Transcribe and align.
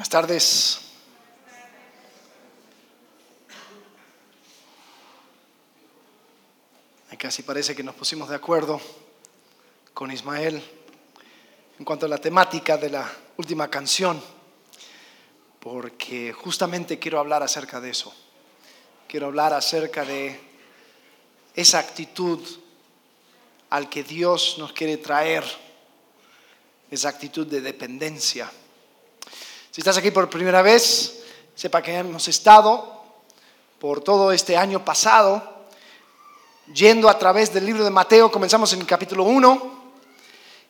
Buenas 0.00 0.08
tardes. 0.08 0.80
Casi 7.18 7.42
parece 7.42 7.76
que 7.76 7.82
nos 7.82 7.94
pusimos 7.94 8.30
de 8.30 8.36
acuerdo 8.36 8.80
con 9.92 10.10
Ismael 10.10 10.64
en 11.78 11.84
cuanto 11.84 12.06
a 12.06 12.08
la 12.08 12.16
temática 12.16 12.78
de 12.78 12.88
la 12.88 13.12
última 13.36 13.68
canción, 13.68 14.22
porque 15.58 16.32
justamente 16.32 16.98
quiero 16.98 17.18
hablar 17.18 17.42
acerca 17.42 17.78
de 17.78 17.90
eso. 17.90 18.10
Quiero 19.06 19.26
hablar 19.26 19.52
acerca 19.52 20.06
de 20.06 20.40
esa 21.54 21.78
actitud 21.78 22.40
al 23.68 23.90
que 23.90 24.02
Dios 24.02 24.56
nos 24.56 24.72
quiere 24.72 24.96
traer, 24.96 25.44
esa 26.90 27.10
actitud 27.10 27.46
de 27.46 27.60
dependencia. 27.60 28.50
Si 29.72 29.82
estás 29.82 29.96
aquí 29.98 30.10
por 30.10 30.28
primera 30.28 30.62
vez, 30.62 31.22
sepa 31.54 31.80
que 31.80 31.94
hemos 31.94 32.26
estado 32.26 33.04
por 33.78 34.02
todo 34.02 34.32
este 34.32 34.56
año 34.56 34.84
pasado 34.84 35.68
yendo 36.74 37.08
a 37.08 37.16
través 37.16 37.54
del 37.54 37.66
libro 37.66 37.84
de 37.84 37.90
Mateo. 37.90 38.32
Comenzamos 38.32 38.72
en 38.72 38.80
el 38.80 38.86
capítulo 38.86 39.22
1 39.22 39.92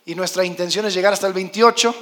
y 0.04 0.14
nuestra 0.14 0.44
intención 0.44 0.84
es 0.84 0.92
llegar 0.92 1.14
hasta 1.14 1.26
el 1.26 1.32
28. 1.32 1.94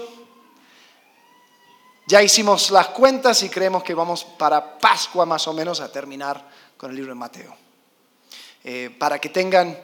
Ya 2.09 2.21
hicimos 2.21 2.73
las 2.73 2.89
cuentas 2.89 3.45
y 3.45 3.49
creemos 3.49 3.85
que 3.85 3.95
vamos 3.95 4.25
para 4.25 4.77
Pascua 4.81 5.25
más 5.25 5.47
o 5.47 5.53
menos 5.53 5.81
a 5.81 5.93
terminar 5.93 6.51
con 6.77 6.91
el 6.91 6.97
libro 6.97 7.13
de 7.13 7.21
Mateo. 7.21 7.57
Eh, 8.65 8.91
para 8.99 9.21
que 9.21 9.29
tengan 9.29 9.79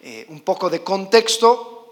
eh, 0.00 0.24
un 0.28 0.42
poco 0.42 0.70
de 0.70 0.84
contexto, 0.84 1.88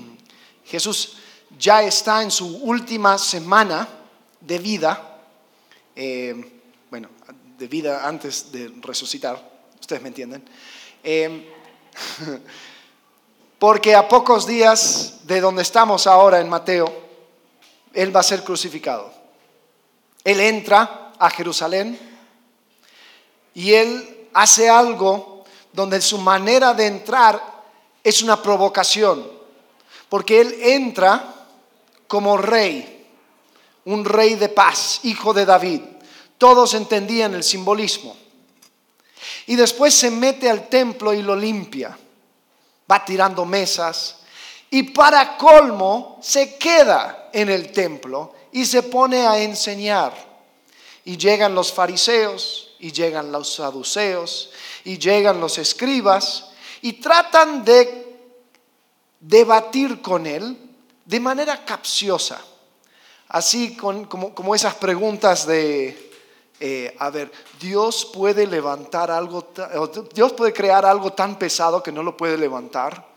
Jesús 0.64 1.18
ya 1.58 1.82
está 1.82 2.22
en 2.22 2.30
su 2.30 2.46
última 2.62 3.18
semana 3.18 3.98
de 4.46 4.58
vida, 4.58 5.18
eh, 5.94 6.60
bueno, 6.90 7.08
de 7.58 7.68
vida 7.68 8.06
antes 8.06 8.50
de 8.52 8.72
resucitar, 8.80 9.38
ustedes 9.80 10.02
me 10.02 10.08
entienden. 10.08 10.44
Em, 11.02 11.44
porque 13.58 13.94
a 13.94 14.08
pocos 14.08 14.46
días 14.46 15.20
de 15.24 15.40
donde 15.40 15.62
estamos 15.62 16.06
ahora 16.06 16.40
en 16.40 16.48
Mateo, 16.48 16.92
Él 17.92 18.14
va 18.14 18.20
a 18.20 18.24
ser 18.24 18.42
crucificado. 18.42 19.12
Él 20.24 20.40
entra 20.40 21.12
a 21.18 21.30
Jerusalén 21.30 21.98
y 23.54 23.72
Él 23.72 24.28
hace 24.32 24.68
algo 24.68 25.44
donde 25.72 26.00
su 26.00 26.18
manera 26.18 26.74
de 26.74 26.86
entrar 26.86 27.40
es 28.02 28.22
una 28.22 28.42
provocación, 28.42 29.30
porque 30.08 30.40
Él 30.40 30.56
entra 30.60 31.46
como 32.06 32.36
rey, 32.36 33.01
un 33.84 34.04
rey 34.04 34.34
de 34.34 34.48
paz, 34.48 35.00
hijo 35.04 35.32
de 35.32 35.44
David. 35.44 35.80
Todos 36.38 36.74
entendían 36.74 37.34
el 37.34 37.42
simbolismo. 37.42 38.16
Y 39.46 39.56
después 39.56 39.94
se 39.94 40.10
mete 40.10 40.48
al 40.48 40.68
templo 40.68 41.12
y 41.12 41.22
lo 41.22 41.36
limpia. 41.36 41.96
Va 42.90 43.04
tirando 43.04 43.44
mesas. 43.44 44.16
Y 44.70 44.84
para 44.84 45.36
colmo 45.36 46.18
se 46.22 46.56
queda 46.56 47.30
en 47.32 47.48
el 47.48 47.72
templo 47.72 48.34
y 48.52 48.64
se 48.66 48.82
pone 48.82 49.26
a 49.26 49.38
enseñar. 49.38 50.12
Y 51.04 51.16
llegan 51.16 51.54
los 51.54 51.72
fariseos, 51.72 52.74
y 52.78 52.92
llegan 52.92 53.32
los 53.32 53.54
saduceos, 53.54 54.50
y 54.84 54.98
llegan 54.98 55.40
los 55.40 55.58
escribas, 55.58 56.50
y 56.80 56.94
tratan 56.94 57.64
de 57.64 58.16
debatir 59.18 60.00
con 60.00 60.26
él 60.26 60.56
de 61.04 61.20
manera 61.20 61.64
capciosa. 61.64 62.40
Así 63.32 63.74
como, 63.76 64.54
esas 64.54 64.74
preguntas 64.74 65.46
de, 65.46 66.12
eh, 66.60 66.94
a 66.98 67.08
ver, 67.08 67.32
Dios 67.58 68.04
puede 68.12 68.46
levantar 68.46 69.10
algo, 69.10 69.48
Dios 70.12 70.34
puede 70.34 70.52
crear 70.52 70.84
algo 70.84 71.14
tan 71.14 71.38
pesado 71.38 71.82
que 71.82 71.90
no 71.90 72.02
lo 72.02 72.14
puede 72.14 72.36
levantar. 72.36 73.10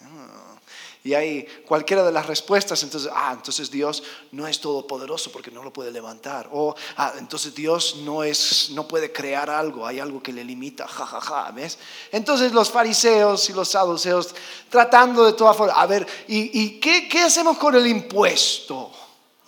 Ah, 0.00 0.56
y 1.04 1.12
hay 1.12 1.46
cualquiera 1.68 2.02
de 2.02 2.10
las 2.10 2.24
respuestas, 2.26 2.82
entonces, 2.84 3.10
ah, 3.14 3.34
entonces 3.36 3.70
Dios 3.70 4.02
no 4.32 4.46
es 4.46 4.62
todopoderoso 4.62 5.30
porque 5.30 5.50
no 5.50 5.62
lo 5.62 5.74
puede 5.74 5.90
levantar. 5.90 6.48
O, 6.52 6.74
ah, 6.96 7.12
entonces 7.18 7.54
Dios 7.54 7.96
no, 8.02 8.24
es, 8.24 8.70
no 8.70 8.88
puede 8.88 9.12
crear 9.12 9.50
algo, 9.50 9.86
hay 9.86 10.00
algo 10.00 10.22
que 10.22 10.32
le 10.32 10.42
limita, 10.42 10.88
jajaja, 10.88 11.20
ja, 11.20 11.44
ja, 11.44 11.50
¿ves? 11.50 11.76
Entonces 12.10 12.52
los 12.52 12.70
fariseos 12.70 13.50
y 13.50 13.52
los 13.52 13.68
saduceos 13.68 14.34
tratando 14.70 15.26
de 15.26 15.34
todas 15.34 15.54
formas, 15.54 15.76
a 15.76 15.84
ver, 15.84 16.06
¿y, 16.28 16.80
qué 16.80 17.20
hacemos 17.20 17.58
con 17.58 17.74
el 17.74 17.86
impuesto? 17.86 18.90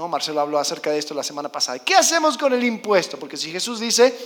Marcelo 0.08 0.40
habló 0.40 0.58
acerca 0.58 0.90
de 0.90 0.98
esto 0.98 1.14
la 1.14 1.22
semana 1.22 1.48
pasada. 1.48 1.78
¿Qué 1.78 1.94
hacemos 1.94 2.36
con 2.38 2.52
el 2.52 2.62
impuesto? 2.64 3.18
Porque 3.18 3.36
si 3.36 3.50
Jesús 3.50 3.80
dice, 3.80 4.16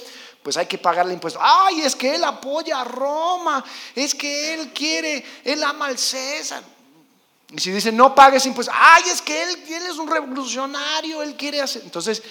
pues 0.42 0.56
hay 0.56 0.66
que 0.66 0.78
pagar 0.78 1.06
el 1.06 1.12
impuesto. 1.12 1.40
Ay, 1.42 1.82
es 1.82 1.96
que 1.96 2.14
él 2.14 2.24
apoya 2.24 2.80
a 2.80 2.84
Roma, 2.84 3.64
es 3.94 4.14
que 4.14 4.54
él 4.54 4.72
quiere, 4.72 5.24
él 5.44 5.62
ama 5.64 5.86
al 5.86 5.98
César. 5.98 6.62
Y 7.50 7.58
si 7.58 7.70
dice, 7.70 7.92
no 7.92 8.14
pagues 8.14 8.44
impuestos, 8.46 8.74
ay, 8.76 9.04
es 9.10 9.22
que 9.22 9.42
él, 9.42 9.50
él 9.68 9.82
es 9.84 9.98
un 9.98 10.08
revolucionario, 10.08 11.22
él 11.22 11.36
quiere 11.36 11.60
hacer. 11.60 11.82
Entonces, 11.84 12.22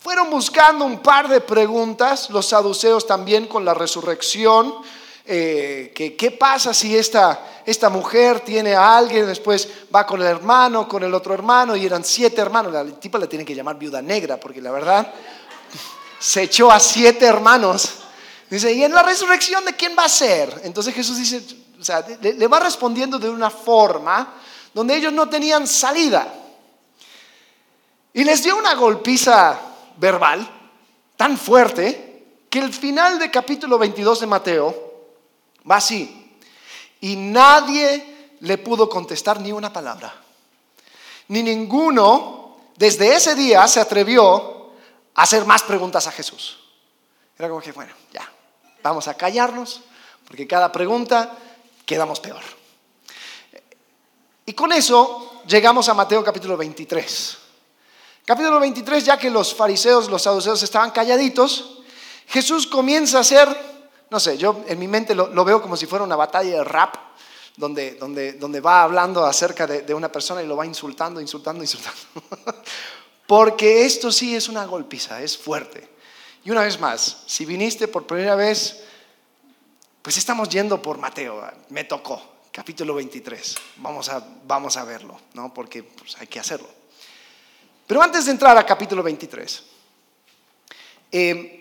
fueron 0.00 0.30
buscando 0.30 0.84
un 0.84 1.00
par 1.00 1.28
de 1.28 1.40
preguntas, 1.40 2.30
los 2.30 2.46
saduceos 2.46 3.06
también 3.06 3.46
con 3.46 3.64
la 3.64 3.74
resurrección, 3.74 4.74
eh, 5.30 5.92
que 5.94 6.16
qué 6.16 6.30
pasa 6.30 6.72
si 6.72 6.96
esta, 6.96 7.60
esta 7.66 7.90
mujer 7.90 8.40
tiene 8.40 8.74
a 8.74 8.96
alguien, 8.96 9.26
después 9.26 9.68
va 9.94 10.06
con 10.06 10.22
el 10.22 10.26
hermano, 10.26 10.88
con 10.88 11.02
el 11.02 11.12
otro 11.12 11.34
hermano, 11.34 11.76
y 11.76 11.84
eran 11.84 12.02
siete 12.02 12.40
hermanos. 12.40 12.72
La 12.72 12.82
tipa 12.86 13.18
la 13.18 13.26
tienen 13.26 13.46
que 13.46 13.54
llamar 13.54 13.78
viuda 13.78 14.00
negra, 14.00 14.40
porque 14.40 14.62
la 14.62 14.70
verdad 14.70 15.12
se 16.18 16.44
echó 16.44 16.72
a 16.72 16.80
siete 16.80 17.26
hermanos. 17.26 17.90
Dice, 18.48 18.72
¿y 18.72 18.82
en 18.82 18.92
la 18.94 19.02
resurrección 19.02 19.66
de 19.66 19.74
quién 19.74 19.94
va 19.98 20.06
a 20.06 20.08
ser? 20.08 20.62
Entonces 20.64 20.94
Jesús 20.94 21.18
dice, 21.18 21.42
o 21.78 21.84
sea, 21.84 22.02
le, 22.22 22.46
va 22.46 22.60
respondiendo 22.60 23.18
de 23.18 23.28
una 23.28 23.50
forma 23.50 24.32
donde 24.72 24.96
ellos 24.96 25.12
no 25.12 25.28
tenían 25.28 25.66
salida. 25.66 26.26
Y 28.14 28.24
les 28.24 28.42
dio 28.42 28.56
una 28.56 28.74
golpiza 28.76 29.60
verbal 29.98 30.48
tan 31.18 31.36
fuerte 31.36 32.46
que 32.48 32.60
el 32.60 32.72
final 32.72 33.18
del 33.18 33.30
capítulo 33.30 33.76
22 33.76 34.20
de 34.20 34.26
Mateo 34.26 34.87
Va 35.70 35.76
así. 35.76 36.38
Y 37.00 37.16
nadie 37.16 38.36
le 38.40 38.58
pudo 38.58 38.88
contestar 38.88 39.40
ni 39.40 39.52
una 39.52 39.72
palabra. 39.72 40.14
Ni 41.28 41.42
ninguno 41.42 42.56
desde 42.76 43.14
ese 43.14 43.34
día 43.34 43.66
se 43.68 43.80
atrevió 43.80 44.72
a 45.14 45.22
hacer 45.22 45.44
más 45.44 45.62
preguntas 45.62 46.06
a 46.06 46.12
Jesús. 46.12 46.58
Era 47.38 47.48
como 47.48 47.60
que, 47.60 47.72
bueno, 47.72 47.92
ya, 48.12 48.30
vamos 48.82 49.08
a 49.08 49.14
callarnos, 49.14 49.80
porque 50.26 50.46
cada 50.46 50.72
pregunta 50.72 51.36
quedamos 51.84 52.20
peor. 52.20 52.42
Y 54.46 54.54
con 54.54 54.72
eso 54.72 55.42
llegamos 55.46 55.88
a 55.88 55.94
Mateo 55.94 56.24
capítulo 56.24 56.56
23. 56.56 57.38
Capítulo 58.24 58.60
23, 58.60 59.04
ya 59.04 59.18
que 59.18 59.30
los 59.30 59.54
fariseos, 59.54 60.08
los 60.08 60.22
saduceos 60.22 60.62
estaban 60.62 60.90
calladitos, 60.90 61.80
Jesús 62.26 62.66
comienza 62.66 63.18
a 63.18 63.20
hacer 63.22 63.77
no 64.10 64.20
sé, 64.20 64.38
yo 64.38 64.64
en 64.66 64.78
mi 64.78 64.88
mente 64.88 65.14
lo, 65.14 65.44
veo 65.44 65.60
como 65.60 65.76
si 65.76 65.86
fuera 65.86 66.04
una 66.04 66.16
batalla 66.16 66.58
de 66.58 66.64
rap, 66.64 66.94
donde, 67.56 67.94
donde, 67.94 68.34
donde 68.34 68.60
va 68.60 68.82
hablando 68.82 69.24
acerca 69.24 69.66
de, 69.66 69.94
una 69.94 70.10
persona 70.10 70.42
y 70.42 70.46
lo 70.46 70.56
va 70.56 70.64
insultando, 70.64 71.20
insultando, 71.20 71.62
insultando. 71.62 72.00
Porque 73.26 73.84
esto 73.84 74.10
sí 74.10 74.34
es 74.34 74.48
una 74.48 74.64
golpiza, 74.64 75.20
es 75.20 75.36
fuerte. 75.36 75.88
Y 76.44 76.50
una 76.50 76.62
vez 76.62 76.80
más, 76.80 77.24
si 77.26 77.44
viniste 77.44 77.88
por 77.88 78.06
primera 78.06 78.36
vez, 78.36 78.84
pues 80.00 80.16
estamos 80.16 80.48
yendo 80.48 80.80
por 80.80 80.96
Mateo, 80.96 81.42
me 81.68 81.84
tocó, 81.84 82.22
capítulo 82.50 82.94
23. 82.94 83.56
Vamos 83.76 84.08
a, 84.08 84.26
vamos 84.46 84.76
a 84.76 84.84
verlo, 84.84 85.20
¿no? 85.34 85.52
Porque 85.52 85.82
pues, 85.82 86.16
hay 86.18 86.28
que 86.28 86.40
hacerlo. 86.40 86.68
Pero 87.86 88.00
antes 88.00 88.24
de 88.24 88.30
entrar 88.30 88.56
a 88.56 88.64
capítulo 88.64 89.02
23, 89.02 89.62
eh, 91.10 91.57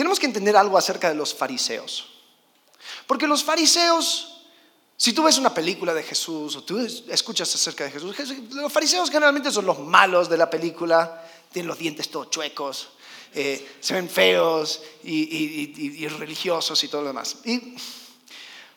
tenemos 0.00 0.18
que 0.18 0.24
entender 0.24 0.56
algo 0.56 0.78
acerca 0.78 1.10
de 1.10 1.14
los 1.14 1.34
fariseos. 1.34 2.08
Porque 3.06 3.26
los 3.26 3.44
fariseos, 3.44 4.46
si 4.96 5.12
tú 5.12 5.24
ves 5.24 5.36
una 5.36 5.52
película 5.52 5.92
de 5.92 6.02
Jesús 6.02 6.56
o 6.56 6.64
tú 6.64 6.78
escuchas 6.78 7.54
acerca 7.54 7.84
de 7.84 7.90
Jesús, 7.90 8.16
los 8.54 8.72
fariseos 8.72 9.10
generalmente 9.10 9.52
son 9.52 9.66
los 9.66 9.78
malos 9.78 10.30
de 10.30 10.38
la 10.38 10.48
película, 10.48 11.22
tienen 11.52 11.68
los 11.68 11.78
dientes 11.78 12.10
todos 12.10 12.30
chuecos, 12.30 12.88
eh, 13.34 13.76
se 13.78 13.92
ven 13.92 14.08
feos 14.08 14.80
y, 15.04 16.08
religiosos 16.08 16.82
y 16.82 16.88
todo 16.88 17.02
lo 17.02 17.08
demás. 17.08 17.36
Y, 17.44 17.74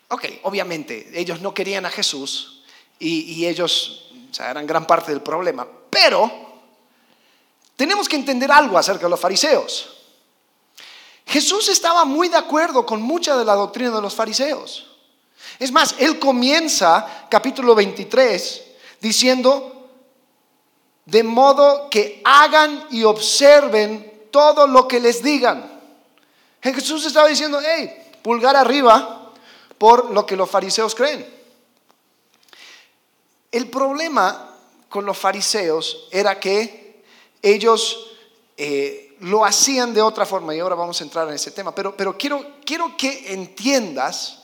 ok, 0.10 0.26
obviamente, 0.42 1.10
ellos 1.14 1.40
no 1.40 1.54
querían 1.54 1.86
a 1.86 1.90
Jesús 1.90 2.66
y, 3.00 3.46
ellos 3.46 4.12
o 4.30 4.34
sea, 4.34 4.52
eran 4.52 4.68
gran 4.68 4.86
parte 4.86 5.14
del 5.14 5.22
problema, 5.22 5.66
pero 5.90 6.64
tenemos 7.78 8.10
que 8.10 8.18
entender 8.18 8.52
algo 8.52 8.78
acerca 8.78 9.04
de 9.04 9.10
los 9.10 9.20
fariseos. 9.22 9.93
Jesús 11.34 11.68
estaba 11.68 12.06
muy 12.06 12.30
de 12.30 12.38
acuerdo 12.38 12.86
con 12.86 13.02
mucha 13.02 13.36
de 13.36 13.44
la 13.44 13.56
doctrina 13.56 13.90
de 13.90 14.04
los 14.04 14.14
fariseos. 14.14 14.86
Es 15.58 15.72
más, 15.72 15.96
él 15.98 16.20
comienza 16.20 17.26
capítulo 17.28 17.74
23 17.74 18.64
diciendo, 19.02 19.90
de 21.06 21.24
modo 21.24 21.90
que 21.90 22.22
hagan 22.24 22.86
y 22.92 23.04
observen 23.04 24.28
todo 24.30 24.68
lo 24.68 24.88
que 24.88 25.00
les 25.00 25.24
digan. 25.24 25.82
Jesús 26.62 27.04
estaba 27.04 27.28
diciendo, 27.28 27.60
hey, 27.66 28.12
pulgar 28.22 28.56
arriba 28.56 29.32
por 29.80 30.12
lo 30.12 30.28
que 30.28 30.36
los 30.36 30.48
fariseos 30.48 30.94
creen. 30.94 31.28
El 33.52 33.72
problema 33.72 34.56
con 34.88 35.04
los 35.04 35.18
fariseos 35.18 36.10
era 36.12 36.40
que 36.40 37.04
ellos 37.42 38.12
eh, 38.56 39.13
lo 39.24 39.46
hacían 39.46 39.94
de 39.94 40.02
otra 40.02 40.26
forma, 40.26 40.54
y 40.54 40.60
ahora 40.60 40.76
vamos 40.76 41.00
a 41.00 41.04
entrar 41.04 41.28
en 41.28 41.34
ese 41.34 41.52
tema, 41.52 41.74
pero, 41.74 41.96
pero 41.96 42.18
quiero, 42.18 42.58
quiero 42.66 42.96
que 42.98 43.34
entiendas 43.34 44.44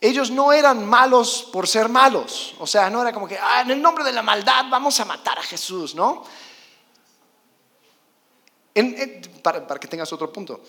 ellos 0.00 0.30
no 0.30 0.52
eran 0.52 0.88
malos 0.88 1.48
por 1.52 1.68
ser 1.68 1.90
malos. 1.90 2.54
O 2.58 2.66
sea, 2.66 2.88
no 2.88 3.02
era 3.02 3.12
como 3.12 3.28
que, 3.28 3.36
ah, 3.36 3.60
en 3.60 3.70
el 3.70 3.82
nombre 3.82 4.02
de 4.02 4.12
la 4.12 4.22
maldad 4.22 4.64
vamos 4.70 4.98
a 4.98 5.04
matar 5.04 5.38
a 5.38 5.42
Jesús, 5.42 5.94
¿no? 5.94 6.24
para, 9.42 9.66
que 9.78 9.88
tengas 9.88 10.10
otro 10.12 10.32
punto. 10.32 10.62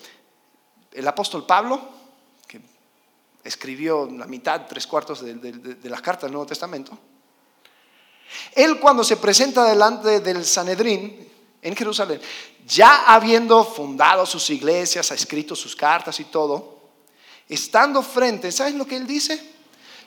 El 0.91 1.07
apóstol 1.07 1.45
Pablo, 1.45 2.01
escribió 3.43 4.05
la 4.05 4.25
mitad, 4.25 4.67
tres 4.67 4.85
cuartos 4.85 5.21
de, 5.21 5.35
de 5.35 5.89
las 5.89 6.01
cartas 6.01 6.23
del 6.23 6.33
Nuevo 6.33 6.45
Testamento, 6.45 6.97
él 8.53 8.79
cuando 8.79 9.03
se 9.03 9.17
presenta 9.17 9.63
delante 9.63 10.19
del 10.19 10.45
Sanedrín 10.45 11.30
en 11.61 11.75
Jerusalén, 11.75 12.19
ya 12.65 13.05
habiendo 13.05 13.63
fundado 13.63 14.25
sus 14.25 14.49
iglesias, 14.49 15.11
ha 15.11 15.15
escrito 15.15 15.55
sus 15.55 15.75
cartas 15.75 16.19
y 16.19 16.25
todo, 16.25 16.79
estando 17.47 18.01
frente, 18.01 18.51
¿sabes 18.51 18.73
lo 18.73 18.85
que 18.85 18.95
él 18.95 19.05
dice? 19.05 19.51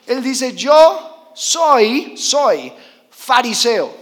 Él 0.05 0.21
dice, 0.21 0.53
yo 0.53 1.31
soy, 1.33 2.17
soy 2.17 2.73
fariseo. 3.09 3.95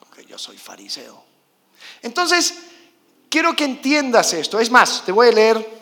Ok, 0.00 0.20
yo 0.28 0.38
soy 0.38 0.56
fariseo. 0.56 1.22
Entonces, 2.02 2.54
quiero 3.28 3.54
que 3.56 3.64
entiendas 3.64 4.32
esto. 4.32 4.60
Es 4.60 4.70
más, 4.70 5.04
te 5.04 5.12
voy 5.12 5.28
a 5.28 5.32
leer, 5.32 5.80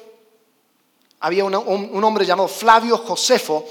había 1.21 1.45
un, 1.45 2.05
hombre 2.05 2.25
llamado 2.25 2.49
Flavio 2.49 2.97
Josefo, 2.99 3.67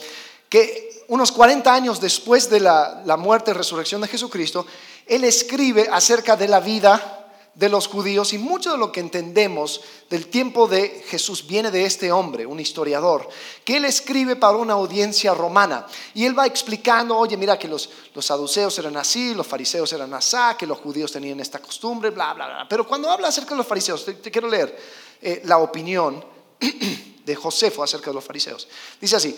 que 0.48 1.06
unos 1.10 1.32
40 1.32 1.74
años 1.74 2.00
después 2.00 2.50
de 2.50 2.60
la 2.60 3.18
muerte 3.18 3.52
y 3.52 3.54
resurrección 3.54 4.02
de 4.02 4.08
Jesucristo, 4.08 4.66
él 5.08 5.24
escribe 5.24 5.88
acerca 5.92 6.36
de 6.36 6.48
la 6.48 6.60
vida 6.60 7.18
de 7.58 7.70
los 7.70 7.88
judíos 7.88 8.34
y 8.34 8.38
mucho 8.38 8.72
de 8.72 8.78
lo 8.78 8.92
que 8.92 9.00
entendemos 9.00 9.82
del 10.12 10.28
tiempo 10.28 10.68
de 10.68 11.04
Jesús 11.08 11.48
viene 11.48 11.72
de 11.72 11.86
este 11.86 12.12
hombre, 12.12 12.46
un 12.46 12.60
historiador, 12.60 13.28
que 13.66 13.78
él 13.78 13.86
escribe 13.86 14.36
para 14.36 14.58
una 14.58 14.74
audiencia 14.74 15.34
romana 15.34 15.88
y 16.14 16.26
él 16.26 16.38
va 16.38 16.46
explicando, 16.46 17.18
oye, 17.18 17.36
mira 17.36 17.58
que 17.58 17.68
los, 17.68 17.90
los 18.14 18.24
saduceos 18.24 18.78
eran 18.78 18.96
así, 18.98 19.34
los 19.34 19.48
fariseos 19.48 19.92
eran 19.92 20.14
así, 20.14 20.38
que 20.58 20.68
los 20.68 20.78
judíos 20.78 21.12
tenían 21.12 21.40
esta 21.40 21.58
costumbre, 21.60 22.12
bla, 22.12 22.36
bla, 22.36 22.46
bla. 22.46 22.68
Pero 22.70 22.88
cuando 22.88 23.10
habla 23.10 23.30
acerca 23.30 23.52
de 23.52 23.58
los 23.58 23.68
fariseos, 23.68 24.06
te, 24.06 24.32
quiero 24.32 24.48
leer 24.48 24.78
eh, 25.20 25.42
la 25.46 25.58
opinión 25.58 26.24
de 27.26 27.36
Josefo 27.36 27.82
acerca 27.82 28.12
de 28.12 28.14
los 28.14 28.24
fariseos. 28.24 28.68
Dice 29.02 29.16
así, 29.16 29.36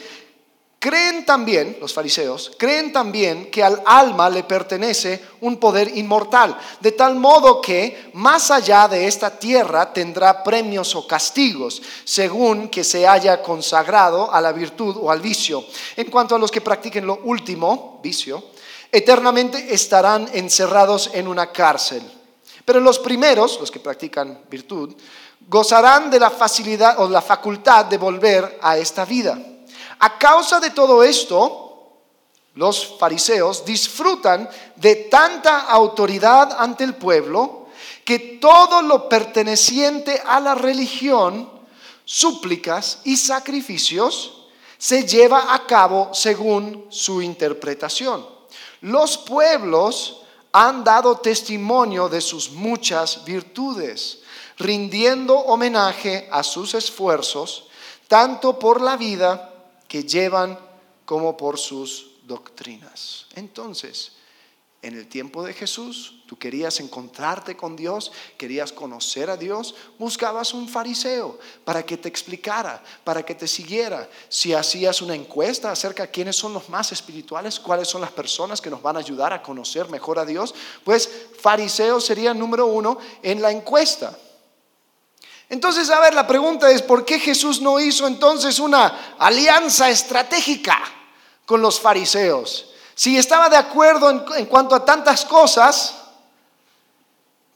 Creen 0.80 1.26
también, 1.26 1.76
los 1.82 1.94
fariseos, 1.94 2.54
creen 2.58 2.94
también 2.94 3.52
que 3.52 3.62
al 3.62 3.84
alma 3.86 4.30
le 4.30 4.46
pertenece 4.46 5.22
un 5.42 5.58
poder 5.58 5.98
inmortal, 5.98 6.58
de 6.80 6.94
tal 6.94 7.16
modo 7.16 7.60
que 7.60 8.12
más 8.14 8.50
allá 8.50 8.88
de 8.88 9.06
esta 9.06 9.38
tierra 9.38 9.92
tendrá 9.92 10.42
premios 10.42 10.96
o 10.96 11.06
castigos, 11.06 11.82
según 12.06 12.70
que 12.70 12.86
se 12.86 13.06
haya 13.06 13.42
consagrado 13.44 14.34
a 14.34 14.40
la 14.40 14.54
virtud 14.54 14.96
o 15.02 15.12
al 15.12 15.20
vicio. 15.20 15.66
En 15.98 16.10
cuanto 16.10 16.36
a 16.36 16.40
los 16.40 16.50
que 16.50 16.62
practiquen 16.62 17.06
lo 17.06 17.20
último, 17.26 18.00
vicio, 18.02 18.42
eternamente 18.90 19.74
estarán 19.74 20.30
encerrados 20.32 21.10
en 21.14 21.28
una 21.28 21.52
cárcel. 21.52 22.04
Pero 22.64 22.80
los 22.80 23.00
primeros, 23.00 23.60
los 23.60 23.70
que 23.70 23.82
practican 23.82 24.46
virtud, 24.50 24.96
gozarán 25.46 26.10
de 26.10 26.22
la 26.22 26.30
facilidad 26.30 27.02
o 27.02 27.10
la 27.10 27.22
facultad 27.22 27.84
de 27.84 27.98
volver 27.98 28.60
a 28.62 28.78
esta 28.78 29.04
vida. 29.04 29.38
A 30.00 30.18
causa 30.18 30.60
de 30.60 30.70
todo 30.70 31.04
esto, 31.04 31.70
los 32.56 32.98
fariseos 32.98 33.66
disfrutan 33.66 34.50
de 34.76 34.96
tanta 34.96 35.62
autoridad 35.62 36.56
ante 36.60 36.84
el 36.84 36.96
pueblo 36.96 37.68
que 38.04 38.40
todo 38.42 38.82
lo 38.82 39.08
perteneciente 39.08 40.22
a 40.26 40.40
la 40.40 40.56
religión, 40.56 41.50
súplicas 42.06 43.00
y 43.04 43.18
sacrificios, 43.18 44.48
se 44.78 45.06
lleva 45.06 45.54
a 45.54 45.66
cabo 45.68 46.10
según 46.14 46.88
su 46.90 47.22
interpretación. 47.22 48.26
Los 48.82 49.18
pueblos 49.18 50.22
han 50.52 50.84
dado 50.84 51.18
testimonio 51.18 52.10
de 52.10 52.22
sus 52.22 52.52
muchas 52.52 53.26
virtudes, 53.26 54.20
rindiendo 54.58 55.38
homenaje 55.38 56.28
a 56.32 56.44
sus 56.44 56.74
esfuerzos, 56.74 57.66
tanto 58.08 58.58
por 58.58 58.82
la 58.82 58.98
vida 58.98 59.49
que 59.90 60.04
llevan 60.04 60.58
como 61.04 61.36
por 61.36 61.58
sus 61.58 62.12
doctrinas. 62.24 63.26
Entonces, 63.36 64.14
en 64.82 64.96
el 64.96 65.10
tiempo 65.10 65.44
de 65.44 65.54
Jesús, 65.54 66.22
tú 66.26 66.38
querías 66.38 66.80
encontrarte 66.80 67.58
con 67.58 67.76
Dios, 67.76 68.14
querías 68.38 68.72
conocer 68.72 69.30
a 69.30 69.36
Dios, 69.36 69.76
buscabas 69.98 70.54
un 70.54 70.70
fariseo 70.70 71.38
para 71.66 71.84
que 71.84 71.98
te 71.98 72.08
explicara, 72.08 72.82
para 73.04 73.26
que 73.26 73.36
te 73.36 73.46
siguiera. 73.46 74.10
Si 74.30 74.54
hacías 74.54 75.02
una 75.02 75.16
encuesta 75.16 75.70
acerca 75.70 76.04
de 76.04 76.12
quiénes 76.12 76.38
son 76.38 76.54
los 76.54 76.70
más 76.70 76.94
espirituales, 76.94 77.60
cuáles 77.60 77.90
son 77.90 78.00
las 78.00 78.12
personas 78.12 78.62
que 78.62 78.70
nos 78.70 78.82
van 78.82 78.96
a 78.96 79.00
ayudar 79.00 79.34
a 79.34 79.42
conocer 79.42 79.90
mejor 79.90 80.18
a 80.18 80.26
Dios, 80.26 80.56
pues 80.86 81.10
fariseo 81.42 82.00
sería 82.00 82.34
número 82.34 82.68
uno 82.68 83.00
en 83.22 83.42
la 83.42 83.52
encuesta. 83.52 84.18
Entonces, 85.50 85.90
a 85.90 86.00
ver, 86.00 86.14
la 86.14 86.28
pregunta 86.28 86.70
es, 86.70 86.84
¿por 86.84 87.04
qué 87.04 87.20
Jesús 87.20 87.60
no 87.60 87.80
hizo 87.80 88.06
entonces 88.06 88.60
una 88.60 89.16
alianza 89.18 89.90
estratégica 89.90 90.80
con 91.46 91.62
los 91.62 91.80
fariseos? 91.80 92.68
Si 92.94 93.18
estaba 93.18 93.50
de 93.50 93.58
acuerdo 93.58 94.36
en, 94.36 94.46
cuanto 94.46 94.76
a 94.76 94.86
tantas 94.86 95.26
cosas, 95.26 95.96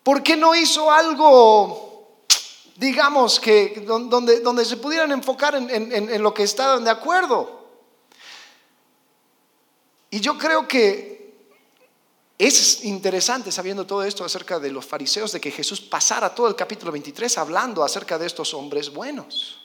¿por 0.01 0.23
qué 0.23 0.35
no 0.35 0.55
hizo 0.55 0.91
algo, 0.91 2.17
digamos, 2.77 3.39
que 3.39 3.83
donde, 3.85 4.39
donde 4.39 4.65
se 4.65 4.77
pudieran 4.77 5.11
enfocar 5.11 5.53
en, 5.53 5.69
en 5.69 6.23
lo 6.23 6.33
que 6.33 6.43
estaban 6.43 6.83
de 6.83 6.89
acuerdo? 6.89 7.61
Y 10.09 10.19
yo 10.19 10.37
creo 10.37 10.67
que 10.67 11.22
es 12.38 12.84
interesante 12.84 13.51
sabiendo 13.51 13.86
todo 13.86 14.03
esto 14.03 14.25
acerca 14.25 14.60
de 14.60 14.72
los 14.72 14.86
fariseos, 14.86 15.31
de 15.31 15.39
que 15.39 15.51
Jesús 15.51 15.81
pasara 15.81 16.34
todo 16.34 16.48
el 16.48 16.55
capítulo 16.55 16.91
23 16.91 17.38
hablando 17.38 17.84
acerca 17.84 18.17
de 18.17 18.25
estos 18.25 18.53
hombres 18.53 18.91
buenos. 18.91 19.60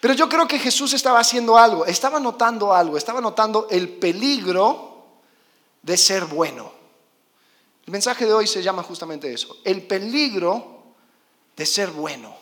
Pero 0.00 0.14
yo 0.14 0.28
creo 0.28 0.46
que 0.46 0.58
Jesús 0.58 0.92
estaba 0.92 1.20
haciendo 1.20 1.56
algo, 1.56 1.86
estaba 1.86 2.20
notando 2.20 2.72
algo, 2.72 2.96
estaba 2.96 3.20
notando 3.20 3.66
el 3.70 3.88
peligro 3.88 5.04
de 5.82 5.96
ser 5.96 6.24
bueno. 6.24 6.72
El 7.86 7.92
mensaje 7.92 8.26
de 8.26 8.32
hoy 8.32 8.46
se 8.46 8.62
llama 8.62 8.82
justamente 8.82 9.32
eso, 9.32 9.58
el 9.64 9.86
peligro 9.86 10.82
de 11.56 11.66
ser 11.66 11.90
bueno. 11.90 12.36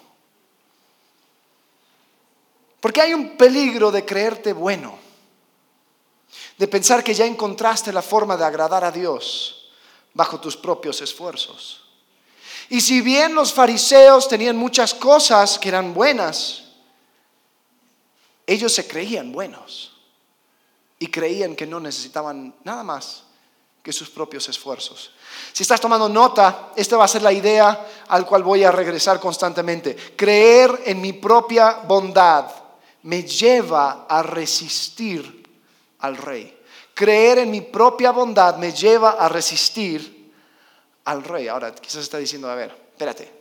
Porque 2.80 3.00
hay 3.00 3.14
un 3.14 3.37
peligro 3.37 3.90
de 3.90 4.04
creerte 4.04 4.52
bueno 4.52 5.03
de 6.56 6.68
pensar 6.68 7.02
que 7.02 7.14
ya 7.14 7.26
encontraste 7.26 7.92
la 7.92 8.02
forma 8.02 8.37
de 8.37 8.44
agradar 8.44 8.84
a 8.84 8.90
Dios 8.92 9.70
bajo 10.12 10.40
tus 10.40 10.56
propios 10.56 11.00
esfuerzos. 11.00 11.82
Y 12.68 12.80
si 12.80 13.00
bien 13.00 13.34
los 13.34 13.52
fariseos 13.52 14.28
tenían 14.28 14.56
muchas 14.56 14.94
cosas 14.94 15.58
que 15.58 15.68
eran 15.68 15.92
buenas, 15.92 16.62
ellos 18.46 18.73
se 18.73 18.87
creían 18.87 19.32
buenos 19.32 19.92
y 20.99 21.08
creían 21.08 21.56
que 21.56 21.66
no 21.66 21.80
necesitaban 21.80 22.54
nada 22.64 22.82
más 22.82 23.25
que 23.82 23.92
sus 23.92 24.08
propios 24.08 24.49
esfuerzos. 24.49 25.11
Si 25.52 25.62
estás 25.62 25.80
tomando 25.80 26.08
nota, 26.08 26.73
esta 26.75 26.96
va 26.96 27.04
a 27.04 27.08
ser 27.08 27.20
la 27.20 27.32
idea 27.32 27.87
al 28.08 28.25
cual 28.25 28.42
voy 28.42 28.64
a 28.64 28.73
regresar 28.73 29.20
constantemente. 29.20 29.94
Creer 30.16 30.82
en 30.87 31.02
mi 31.02 31.12
propia 31.12 31.82
bondad 31.87 32.46
me 33.02 33.25
lleva 33.25 34.06
a 34.08 34.23
resistir 34.23 35.43
al 36.04 36.18
rey. 36.18 36.61
Creer 36.92 37.38
en 37.38 37.50
mi 37.50 37.62
propia 37.62 38.12
bondad 38.12 38.56
me 38.56 38.73
lleva 38.73 39.12
a 39.12 39.28
resistir 39.28 40.30
al 41.04 41.25
rey. 41.25 41.49
Ahora, 41.49 41.75
quizás 41.75 42.02
está 42.02 42.18
diciendo, 42.18 42.49
a 42.49 42.54
ver, 42.54 42.70
espérate. 42.92 43.32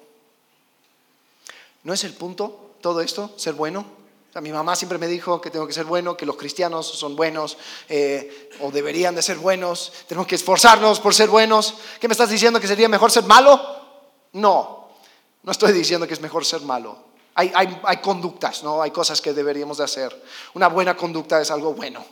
¿No 1.84 1.94
es 1.94 2.04
el 2.06 2.14
punto 2.14 2.76
todo 2.80 3.02
esto, 3.02 3.34
ser 3.36 3.54
bueno? 3.54 3.86
O 4.34 4.42
mi 4.42 4.52
mamá 4.52 4.76
siempre 4.76 4.98
me 4.98 5.08
dijo 5.08 5.40
que 5.42 5.52
tengo 5.52 5.68
que 5.68 5.74
ser 5.74 5.86
bueno, 5.86 6.18
que 6.18 6.26
los 6.26 6.38
cristianos 6.38 6.88
son 6.88 7.16
buenos 7.16 7.58
eh, 7.88 8.50
o 8.62 8.72
deberían 8.72 9.14
de 9.14 9.22
ser 9.22 9.38
buenos, 9.38 9.92
tenemos 10.08 10.26
que 10.26 10.36
esforzarnos 10.36 11.00
por 11.00 11.14
ser 11.14 11.30
buenos. 11.30 11.76
¿Qué 12.00 12.08
me 12.08 12.14
estás 12.14 12.30
diciendo 12.30 12.60
que 12.60 12.68
sería 12.68 12.90
mejor 12.90 13.12
ser 13.12 13.26
malo? 13.26 13.62
No, 14.32 14.90
no 15.44 15.52
estoy 15.52 15.74
diciendo 15.74 16.08
que 16.08 16.14
es 16.14 16.22
mejor 16.22 16.46
ser 16.46 16.62
malo. 16.62 16.98
Hay, 17.36 17.52
hay 17.54 17.98
conductas, 17.98 18.64
¿no? 18.64 18.82
Hay 18.82 18.92
cosas 18.92 19.20
que 19.20 19.34
deberíamos 19.34 19.78
de 19.78 19.84
hacer. 19.84 20.24
Una 20.54 20.68
buena 20.68 20.96
conducta 20.96 21.42
es 21.42 21.52
algo 21.52 21.74
bueno. 21.74 22.04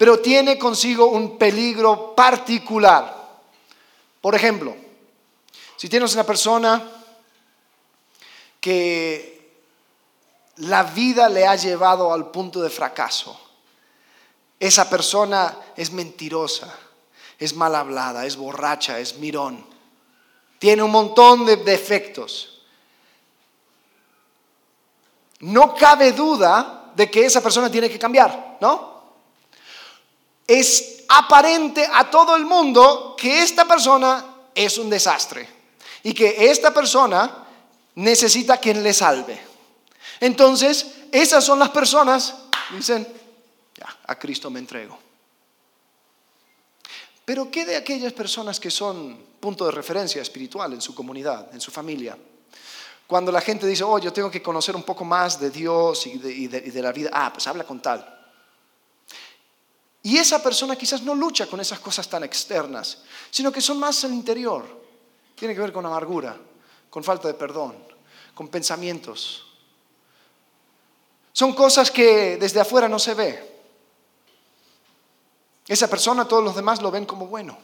Pero 0.00 0.18
tiene 0.18 0.58
consigo 0.58 1.08
un 1.08 1.36
peligro 1.36 2.14
particular. 2.14 3.14
Por 4.22 4.34
ejemplo, 4.34 4.74
si 5.76 5.90
tienes 5.90 6.14
una 6.14 6.24
persona 6.24 6.90
que 8.58 9.60
la 10.56 10.84
vida 10.84 11.28
le 11.28 11.46
ha 11.46 11.54
llevado 11.54 12.14
al 12.14 12.30
punto 12.30 12.62
de 12.62 12.70
fracaso, 12.70 13.38
esa 14.58 14.88
persona 14.88 15.54
es 15.76 15.92
mentirosa, 15.92 16.74
es 17.38 17.54
mal 17.54 17.74
hablada, 17.74 18.24
es 18.24 18.36
borracha, 18.36 18.98
es 18.98 19.18
mirón, 19.18 19.62
tiene 20.58 20.82
un 20.82 20.92
montón 20.92 21.44
de 21.44 21.56
defectos. 21.56 22.62
No 25.40 25.74
cabe 25.74 26.12
duda 26.12 26.90
de 26.96 27.10
que 27.10 27.26
esa 27.26 27.42
persona 27.42 27.70
tiene 27.70 27.90
que 27.90 27.98
cambiar, 27.98 28.56
¿no? 28.62 28.89
Es 30.50 31.04
aparente 31.08 31.88
a 31.92 32.10
todo 32.10 32.34
el 32.34 32.44
mundo 32.44 33.14
que 33.16 33.42
esta 33.42 33.66
persona 33.66 34.24
es 34.54 34.78
un 34.78 34.90
desastre 34.90 35.48
y 36.02 36.12
que 36.12 36.50
esta 36.50 36.74
persona 36.74 37.46
necesita 37.94 38.58
quien 38.58 38.82
le 38.82 38.92
salve. 38.92 39.40
Entonces, 40.18 40.94
esas 41.12 41.44
son 41.44 41.58
las 41.58 41.70
personas, 41.70 42.34
dicen, 42.70 43.06
ya, 43.76 43.96
a 44.06 44.18
Cristo 44.18 44.50
me 44.50 44.58
entrego. 44.58 44.98
Pero 47.24 47.50
¿qué 47.50 47.64
de 47.64 47.76
aquellas 47.76 48.12
personas 48.12 48.58
que 48.58 48.70
son 48.70 49.18
punto 49.38 49.64
de 49.64 49.70
referencia 49.70 50.20
espiritual 50.20 50.72
en 50.72 50.80
su 50.80 50.94
comunidad, 50.94 51.54
en 51.54 51.60
su 51.60 51.70
familia? 51.70 52.18
Cuando 53.06 53.32
la 53.32 53.40
gente 53.40 53.66
dice, 53.66 53.84
oh, 53.84 53.98
yo 53.98 54.12
tengo 54.12 54.30
que 54.30 54.42
conocer 54.42 54.76
un 54.76 54.82
poco 54.82 55.04
más 55.04 55.40
de 55.40 55.50
Dios 55.50 56.06
y 56.06 56.18
de, 56.18 56.32
y 56.32 56.46
de 56.48 56.82
la 56.82 56.92
vida, 56.92 57.10
ah, 57.12 57.32
pues 57.32 57.46
habla 57.46 57.64
con 57.64 57.80
tal. 57.80 58.19
Y 60.02 60.16
esa 60.16 60.42
persona 60.42 60.76
quizás 60.76 61.02
no 61.02 61.14
lucha 61.14 61.46
con 61.46 61.60
esas 61.60 61.78
cosas 61.78 62.08
tan 62.08 62.24
externas, 62.24 63.02
sino 63.30 63.52
que 63.52 63.60
son 63.60 63.78
más 63.78 64.02
al 64.04 64.12
interior. 64.12 64.80
Tiene 65.34 65.54
que 65.54 65.60
ver 65.60 65.72
con 65.72 65.84
amargura, 65.84 66.38
con 66.88 67.04
falta 67.04 67.28
de 67.28 67.34
perdón, 67.34 67.76
con 68.34 68.48
pensamientos. 68.48 69.46
Son 71.32 71.54
cosas 71.54 71.90
que 71.90 72.36
desde 72.38 72.60
afuera 72.60 72.88
no 72.88 72.98
se 72.98 73.14
ve. 73.14 73.50
Esa 75.68 75.88
persona, 75.88 76.26
todos 76.26 76.42
los 76.42 76.56
demás 76.56 76.82
lo 76.82 76.90
ven 76.90 77.06
como 77.06 77.26
bueno. 77.26 77.56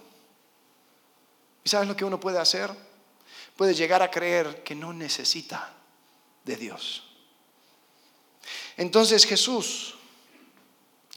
¿Y 1.65 1.69
sabes 1.69 1.89
lo 1.89 1.97
que 1.97 2.05
uno 2.05 2.21
puede 2.21 2.39
hacer? 2.39 2.71
Puede 3.57 3.75
llegar 3.75 4.03
a 4.03 4.11
creer 4.11 4.63
que 4.63 4.75
no 4.75 4.93
necesita 4.93 5.75
de 6.45 6.57
Dios. 6.57 7.03
Entonces 8.77 9.25
Jesús 9.25 9.96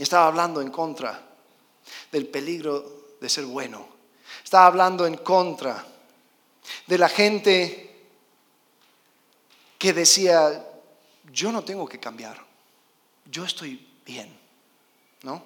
estaba 0.03 0.27
hablando 0.27 0.61
en 0.61 0.71
contra 0.71 1.27
del 2.11 2.27
peligro 2.27 3.15
de 3.19 3.29
ser 3.29 3.45
bueno. 3.45 3.87
Estaba 4.43 4.67
hablando 4.67 5.05
en 5.05 5.17
contra 5.17 5.85
de 6.87 6.97
la 6.97 7.09
gente 7.09 8.07
que 9.77 9.93
decía, 9.93 10.65
yo 11.31 11.51
no 11.51 11.63
tengo 11.63 11.87
que 11.87 11.99
cambiar, 11.99 12.37
yo 13.25 13.45
estoy 13.45 13.87
bien, 14.05 14.37
¿no? 15.23 15.43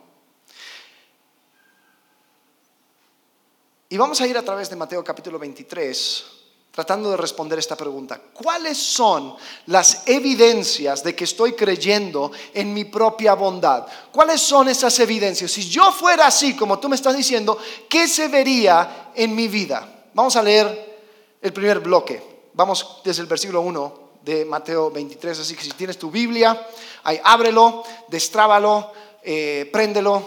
Y 3.90 3.98
vamos 3.98 4.20
a 4.22 4.28
ir 4.28 4.38
a 4.38 4.42
través 4.44 4.70
de 4.70 4.76
Mateo 4.76 5.04
capítulo 5.04 5.38
23 5.38 6.43
tratando 6.74 7.12
de 7.12 7.18
responder 7.18 7.60
esta 7.60 7.78
pregunta. 7.78 8.20
¿Cuáles 8.34 8.80
son 8.80 9.36
las 9.68 10.08
evidencias 10.08 11.04
de 11.04 11.16
que 11.16 11.26
estoy 11.26 11.54
creyendo 11.54 12.32
en 12.52 12.74
mi 12.74 12.86
propia 12.86 13.36
bondad? 13.36 13.86
¿Cuáles 14.12 14.42
son 14.42 14.68
esas 14.70 14.98
evidencias? 15.00 15.52
Si 15.52 15.70
yo 15.70 15.92
fuera 15.92 16.26
así, 16.26 16.56
como 16.56 16.80
tú 16.80 16.90
me 16.90 16.96
estás 16.96 17.16
diciendo, 17.16 17.60
¿qué 17.88 18.08
se 18.08 18.28
vería 18.28 19.12
en 19.14 19.36
mi 19.36 19.48
vida? 19.48 20.08
Vamos 20.16 20.36
a 20.36 20.42
leer 20.42 20.98
el 21.40 21.54
primer 21.54 21.80
bloque. 21.80 22.48
Vamos 22.54 23.02
desde 23.04 23.22
el 23.22 23.28
versículo 23.28 23.62
1 23.62 24.00
de 24.24 24.44
Mateo 24.44 24.90
23. 24.90 25.42
Así 25.42 25.56
que 25.56 25.62
si 25.62 25.72
tienes 25.74 26.00
tu 26.00 26.10
Biblia, 26.10 26.70
ahí 27.04 27.22
ábrelo, 27.24 27.84
destrábalo, 28.08 28.92
eh, 29.22 29.70
préndelo, 29.72 30.24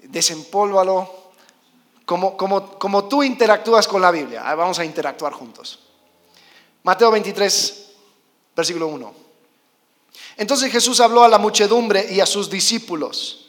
desempólvalo. 0.00 1.22
Como, 2.04 2.36
como, 2.36 2.70
como 2.80 3.04
tú 3.04 3.22
interactúas 3.22 3.86
con 3.86 4.02
la 4.02 4.10
Biblia. 4.10 4.42
Vamos 4.56 4.80
a 4.80 4.84
interactuar 4.84 5.32
juntos. 5.32 5.83
Mateo 6.84 7.10
23, 7.10 7.86
versículo 8.54 8.88
1. 8.88 9.14
Entonces 10.36 10.70
Jesús 10.70 11.00
habló 11.00 11.24
a 11.24 11.28
la 11.28 11.38
muchedumbre 11.38 12.06
y 12.10 12.20
a 12.20 12.26
sus 12.26 12.50
discípulos. 12.50 13.46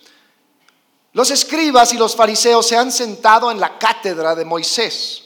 Los 1.11 1.31
escribas 1.31 1.93
y 1.93 1.97
los 1.97 2.15
fariseos 2.15 2.65
se 2.65 2.77
han 2.77 2.93
sentado 2.93 3.51
en 3.51 3.59
la 3.59 3.77
cátedra 3.77 4.35
de 4.35 4.45
Moisés, 4.45 5.23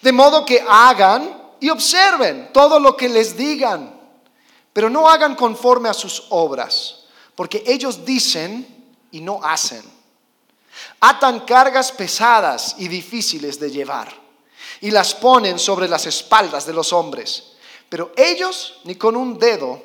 de 0.00 0.12
modo 0.12 0.46
que 0.46 0.64
hagan 0.66 1.42
y 1.60 1.68
observen 1.68 2.50
todo 2.54 2.80
lo 2.80 2.96
que 2.96 3.08
les 3.08 3.36
digan, 3.36 4.00
pero 4.72 4.88
no 4.88 5.06
hagan 5.06 5.34
conforme 5.34 5.90
a 5.90 5.94
sus 5.94 6.24
obras, 6.30 7.04
porque 7.34 7.62
ellos 7.66 8.04
dicen 8.06 8.66
y 9.10 9.20
no 9.20 9.40
hacen. 9.42 9.82
Atan 11.00 11.40
cargas 11.40 11.92
pesadas 11.92 12.76
y 12.78 12.88
difíciles 12.88 13.60
de 13.60 13.70
llevar 13.70 14.25
y 14.80 14.90
las 14.90 15.14
ponen 15.14 15.58
sobre 15.58 15.88
las 15.88 16.06
espaldas 16.06 16.66
de 16.66 16.72
los 16.72 16.92
hombres. 16.92 17.44
Pero 17.88 18.12
ellos 18.16 18.80
ni 18.84 18.96
con 18.96 19.16
un 19.16 19.38
dedo 19.38 19.82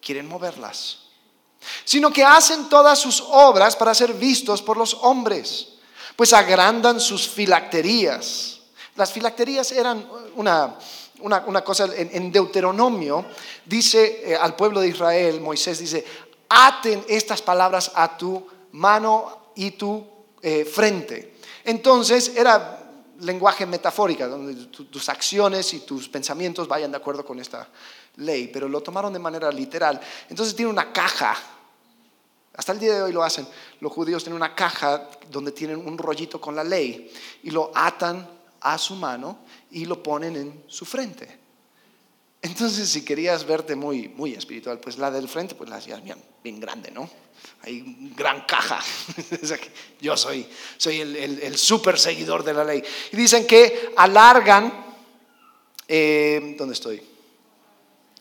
quieren 0.00 0.28
moverlas, 0.28 0.98
sino 1.84 2.12
que 2.12 2.24
hacen 2.24 2.68
todas 2.68 2.98
sus 2.98 3.22
obras 3.26 3.76
para 3.76 3.94
ser 3.94 4.12
vistos 4.14 4.60
por 4.60 4.76
los 4.76 4.94
hombres, 5.02 5.68
pues 6.16 6.32
agrandan 6.32 7.00
sus 7.00 7.28
filacterías. 7.28 8.60
Las 8.96 9.12
filacterías 9.12 9.72
eran 9.72 10.06
una, 10.36 10.76
una, 11.20 11.64
cosa, 11.64 11.88
en, 11.96 12.30
Deuteronomio 12.30 13.24
dice 13.64 14.32
eh, 14.32 14.36
al 14.36 14.54
pueblo 14.56 14.80
de 14.80 14.88
Israel, 14.88 15.40
Moisés 15.40 15.78
dice, 15.78 16.04
aten 16.48 17.04
estas 17.08 17.42
palabras 17.42 17.90
a 17.94 18.16
tu 18.16 18.46
mano 18.72 19.50
y 19.54 19.72
tu 19.72 20.04
eh, 20.42 20.64
frente. 20.64 21.36
Entonces 21.64 22.32
era 22.36 22.83
lenguaje 23.20 23.66
metafórica, 23.66 24.26
donde 24.26 24.66
tus 24.66 25.08
acciones 25.08 25.72
y 25.74 25.80
tus 25.80 26.08
pensamientos 26.08 26.68
vayan 26.68 26.90
de 26.90 26.96
acuerdo 26.96 27.24
con 27.24 27.38
esta 27.38 27.68
ley, 28.16 28.48
pero 28.48 28.68
lo 28.68 28.82
tomaron 28.82 29.12
de 29.12 29.18
manera 29.18 29.50
literal. 29.50 30.00
Entonces 30.28 30.54
tiene 30.54 30.70
una 30.70 30.92
caja, 30.92 31.36
hasta 32.56 32.72
el 32.72 32.78
día 32.78 32.94
de 32.94 33.02
hoy 33.02 33.12
lo 33.12 33.22
hacen, 33.22 33.46
los 33.80 33.92
judíos 33.92 34.22
tienen 34.22 34.36
una 34.36 34.54
caja 34.54 35.08
donde 35.30 35.52
tienen 35.52 35.86
un 35.86 35.98
rollito 35.98 36.40
con 36.40 36.54
la 36.54 36.64
ley 36.64 37.12
y 37.42 37.50
lo 37.50 37.70
atan 37.74 38.28
a 38.60 38.78
su 38.78 38.94
mano 38.94 39.38
y 39.70 39.84
lo 39.84 40.02
ponen 40.02 40.36
en 40.36 40.64
su 40.68 40.84
frente. 40.84 41.43
Entonces, 42.44 42.90
si 42.90 43.06
querías 43.06 43.46
verte 43.46 43.74
muy, 43.74 44.08
muy 44.08 44.34
espiritual, 44.34 44.78
pues 44.78 44.98
la 44.98 45.10
del 45.10 45.28
frente, 45.28 45.54
pues 45.54 45.70
la 45.70 45.76
hacías 45.76 46.02
bien, 46.04 46.60
grande, 46.60 46.90
¿no? 46.90 47.08
Hay 47.62 48.12
gran 48.14 48.42
caja. 48.42 48.84
Yo 50.02 50.14
soy, 50.14 50.46
soy 50.76 51.00
el, 51.00 51.16
el, 51.16 51.56
super 51.56 51.98
seguidor 51.98 52.44
de 52.44 52.52
la 52.52 52.62
ley. 52.62 52.82
Y 53.12 53.16
dicen 53.16 53.46
que 53.46 53.94
alargan, 53.96 54.70
eh, 55.88 56.54
¿dónde 56.58 56.74
estoy? 56.74 57.02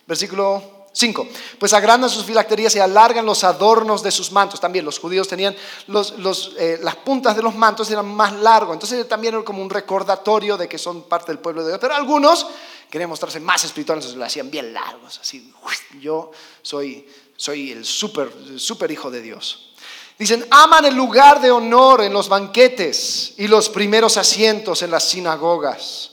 Versículo 0.07 0.87
5. 0.93 1.27
Pues 1.59 1.73
agrandan 1.73 2.09
sus 2.09 2.23
filacterías 2.23 2.73
y 2.77 2.79
alargan 2.79 3.25
los 3.25 3.43
adornos 3.43 4.03
de 4.03 4.11
sus 4.11 4.31
mantos. 4.31 4.61
También 4.61 4.85
los 4.85 4.99
judíos 4.99 5.27
tenían 5.27 5.53
eh, 5.53 6.79
las 6.81 6.95
puntas 6.97 7.35
de 7.35 7.41
los 7.41 7.55
mantos 7.55 7.91
eran 7.91 8.07
más 8.07 8.31
largos. 8.31 8.75
Entonces 8.75 9.05
también 9.09 9.33
era 9.33 9.43
como 9.43 9.61
un 9.61 9.69
recordatorio 9.69 10.55
de 10.55 10.69
que 10.69 10.77
son 10.77 11.03
parte 11.09 11.33
del 11.33 11.39
pueblo 11.39 11.63
de 11.63 11.71
Dios. 11.71 11.79
Pero 11.81 11.93
algunos 11.93 12.47
querían 12.93 13.09
mostrarse 13.09 13.39
más 13.39 13.63
espirituales, 13.63 14.03
entonces 14.03 14.19
lo 14.19 14.23
hacían 14.23 14.51
bien 14.51 14.71
largos. 14.71 15.17
Así, 15.17 15.51
yo 16.00 16.29
soy 16.62 17.07
soy 17.35 17.71
el 17.71 17.85
súper 17.85 18.31
super 18.57 18.91
hijo 18.91 19.09
de 19.09 19.19
Dios. 19.19 19.73
Dicen, 20.19 20.45
aman 20.51 20.85
el 20.85 20.93
lugar 20.93 21.41
de 21.41 21.50
honor 21.50 22.03
en 22.03 22.13
los 22.13 22.29
banquetes 22.29 23.33
y 23.38 23.47
los 23.47 23.67
primeros 23.67 24.17
asientos 24.17 24.83
en 24.83 24.91
las 24.91 25.09
sinagogas 25.09 26.12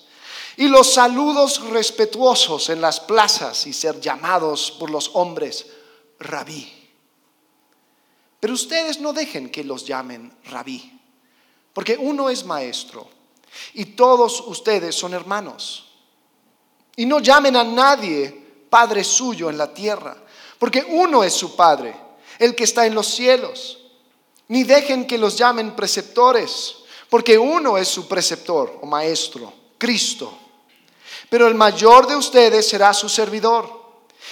y 0.57 0.69
los 0.69 0.95
saludos 0.95 1.61
respetuosos 1.69 2.71
en 2.71 2.81
las 2.81 2.99
plazas 2.99 3.67
y 3.67 3.75
ser 3.75 4.01
llamados 4.01 4.71
por 4.71 4.89
los 4.91 5.11
hombres 5.13 5.67
rabí. 6.19 6.73
Pero 8.41 8.55
ustedes 8.55 9.01
no 9.01 9.13
dejen 9.13 9.51
que 9.51 9.65
los 9.65 9.85
llamen 9.85 10.35
rabí, 10.45 10.99
porque 11.75 11.99
uno 11.99 12.31
es 12.31 12.47
maestro 12.47 13.07
y 13.75 13.85
todos 13.85 14.41
ustedes 14.47 14.95
son 14.95 15.13
hermanos. 15.13 15.90
Y 16.97 17.07
no 17.07 17.21
llamen 17.21 17.57
a 17.57 17.65
nadie 17.65 18.37
Padre 18.69 19.03
suyo 19.03 19.51
en 19.51 19.59
la 19.59 19.73
tierra 19.73 20.17
porque 20.61 20.87
uno 20.87 21.25
es 21.25 21.33
su 21.33 21.57
Padre, 21.57 21.97
el 22.39 22.55
que 22.55 22.65
está 22.65 22.85
en 22.85 22.95
los 22.95 23.07
cielos. 23.09 23.79
Ni 24.49 24.63
dejen 24.63 25.07
que 25.07 25.17
los 25.17 25.37
llamen 25.37 25.75
preceptores, 25.75 26.77
porque 27.09 27.39
uno 27.39 27.79
es 27.79 27.89
su 27.89 28.07
preceptor 28.07 28.79
o 28.83 28.87
maestro, 28.87 29.51
Cristo. 29.79 30.37
Pero 31.31 31.49
el 31.49 31.55
mayor 31.55 32.07
de 32.07 32.15
ustedes 32.15 32.69
será 32.69 32.93
su 32.93 33.09
servidor. 33.09 33.81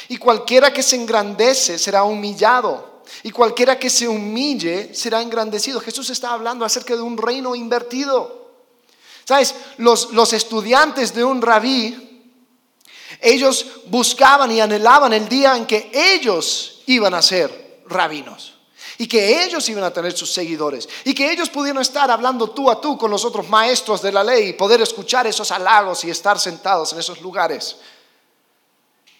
Y 0.09 0.19
cualquiera 0.19 0.71
que 0.71 0.83
se 0.83 0.97
engrandece 0.97 1.79
será 1.79 2.05
humillado, 2.05 3.01
y 3.23 3.31
cualquiera 3.31 3.79
que 3.79 3.89
se 3.89 4.07
humille 4.07 4.95
será 4.95 5.23
engrandecido. 5.23 5.81
Jesús 5.81 6.11
está 6.11 6.35
hablando 6.35 6.67
acerca 6.67 6.95
de 6.95 7.01
un 7.01 7.17
reino 7.17 7.55
invertido. 7.55 8.51
¿Sabes? 9.25 9.55
Los, 9.79 10.13
los 10.13 10.35
estudiantes 10.35 11.15
de 11.15 11.25
un 11.25 11.41
rabí, 11.41 12.08
ellos 13.21 13.67
buscaban 13.87 14.51
y 14.51 14.61
anhelaban 14.61 15.13
el 15.13 15.29
día 15.29 15.57
en 15.57 15.67
que 15.67 15.91
ellos 15.93 16.83
iban 16.87 17.15
a 17.15 17.23
ser 17.23 17.83
rabinos 17.87 18.55
y 18.99 19.07
que 19.07 19.45
ellos 19.45 19.69
iban 19.69 19.85
a 19.85 19.93
tener 19.93 20.13
sus 20.13 20.33
seguidores 20.33 20.89
y 21.05 21.15
que 21.15 21.31
ellos 21.31 21.49
pudieran 21.49 21.81
estar 21.83 22.11
hablando 22.11 22.51
tú 22.51 22.71
a 22.71 22.81
tú 22.81 22.99
con 22.99 23.11
los 23.11 23.25
otros 23.25 23.49
maestros 23.49 24.03
de 24.03 24.13
la 24.13 24.25
ley 24.25 24.49
y 24.49 24.53
poder 24.53 24.81
escuchar 24.81 25.27
esos 25.27 25.51
halagos 25.51 26.05
y 26.05 26.11
estar 26.11 26.39
sentados 26.39 26.93
en 26.93 26.99
esos 26.99 27.21
lugares. 27.21 27.77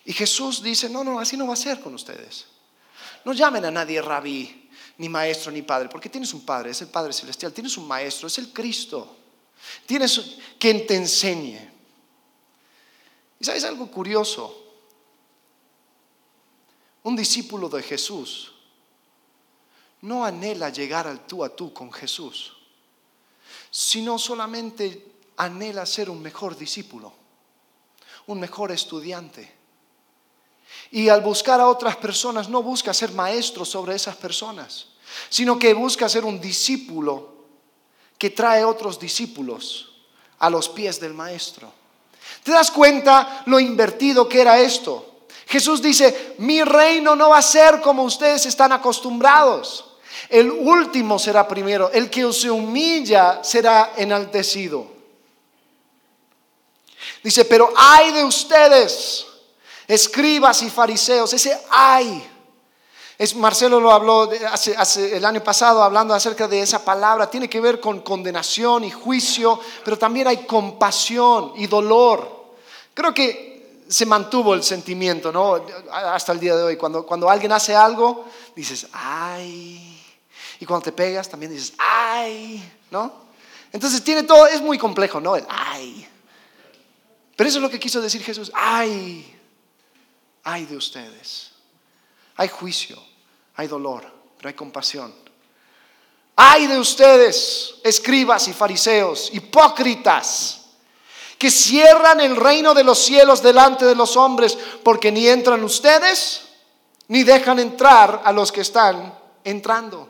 Y 0.05 0.13
Jesús 0.13 0.63
dice, 0.63 0.89
no, 0.89 1.05
no, 1.05 1.21
así 1.21 1.37
no 1.37 1.47
va 1.47 1.53
a 1.53 1.57
ser 1.57 1.81
con 1.81 1.95
ustedes. 1.95 2.47
No 3.25 3.33
llamen 3.33 3.65
a 3.67 3.71
nadie 3.71 4.01
rabí, 4.01 4.69
ni 4.97 5.09
maestro, 5.09 5.53
ni 5.53 5.63
padre, 5.63 5.89
porque 5.89 6.09
tienes 6.09 6.33
un 6.35 6.45
padre, 6.45 6.71
es 6.71 6.81
el 6.83 6.89
Padre 6.89 7.13
Celestial, 7.13 7.53
tienes 7.53 7.77
un 7.77 7.87
maestro, 7.87 8.27
es 8.27 8.39
el 8.39 8.53
Cristo. 8.53 9.17
Tienes 9.87 10.39
quien 10.59 10.87
te 10.87 10.97
enseñe. 10.97 11.78
¿Y 13.41 13.45
sabes 13.45 13.65
algo 13.65 13.91
curioso? 13.91 14.65
Un 17.05 17.17
discípulo 17.17 17.69
de 17.69 17.83
Jesús 17.83 18.53
no 20.03 20.25
anhela 20.25 20.71
llegar 20.71 21.07
al 21.07 21.27
tú 21.27 21.45
a 21.45 21.55
tú 21.55 21.73
con 21.73 21.93
Jesús, 21.93 22.57
sino 23.71 24.19
solamente 24.19 25.17
anhela 25.37 25.87
ser 25.87 26.11
un 26.11 26.21
mejor 26.23 26.57
discípulo, 26.57 27.13
un 28.27 28.41
mejor 28.41 28.73
estudiante 28.73 29.59
y 30.91 31.09
al 31.09 31.21
buscar 31.21 31.61
a 31.61 31.69
otras 31.69 31.97
personas 31.97 32.49
no 32.49 32.63
busca 32.63 32.95
ser 32.95 33.13
maestro 33.13 33.65
sobre 33.65 33.95
esas 33.95 34.17
personas, 34.17 34.87
sino 35.29 35.59
que 35.59 35.75
busca 35.75 36.09
ser 36.09 36.25
un 36.25 36.41
discípulo 36.41 37.37
que 38.17 38.31
trae 38.31 38.65
otros 38.65 38.99
discípulos 38.99 39.91
a 40.39 40.51
los 40.51 40.69
pies 40.69 41.01
del 41.01 41.15
maestro. 41.15 41.73
¿Te 42.43 42.53
das 42.53 42.71
cuenta 42.71 43.43
lo 43.47 43.61
invertido 43.61 44.29
que 44.29 44.41
era 44.41 44.59
esto? 44.59 45.05
Jesús 45.47 45.81
dice, 45.81 46.35
mi 46.39 46.63
reino 46.63 47.17
no 47.17 47.31
va 47.31 47.39
a 47.39 47.43
ser 47.43 47.81
como 47.81 48.03
ustedes 48.03 48.45
están 48.47 48.73
acostumbrados. 48.73 49.85
El 50.29 50.51
último 50.51 51.19
será 51.19 51.49
primero, 51.49 51.91
el 51.91 52.11
que 52.11 52.31
se 52.33 52.51
humilla 52.51 53.43
será 53.43 53.93
enaltecido. 53.97 54.87
Dice, 57.23 57.45
pero 57.47 57.73
hay 57.77 58.13
de 58.13 58.25
ustedes 58.25 59.27
escribas 59.87 60.63
y 60.63 60.71
fariseos, 60.71 61.33
ese 61.33 61.59
hay. 61.71 62.38
Es, 63.19 63.35
Marcelo 63.35 63.81
lo 63.81 63.93
habló 63.93 64.31
hace, 64.51 65.17
el 65.17 65.25
año 65.25 65.43
pasado 65.43 65.83
hablando 65.83 66.15
acerca 66.15 66.47
de 66.47 66.63
esa 66.63 66.85
palabra. 66.85 67.29
Tiene 67.29 67.49
que 67.49 67.61
ver 67.61 67.81
con 67.81 68.01
condenación 68.01 68.85
y 68.85 68.91
juicio, 68.91 69.61
pero 69.85 69.99
también 69.99 70.29
hay 70.29 70.47
compasión 70.47 71.53
y 71.57 71.67
dolor. 71.67 72.55
Creo 72.95 73.13
que 73.13 73.83
se 73.89 74.07
mantuvo 74.07 74.55
el 74.55 74.63
sentimiento, 74.63 75.33
¿no? 75.33 75.61
Hasta 75.91 76.33
el 76.33 76.41
día 76.41 76.55
de 76.57 76.63
hoy. 76.63 76.77
Cuando, 76.77 77.05
cuando 77.05 77.29
alguien 77.29 77.51
hace 77.51 77.75
algo, 77.75 78.27
dices, 78.55 78.87
ay. 78.93 80.01
Y 80.61 80.67
cuando 80.67 80.85
te 80.85 80.93
pegas, 80.93 81.29
también 81.29 81.53
dices, 81.53 81.73
ay, 81.79 82.63
¿no? 82.91 83.13
Entonces 83.73 84.03
tiene 84.05 84.23
todo, 84.23 84.47
es 84.47 84.61
muy 84.61 84.79
complejo, 84.79 85.21
¿no? 85.21 85.35
El 85.35 85.45
ay. 85.49 86.07
Pero 87.35 87.49
eso 87.49 87.59
es 87.59 87.63
lo 87.63 87.71
que 87.71 87.81
quiso 87.81 88.01
decir 88.01 88.23
Jesús, 88.23 88.51
ay 88.55 89.35
hay 90.49 90.65
de 90.65 90.77
ustedes. 90.77 91.48
Hay 92.39 92.49
juicio, 92.49 92.97
hay 93.57 93.69
dolor, 93.69 94.11
pero 94.37 94.49
hay 94.49 94.55
compasión. 94.55 95.15
Hay 96.37 96.69
de 96.69 96.79
ustedes, 96.79 97.75
escribas 97.85 98.49
y 98.49 98.53
fariseos, 98.53 99.31
hipócritas, 99.33 100.61
que 101.37 101.51
cierran 101.51 102.21
el 102.21 102.37
reino 102.37 102.75
de 102.75 102.85
los 102.85 102.99
cielos 102.99 103.43
delante 103.43 103.85
de 103.85 103.95
los 103.95 104.17
hombres, 104.17 104.57
porque 104.83 105.13
ni 105.13 105.29
entran 105.29 105.63
ustedes, 105.65 106.43
ni 107.09 107.25
dejan 107.25 107.59
entrar 107.59 108.23
a 108.25 108.33
los 108.33 108.53
que 108.53 108.61
están 108.61 109.19
entrando. 109.45 110.09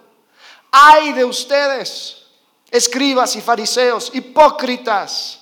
Hay 0.70 1.12
de 1.12 1.24
ustedes, 1.24 2.24
escribas 2.70 3.36
y 3.36 3.40
fariseos, 3.40 4.10
hipócritas, 4.12 5.40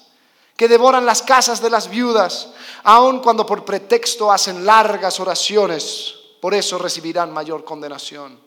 que 0.57 0.69
devoran 0.69 1.05
las 1.05 1.21
casas 1.23 1.61
de 1.61 1.69
las 1.69 1.89
viudas 1.89 2.49
aun 2.85 3.19
cuando 3.19 3.45
por 3.45 3.65
pretexto 3.65 4.31
hacen 4.31 4.65
largas 4.65 5.19
oraciones, 5.19 6.15
por 6.47 6.55
eso 6.55 6.79
recibirán 6.79 7.33
mayor 7.33 7.65
condenación. 7.65 8.39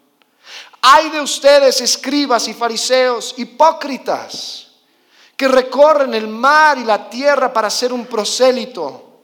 Hay 0.84 1.10
de 1.10 1.20
ustedes, 1.20 1.82
escribas 1.82 2.48
y 2.48 2.54
fariseos, 2.54 3.34
hipócritas, 3.36 4.70
que 5.36 5.50
recorren 5.50 6.14
el 6.14 6.30
mar 6.30 6.78
y 6.78 6.86
la 6.86 7.10
tierra 7.10 7.52
para 7.52 7.70
ser 7.70 7.92
un 7.92 8.06
prosélito, 8.06 9.20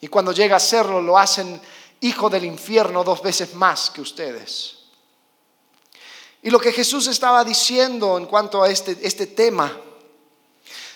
y 0.00 0.08
cuando 0.08 0.32
llega 0.32 0.56
a 0.56 0.58
serlo 0.58 1.00
lo 1.00 1.16
hacen 1.16 1.60
hijo 2.00 2.28
del 2.28 2.46
infierno 2.46 3.04
dos 3.04 3.22
veces 3.22 3.54
más 3.54 3.90
que 3.90 4.00
ustedes. 4.00 4.74
Y 6.42 6.50
lo 6.50 6.58
que 6.58 6.72
Jesús 6.72 7.06
estaba 7.06 7.44
diciendo 7.44 8.18
en 8.18 8.26
cuanto 8.26 8.60
a 8.60 8.68
este, 8.68 8.98
este 9.02 9.28
tema, 9.28 9.70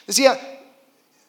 decía, 0.05 0.37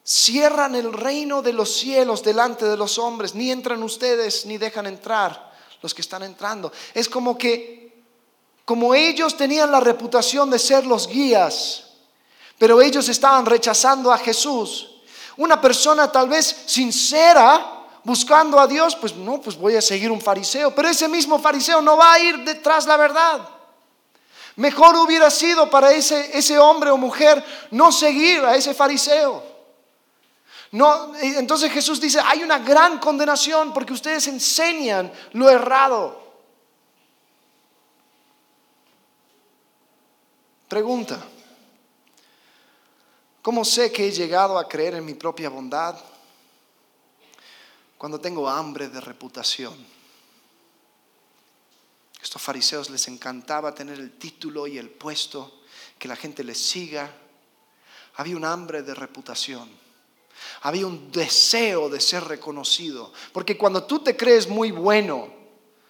Cierran 0.04 0.74
el 0.74 0.94
reino 0.94 1.44
de 1.44 1.54
los 1.54 1.72
cielos 1.72 2.24
delante 2.24 2.66
de 2.66 2.76
los 2.76 2.98
hombres, 2.98 3.36
ni 3.36 3.52
entran 3.52 3.84
ustedes 3.84 4.48
ni 4.48 4.58
dejan 4.58 4.88
entrar 4.88 5.51
los 5.82 5.94
que 5.94 6.02
están 6.02 6.24
entrando. 6.24 6.72
Es 6.94 7.10
como 7.10 7.38
que, 7.38 8.04
como 8.66 8.94
ellos 8.94 9.36
tenían 9.36 9.72
la 9.72 9.80
reputación 9.80 10.50
de 10.50 10.60
ser 10.60 10.86
los 10.86 11.08
guías, 11.08 11.86
pero 12.58 12.82
ellos 12.82 13.10
estaban 13.10 13.46
rechazando 13.46 14.12
a 14.12 14.18
Jesús. 14.18 15.02
Una 15.38 15.60
persona 15.60 16.12
tal 16.12 16.30
vez 16.30 16.64
sincera, 16.68 17.88
buscando 18.04 18.60
a 18.60 18.68
Dios, 18.68 18.96
pues 18.96 19.16
no, 19.16 19.42
pues 19.42 19.58
voy 19.58 19.76
a 19.76 19.82
seguir 19.82 20.12
un 20.12 20.22
fariseo, 20.22 20.74
pero 20.74 20.88
ese 20.88 21.08
mismo 21.08 21.40
fariseo 21.40 21.82
no 21.82 21.98
va 21.98 22.14
a 22.14 22.20
ir 22.20 22.40
detrás 22.44 22.86
la 22.86 22.98
verdad. 22.98 23.50
Mejor 24.58 24.96
hubiera 24.98 25.32
sido 25.32 25.70
para 25.70 25.92
ese, 25.92 26.38
ese 26.38 26.60
hombre 26.60 26.92
o 26.92 26.98
mujer 26.98 27.44
no 27.72 27.92
seguir 27.92 28.44
a 28.44 28.56
ese 28.56 28.74
fariseo. 28.74 29.51
No, 30.72 31.14
entonces 31.18 31.72
Jesús 31.72 32.00
dice, 32.00 32.22
hay 32.24 32.44
una 32.44 32.60
gran 32.60 32.98
condenación 33.00 33.74
porque 33.74 33.92
ustedes 33.92 34.26
enseñan 34.28 35.12
lo 35.34 35.50
errado. 35.50 36.22
Pregunta, 40.70 41.22
¿cómo 43.42 43.66
sé 43.66 43.92
que 43.92 44.08
he 44.08 44.12
llegado 44.12 44.58
a 44.58 44.70
creer 44.70 44.96
en 44.96 45.04
mi 45.04 45.16
propia 45.16 45.50
bondad 45.50 46.00
cuando 47.98 48.22
tengo 48.22 48.48
hambre 48.48 48.88
de 48.88 49.02
reputación? 49.02 49.76
Estos 52.22 52.42
fariseos 52.42 52.90
les 52.90 53.10
encantaba 53.10 53.76
tener 53.76 54.00
el 54.00 54.18
título 54.18 54.68
y 54.68 54.78
el 54.78 54.90
puesto, 54.90 55.64
que 56.00 56.08
la 56.08 56.16
gente 56.16 56.46
les 56.46 56.66
siga. 56.66 57.12
Había 58.16 58.38
un 58.38 58.46
hambre 58.46 58.84
de 58.84 58.94
reputación. 58.94 59.81
Había 60.62 60.88
un 60.88 61.12
deseo 61.12 61.90
de 61.90 62.00
ser 62.00 62.24
reconocido. 62.26 63.12
Porque 63.34 63.58
cuando 63.58 63.84
tú 63.84 64.00
te 64.00 64.16
crees 64.16 64.48
muy 64.48 64.72
bueno, 64.72 65.30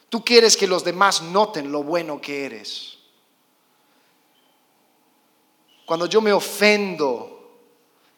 tú 0.09 0.23
quieres 0.23 0.57
que 0.57 0.67
los 0.67 0.83
demás 0.83 1.21
noten 1.21 1.71
lo 1.71 1.83
bueno 1.83 2.21
que 2.21 2.45
eres. 2.45 2.97
Cuando 5.85 6.05
yo 6.05 6.21
me 6.21 6.31
ofendo 6.31 7.59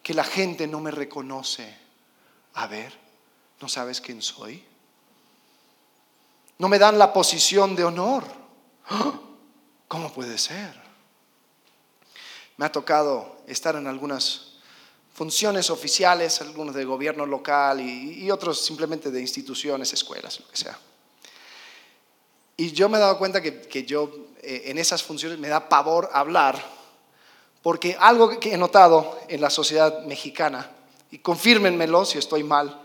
que 0.03 0.13
la 0.13 0.23
gente 0.23 0.67
no 0.67 0.79
me 0.79 0.91
reconoce, 0.91 1.75
a 2.53 2.67
ver, 2.67 2.93
¿no 3.61 3.67
sabes 3.67 3.99
quién 3.99 4.21
soy? 4.21 4.63
No 6.59 6.67
me 6.67 6.77
dan 6.77 6.99
la 6.99 7.11
posición 7.13 7.75
de 7.75 7.83
honor. 7.83 8.23
¿Cómo 9.87 10.13
puede 10.13 10.37
ser? 10.37 10.81
Me 12.57 12.65
ha 12.65 12.71
tocado 12.71 13.37
estar 13.47 13.75
en 13.75 13.87
algunas 13.87 14.52
funciones 15.13 15.69
oficiales, 15.69 16.41
algunos 16.41 16.73
de 16.73 16.85
gobierno 16.85 17.25
local 17.25 17.79
y, 17.79 18.29
otros 18.31 18.63
simplemente 18.63 19.11
de 19.11 19.21
instituciones, 19.21 19.93
escuelas, 19.93 20.39
lo 20.39 20.47
que 20.47 20.57
sea. 20.57 20.77
Y 22.57 22.71
yo 22.71 22.89
me 22.89 22.97
he 22.97 23.01
dado 23.01 23.17
cuenta 23.17 23.41
que, 23.41 23.85
yo 23.85 24.11
eh, 24.41 24.63
en 24.65 24.77
esas 24.77 25.03
funciones 25.03 25.37
me 25.37 25.47
da 25.47 25.69
pavor 25.69 26.09
hablar, 26.13 26.61
porque 27.61 27.95
algo 27.99 28.39
que 28.39 28.53
he 28.53 28.57
notado 28.57 29.19
en 29.27 29.39
la 29.39 29.49
sociedad 29.49 30.03
mexicana, 30.05 30.69
y 31.11 31.19
confírmenmelo 31.19 32.05
si 32.05 32.17
estoy 32.17 32.43
mal, 32.43 32.81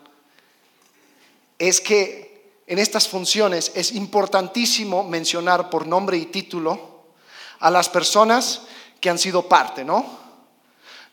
es 1.58 1.80
que 1.80 2.60
en 2.66 2.78
estas 2.78 3.08
funciones 3.08 3.72
es 3.74 3.92
importantísimo 3.92 5.02
mencionar 5.02 5.70
por 5.70 5.86
nombre 5.86 6.18
y 6.18 6.26
título 6.26 6.98
a 7.60 7.70
las 7.70 7.88
personas 7.88 8.62
que 9.00 9.08
han 9.08 9.18
sido 9.18 9.48
parte, 9.48 9.84
¿no? 9.84 10.27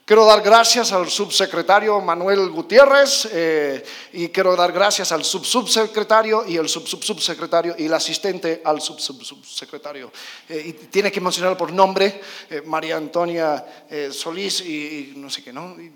Quiero 0.06 0.24
dar 0.24 0.44
gracias 0.44 0.92
al 0.92 1.10
subsecretario 1.10 2.00
Manuel 2.00 2.52
Gutiérrez 2.52 3.28
eh, 3.32 3.84
y 4.14 4.28
quiero 4.28 4.56
dar 4.56 4.72
gracias 4.72 5.12
al 5.12 5.24
subsubsecretario 5.24 6.46
y 6.46 6.58
el 6.58 6.70
subsubsecretario 6.70 7.74
y 7.76 7.88
el 7.88 7.94
asistente 7.96 8.62
al 8.64 8.82
subsubsecretario. 8.82 10.12
Eh, 10.48 10.62
y 10.64 10.74
tiene 10.74 11.12
que 11.12 11.20
mencionar 11.20 11.58
por 11.58 11.74
nombre 11.74 12.22
eh, 12.52 12.62
María 12.68 12.98
Antonia 12.98 13.66
Solís 14.12 14.62
y, 14.62 15.14
no 15.16 15.28
sé 15.32 15.44
qué, 15.44 15.52
¿no? 15.52 15.76
Y, 15.82 15.92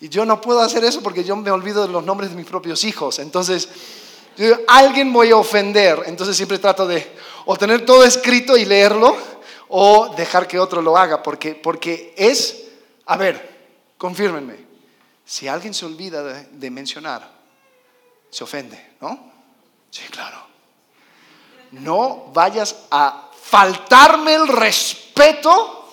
y, 0.00 0.08
yo 0.08 0.24
no 0.24 0.40
puedo 0.40 0.62
hacer 0.62 0.82
eso 0.84 1.02
porque 1.02 1.22
yo 1.22 1.36
me 1.36 1.50
olvido 1.50 1.86
de 1.86 1.92
los 1.92 2.02
nombres 2.02 2.30
de 2.30 2.36
mis 2.36 2.46
propios 2.46 2.84
hijos. 2.84 3.18
Entonces, 3.18 3.68
yo, 4.38 4.56
alguien 4.66 5.12
voy 5.12 5.32
a 5.32 5.36
ofender. 5.36 6.04
Entonces 6.06 6.38
siempre 6.38 6.58
trato 6.58 6.86
de 6.86 7.06
o 7.44 7.54
tener 7.58 7.84
todo 7.84 8.02
escrito 8.02 8.56
y 8.56 8.64
leerlo 8.64 9.14
o 9.68 10.14
dejar 10.16 10.48
que 10.48 10.58
otro 10.58 10.80
lo 10.80 10.96
haga 10.96 11.22
porque, 11.22 11.54
porque 11.54 12.14
es 12.16 12.62
a 13.06 13.16
ver, 13.16 13.94
confírmenme. 13.96 14.66
Si 15.24 15.48
alguien 15.48 15.74
se 15.74 15.86
olvida 15.86 16.22
de, 16.22 16.70
mencionar, 16.70 17.28
se 18.30 18.44
ofende, 18.44 18.94
¿no? 19.00 19.32
Sí, 19.90 20.02
claro. 20.10 20.46
No 21.72 22.30
vayas 22.32 22.76
a 22.90 23.30
faltarme 23.40 24.34
el 24.34 24.48
respeto 24.48 25.92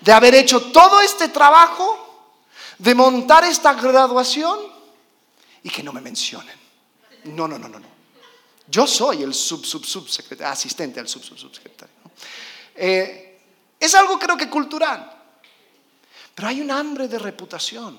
de 0.00 0.12
haber 0.12 0.34
hecho 0.34 0.72
todo 0.72 1.00
este 1.00 1.28
trabajo, 1.28 2.34
de 2.78 2.94
montar 2.94 3.44
esta 3.44 3.74
graduación 3.74 4.58
y 5.62 5.70
que 5.70 5.82
no 5.82 5.92
me 5.92 6.00
mencionen. 6.00 6.58
No, 7.24 7.46
no, 7.46 7.58
no, 7.58 7.68
no, 7.68 7.78
no. 7.78 7.86
Yo 8.66 8.86
soy 8.86 9.22
el 9.22 9.34
sub, 9.34 9.64
sub, 9.64 9.84
subsecretario, 9.84 10.52
asistente 10.52 10.98
al 10.98 11.08
sub, 11.08 11.22
sub, 11.22 11.38
subsecretario. 11.38 11.94
Eh, 12.74 13.40
es 13.78 13.94
algo 13.94 14.18
creo 14.18 14.36
que 14.36 14.48
cultural. 14.48 15.21
Pero 16.34 16.48
hay 16.48 16.60
un 16.60 16.70
hambre 16.70 17.08
de 17.08 17.18
reputación. 17.18 17.98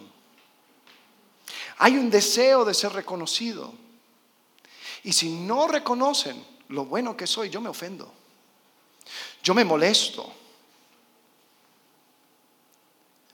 Hay 1.78 1.98
un 1.98 2.10
deseo 2.10 2.66
de 2.66 2.74
ser 2.74 2.94
reconocido. 2.94 3.74
Y 5.04 5.14
si 5.14 5.30
no 5.30 5.68
reconocen 5.68 6.44
lo 6.70 6.86
bueno 6.86 7.16
que 7.16 7.28
soy, 7.28 7.50
yo 7.50 7.62
me 7.62 7.70
ofendo. 7.70 8.12
Yo 9.42 9.54
me 9.54 9.66
molesto. 9.66 10.32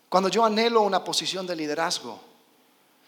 Cuando 0.10 0.30
yo 0.30 0.44
anhelo 0.44 0.82
una 0.82 1.04
posición 1.04 1.46
de 1.46 1.56
liderazgo, 1.56 2.20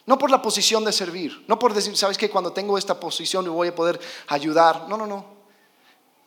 no 0.06 0.18
por 0.18 0.30
la 0.30 0.42
posición 0.42 0.86
de 0.86 0.92
servir, 0.92 1.44
no 1.48 1.58
por 1.58 1.74
decir, 1.74 1.96
¿sabes 1.98 2.18
que 2.18 2.30
Cuando 2.30 2.54
tengo 2.54 2.78
esta 2.78 3.00
posición 3.00 3.46
me 3.46 3.50
voy 3.50 3.70
a 3.70 3.76
poder 3.76 4.00
ayudar. 4.28 4.88
No, 4.88 4.98
no, 4.98 5.08
no. 5.08 5.26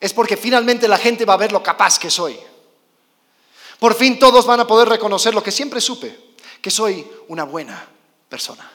Es 0.00 0.12
porque 0.12 0.36
finalmente 0.36 0.88
la 0.88 0.98
gente 0.98 1.24
va 1.24 1.34
a 1.34 1.38
ver 1.38 1.52
lo 1.52 1.62
capaz 1.62 1.98
que 1.98 2.10
soy. 2.10 2.38
Por 3.78 3.94
fin 3.94 4.18
todos 4.18 4.46
van 4.46 4.60
a 4.60 4.66
poder 4.66 4.88
reconocer 4.88 5.34
lo 5.34 5.42
que 5.42 5.50
siempre 5.50 5.80
supe, 5.80 6.34
que 6.60 6.70
soy 6.70 7.06
una 7.28 7.44
buena 7.44 7.86
persona. 8.28 8.70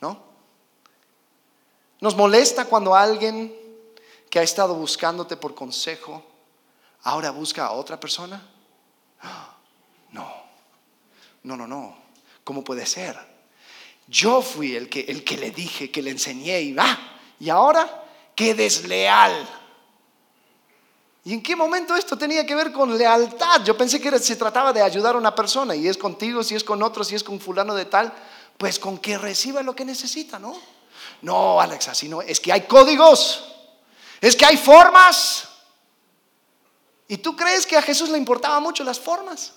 ¿No? 0.00 0.22
Nos 2.00 2.16
molesta 2.16 2.64
cuando 2.64 2.94
alguien 2.94 3.54
que 4.28 4.38
ha 4.38 4.42
estado 4.42 4.74
buscándote 4.74 5.36
por 5.36 5.54
consejo 5.54 6.24
ahora 7.02 7.30
busca 7.30 7.66
a 7.66 7.72
otra 7.72 7.98
persona. 7.98 8.42
No, 10.10 10.28
no, 11.42 11.56
no, 11.56 11.66
no. 11.66 11.96
¿Cómo 12.44 12.64
puede 12.64 12.86
ser? 12.86 13.16
Yo 14.08 14.42
fui 14.42 14.74
el 14.74 14.88
que, 14.88 15.00
el 15.00 15.24
que 15.24 15.36
le 15.36 15.50
dije, 15.50 15.90
que 15.90 16.02
le 16.02 16.10
enseñé 16.10 16.60
y 16.60 16.72
va. 16.72 16.98
Y 17.38 17.50
ahora, 17.50 18.04
qué 18.34 18.54
desleal. 18.54 19.48
¿Y 21.24 21.34
en 21.34 21.42
qué 21.42 21.54
momento 21.54 21.94
esto 21.94 22.18
tenía 22.18 22.44
que 22.44 22.54
ver 22.54 22.72
con 22.72 22.96
lealtad? 22.98 23.62
Yo 23.64 23.76
pensé 23.76 24.00
que 24.00 24.18
se 24.18 24.34
trataba 24.34 24.72
de 24.72 24.82
ayudar 24.82 25.14
a 25.14 25.18
una 25.18 25.34
persona 25.34 25.74
y 25.74 25.86
es 25.86 25.96
contigo, 25.96 26.42
si 26.42 26.56
es 26.56 26.64
con 26.64 26.82
otro, 26.82 27.04
si 27.04 27.14
es 27.14 27.22
con 27.22 27.38
fulano 27.38 27.74
de 27.74 27.84
tal, 27.84 28.12
pues 28.58 28.78
con 28.78 28.98
que 28.98 29.16
reciba 29.18 29.62
lo 29.62 29.74
que 29.74 29.84
necesita, 29.84 30.38
¿no? 30.38 30.58
No, 31.20 31.60
Alex, 31.60 31.88
así 31.88 32.08
no, 32.08 32.22
es 32.22 32.40
que 32.40 32.52
hay 32.52 32.62
códigos, 32.62 33.44
es 34.20 34.34
que 34.34 34.44
hay 34.44 34.56
formas. 34.56 35.48
¿Y 37.06 37.18
tú 37.18 37.36
crees 37.36 37.66
que 37.66 37.76
a 37.76 37.82
Jesús 37.82 38.08
le 38.08 38.18
importaba 38.18 38.58
mucho 38.58 38.82
las 38.82 38.98
formas? 38.98 39.52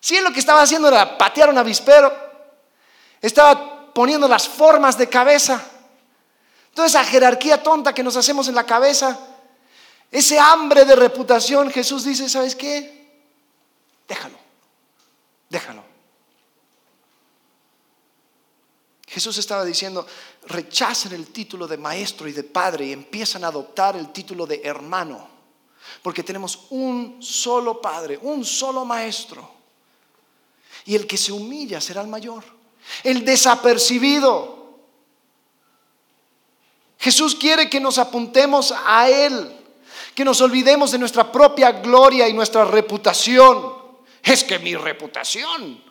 Si 0.00 0.16
él 0.16 0.24
lo 0.24 0.32
que 0.32 0.40
estaba 0.40 0.62
haciendo 0.62 0.88
era 0.88 1.16
patear 1.16 1.48
un 1.48 1.58
avispero, 1.58 2.12
estaba 3.20 3.92
poniendo 3.92 4.26
las 4.26 4.48
formas 4.48 4.98
de 4.98 5.08
cabeza. 5.08 5.62
Toda 6.74 6.88
esa 6.88 7.04
jerarquía 7.04 7.62
tonta 7.62 7.94
que 7.94 8.02
nos 8.02 8.16
hacemos 8.16 8.48
en 8.48 8.54
la 8.54 8.64
cabeza, 8.64 9.18
ese 10.10 10.38
hambre 10.38 10.84
de 10.84 10.96
reputación, 10.96 11.70
Jesús 11.70 12.04
dice, 12.04 12.28
¿sabes 12.28 12.54
qué? 12.54 12.96
Déjalo, 14.06 14.38
déjalo. 15.48 15.84
Jesús 19.06 19.38
estaba 19.38 19.64
diciendo, 19.64 20.06
rechacen 20.46 21.12
el 21.12 21.28
título 21.28 21.66
de 21.66 21.78
maestro 21.78 22.28
y 22.28 22.32
de 22.32 22.44
padre 22.44 22.86
y 22.86 22.92
empiezan 22.92 23.44
a 23.44 23.48
adoptar 23.48 23.96
el 23.96 24.12
título 24.12 24.46
de 24.46 24.60
hermano, 24.62 25.26
porque 26.02 26.22
tenemos 26.22 26.66
un 26.70 27.22
solo 27.22 27.80
padre, 27.80 28.18
un 28.20 28.44
solo 28.44 28.84
maestro. 28.84 29.50
Y 30.84 30.94
el 30.94 31.06
que 31.06 31.16
se 31.16 31.32
humilla 31.32 31.80
será 31.80 32.02
el 32.02 32.08
mayor, 32.08 32.44
el 33.02 33.24
desapercibido. 33.24 34.76
Jesús 36.98 37.34
quiere 37.34 37.70
que 37.70 37.80
nos 37.80 37.98
apuntemos 37.98 38.72
a 38.84 39.08
Él 39.08 39.55
que 40.16 40.24
nos 40.24 40.40
olvidemos 40.40 40.90
de 40.90 40.98
nuestra 40.98 41.30
propia 41.30 41.72
gloria 41.72 42.26
y 42.26 42.32
nuestra 42.32 42.64
reputación. 42.64 43.74
Es 44.22 44.42
que 44.42 44.58
mi 44.58 44.74
reputación. 44.74 45.84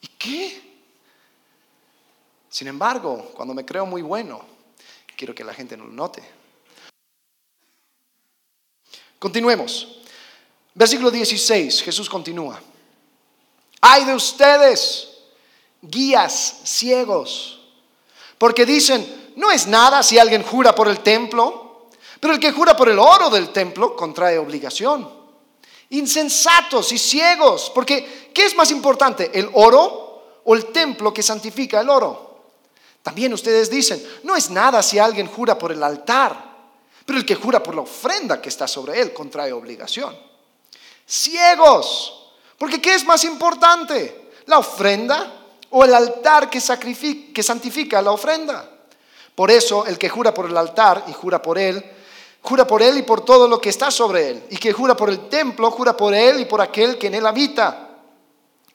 ¿Y 0.00 0.06
qué? 0.08 0.60
Sin 2.50 2.66
embargo, 2.66 3.30
cuando 3.34 3.54
me 3.54 3.64
creo 3.64 3.86
muy 3.86 4.02
bueno, 4.02 4.44
quiero 5.16 5.36
que 5.36 5.44
la 5.44 5.54
gente 5.54 5.76
no 5.76 5.84
lo 5.84 5.92
note. 5.92 6.20
Continuemos. 9.20 10.00
Versículo 10.74 11.08
16, 11.08 11.82
Jesús 11.82 12.10
continúa. 12.10 12.60
Hay 13.80 14.04
de 14.04 14.14
ustedes, 14.16 15.10
guías 15.80 16.62
ciegos, 16.64 17.60
porque 18.36 18.66
dicen, 18.66 19.32
no 19.36 19.52
es 19.52 19.68
nada 19.68 20.02
si 20.02 20.18
alguien 20.18 20.42
jura 20.42 20.74
por 20.74 20.88
el 20.88 21.00
templo 21.00 21.67
pero 22.20 22.34
el 22.34 22.40
que 22.40 22.52
jura 22.52 22.76
por 22.76 22.88
el 22.88 22.98
oro 22.98 23.30
del 23.30 23.50
templo 23.50 23.94
contrae 23.94 24.38
obligación. 24.38 25.08
Insensatos 25.90 26.92
y 26.92 26.98
ciegos, 26.98 27.70
porque 27.74 28.30
¿qué 28.34 28.44
es 28.44 28.56
más 28.56 28.70
importante, 28.70 29.30
el 29.32 29.48
oro 29.54 30.40
o 30.44 30.54
el 30.54 30.66
templo 30.66 31.12
que 31.14 31.22
santifica 31.22 31.80
el 31.80 31.88
oro? 31.88 32.28
También 33.02 33.32
ustedes 33.32 33.70
dicen, 33.70 34.06
no 34.24 34.36
es 34.36 34.50
nada 34.50 34.82
si 34.82 34.98
alguien 34.98 35.28
jura 35.28 35.56
por 35.56 35.72
el 35.72 35.82
altar, 35.82 36.48
pero 37.06 37.18
el 37.18 37.24
que 37.24 37.36
jura 37.36 37.62
por 37.62 37.74
la 37.74 37.80
ofrenda 37.80 38.42
que 38.42 38.50
está 38.50 38.68
sobre 38.68 39.00
él 39.00 39.14
contrae 39.14 39.50
obligación. 39.50 40.14
Ciegos, 41.06 42.32
porque 42.58 42.82
¿qué 42.82 42.94
es 42.94 43.06
más 43.06 43.24
importante, 43.24 44.32
la 44.44 44.58
ofrenda 44.58 45.46
o 45.70 45.84
el 45.84 45.94
altar 45.94 46.50
que, 46.50 46.60
santifica 46.60 48.02
la 48.02 48.10
ofrenda? 48.10 48.68
Por 49.34 49.50
eso 49.50 49.86
el 49.86 49.96
que 49.96 50.10
jura 50.10 50.34
por 50.34 50.50
el 50.50 50.56
altar 50.56 51.04
y 51.08 51.14
jura 51.14 51.40
por 51.40 51.58
él, 51.58 51.82
jura 52.42 52.66
por 52.66 52.82
él 52.82 52.98
y 52.98 53.02
por 53.02 53.24
todo 53.24 53.48
lo 53.48 53.60
que 53.60 53.68
está 53.68 53.90
sobre 53.90 54.30
él. 54.30 54.44
Y 54.50 54.56
que 54.56 54.72
jura 54.72 54.96
por 54.96 55.10
el 55.10 55.28
templo, 55.28 55.70
jura 55.70 55.96
por 55.96 56.14
él 56.14 56.40
y 56.40 56.44
por 56.44 56.60
aquel 56.60 56.98
que 56.98 57.08
en 57.08 57.14
él 57.14 57.26
habita. 57.26 57.88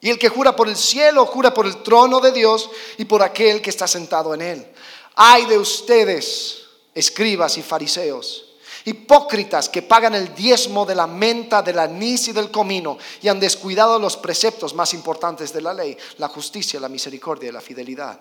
Y 0.01 0.09
el 0.09 0.19
que 0.19 0.29
jura 0.29 0.55
por 0.55 0.67
el 0.67 0.75
cielo, 0.75 1.25
jura 1.25 1.53
por 1.53 1.65
el 1.65 1.81
trono 1.81 2.19
de 2.19 2.31
Dios 2.31 2.69
y 2.97 3.05
por 3.05 3.23
aquel 3.23 3.61
que 3.61 3.69
está 3.69 3.87
sentado 3.87 4.33
en 4.33 4.41
él. 4.41 4.67
Ay 5.15 5.45
de 5.45 5.57
ustedes, 5.57 6.63
escribas 6.93 7.57
y 7.57 7.61
fariseos, 7.61 8.55
hipócritas 8.83 9.69
que 9.69 9.81
pagan 9.81 10.13
el 10.13 10.35
diezmo 10.35 10.85
de 10.85 10.95
la 10.95 11.07
menta, 11.07 11.61
del 11.61 11.79
anís 11.79 12.27
y 12.27 12.33
del 12.33 12.51
comino 12.51 12.97
y 13.21 13.29
han 13.29 13.39
descuidado 13.39 13.97
los 13.97 14.17
preceptos 14.17 14.73
más 14.73 14.93
importantes 14.93 15.53
de 15.53 15.61
la 15.61 15.73
ley, 15.73 15.97
la 16.17 16.27
justicia, 16.27 16.81
la 16.81 16.89
misericordia 16.89 17.49
y 17.49 17.53
la 17.53 17.61
fidelidad. 17.61 18.19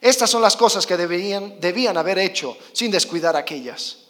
Estas 0.00 0.30
son 0.30 0.40
las 0.40 0.56
cosas 0.56 0.86
que 0.86 0.96
deberían, 0.96 1.60
debían 1.60 1.98
haber 1.98 2.18
hecho 2.18 2.56
sin 2.72 2.90
descuidar 2.90 3.36
aquellas 3.36 4.03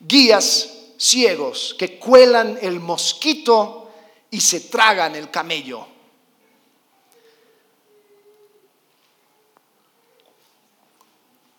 guías 0.00 0.72
ciegos 0.98 1.74
que 1.78 1.98
cuelan 1.98 2.58
el 2.60 2.80
mosquito 2.80 3.90
y 4.30 4.40
se 4.40 4.60
tragan 4.60 5.14
el 5.14 5.30
camello. 5.30 5.86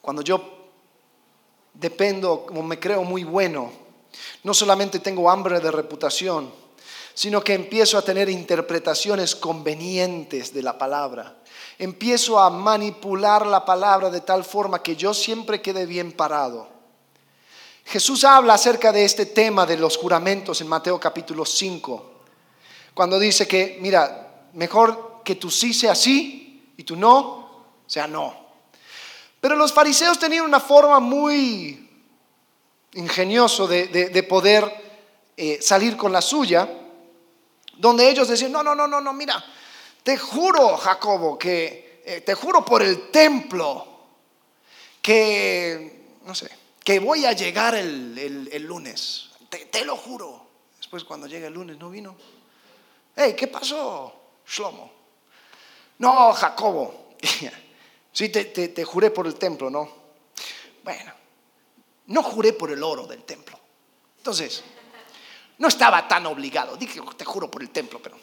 Cuando 0.02 0.22
yo 0.22 0.58
dependo, 1.74 2.46
como 2.46 2.64
me 2.64 2.80
creo 2.80 3.04
muy 3.04 3.24
bueno, 3.24 3.72
no 4.44 4.54
solamente 4.54 5.00
tengo 5.00 5.30
hambre 5.30 5.60
de 5.60 5.72
reputación, 5.72 6.52
sino 7.14 7.44
que 7.44 7.54
empiezo 7.54 7.98
a 7.98 8.02
tener 8.02 8.30
interpretaciones 8.30 9.36
convenientes 9.36 10.54
de 10.54 10.64
la 10.64 10.78
palabra. 10.78 11.38
Empiezo 11.78 12.40
a 12.40 12.50
manipular 12.50 13.46
la 13.46 13.66
palabra 13.66 14.10
de 14.10 14.22
tal 14.22 14.44
forma 14.44 14.82
que 14.82 14.96
yo 14.96 15.14
siempre 15.14 15.62
quede 15.62 15.86
bien 15.86 16.12
parado. 16.12 16.77
Jesús 17.88 18.26
habla 18.26 18.56
acerca 18.56 18.92
de 18.92 19.06
este 19.06 19.28
tema 19.28 19.66
de 19.66 19.78
los 19.78 19.96
juramentos 19.96 20.60
en 20.60 20.68
Mateo 20.68 21.00
capítulo 21.00 21.46
5, 21.46 22.12
cuando 22.94 23.18
dice 23.18 23.48
que, 23.48 23.78
mira, 23.80 24.50
mejor 24.54 25.22
que 25.24 25.36
tu 25.36 25.50
sí 25.50 25.74
sea 25.74 25.96
sí 25.96 26.74
y 26.76 26.84
tu 26.84 26.98
no 26.98 27.66
sea 27.88 28.06
no. 28.06 28.36
Pero 29.40 29.56
los 29.56 29.72
fariseos 29.72 30.20
tenían 30.20 30.44
una 30.44 30.60
forma 30.60 31.00
muy 31.00 31.90
ingenioso 32.96 33.68
de, 33.68 34.26
poder 34.28 34.70
eh, 35.38 35.60
salir 35.62 35.96
con 35.96 36.12
la 36.12 36.22
suya, 36.22 36.70
donde 37.78 38.10
ellos 38.10 38.28
decían, 38.28 38.52
no, 38.52 38.64
no, 38.64 38.76
no, 38.76 38.86
no, 38.86 39.00
no, 39.00 39.14
mira, 39.14 39.42
te 40.04 40.18
juro, 40.18 40.76
Jacobo, 40.76 41.40
que 41.40 42.02
eh, 42.06 42.20
te 42.20 42.34
juro 42.34 42.66
por 42.66 42.84
el 42.84 43.10
templo, 43.12 43.88
que, 45.02 46.18
no 46.26 46.36
sé, 46.36 46.67
que 46.88 47.00
voy 47.00 47.26
a 47.26 47.34
llegar 47.34 47.76
el, 47.76 48.64
lunes, 48.64 49.32
te, 49.50 49.84
lo 49.84 49.98
juro. 49.98 50.48
Después 50.78 51.04
cuando 51.04 51.28
llega 51.28 51.48
el 51.48 51.54
lunes 51.54 51.78
no 51.78 51.90
vino. 51.90 52.16
Hey, 53.14 53.36
¿qué 53.38 53.48
pasó, 53.48 54.14
Shlomo? 54.48 54.90
No, 55.98 56.32
Jacobo. 56.32 57.10
sí, 58.14 58.30
te, 58.30 58.46
te 58.46 58.86
juré 58.86 59.12
por 59.12 59.28
el 59.28 59.36
templo, 59.36 59.70
¿no? 59.70 59.92
Bueno, 60.82 61.12
no 62.06 62.24
juré 62.24 62.54
por 62.54 62.72
el 62.72 62.82
oro 62.82 63.06
del 63.06 63.24
templo. 63.24 63.60
Entonces, 64.20 64.64
no 65.58 65.68
estaba 65.68 66.08
tan 66.08 66.26
obligado. 66.26 66.78
Dije, 66.78 67.02
te 67.18 67.26
juro 67.26 67.52
por 67.52 67.64
el 67.64 67.70
templo, 67.70 68.02
pero... 68.02 68.16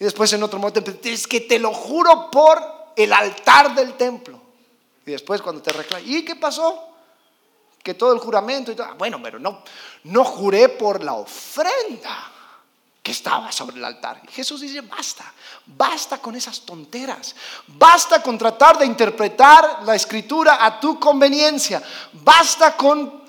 Y 0.00 0.04
después 0.04 0.32
en 0.32 0.42
otro 0.42 0.58
momento, 0.58 0.82
es 1.04 1.28
que 1.28 1.42
te 1.42 1.60
lo 1.60 1.72
juro 1.72 2.28
por 2.28 2.60
el 2.96 3.12
altar 3.12 3.72
del 3.76 3.96
templo. 3.96 4.42
Y 5.06 5.12
después 5.12 5.40
cuando 5.40 5.62
te 5.62 5.72
reclaman, 5.72 6.10
¿y 6.10 6.24
qué 6.24 6.34
pasó? 6.34 6.87
Que 7.82 7.94
todo 7.94 8.12
el 8.12 8.18
juramento 8.18 8.72
y 8.72 8.74
todo. 8.74 8.94
Bueno, 8.96 9.20
pero 9.22 9.38
no, 9.38 9.62
no 10.04 10.24
juré 10.24 10.68
por 10.68 11.02
la 11.02 11.14
ofrenda 11.14 12.32
que 13.02 13.12
estaba 13.12 13.50
sobre 13.50 13.78
el 13.78 13.84
altar. 13.84 14.20
Y 14.28 14.32
Jesús 14.32 14.60
dice, 14.60 14.82
basta, 14.82 15.32
basta 15.64 16.18
con 16.18 16.36
esas 16.36 16.60
tonteras, 16.60 17.34
basta 17.66 18.22
con 18.22 18.36
tratar 18.36 18.78
de 18.78 18.84
interpretar 18.84 19.82
la 19.84 19.94
escritura 19.94 20.62
a 20.62 20.78
tu 20.78 21.00
conveniencia, 21.00 21.82
basta 22.12 22.76
con 22.76 23.22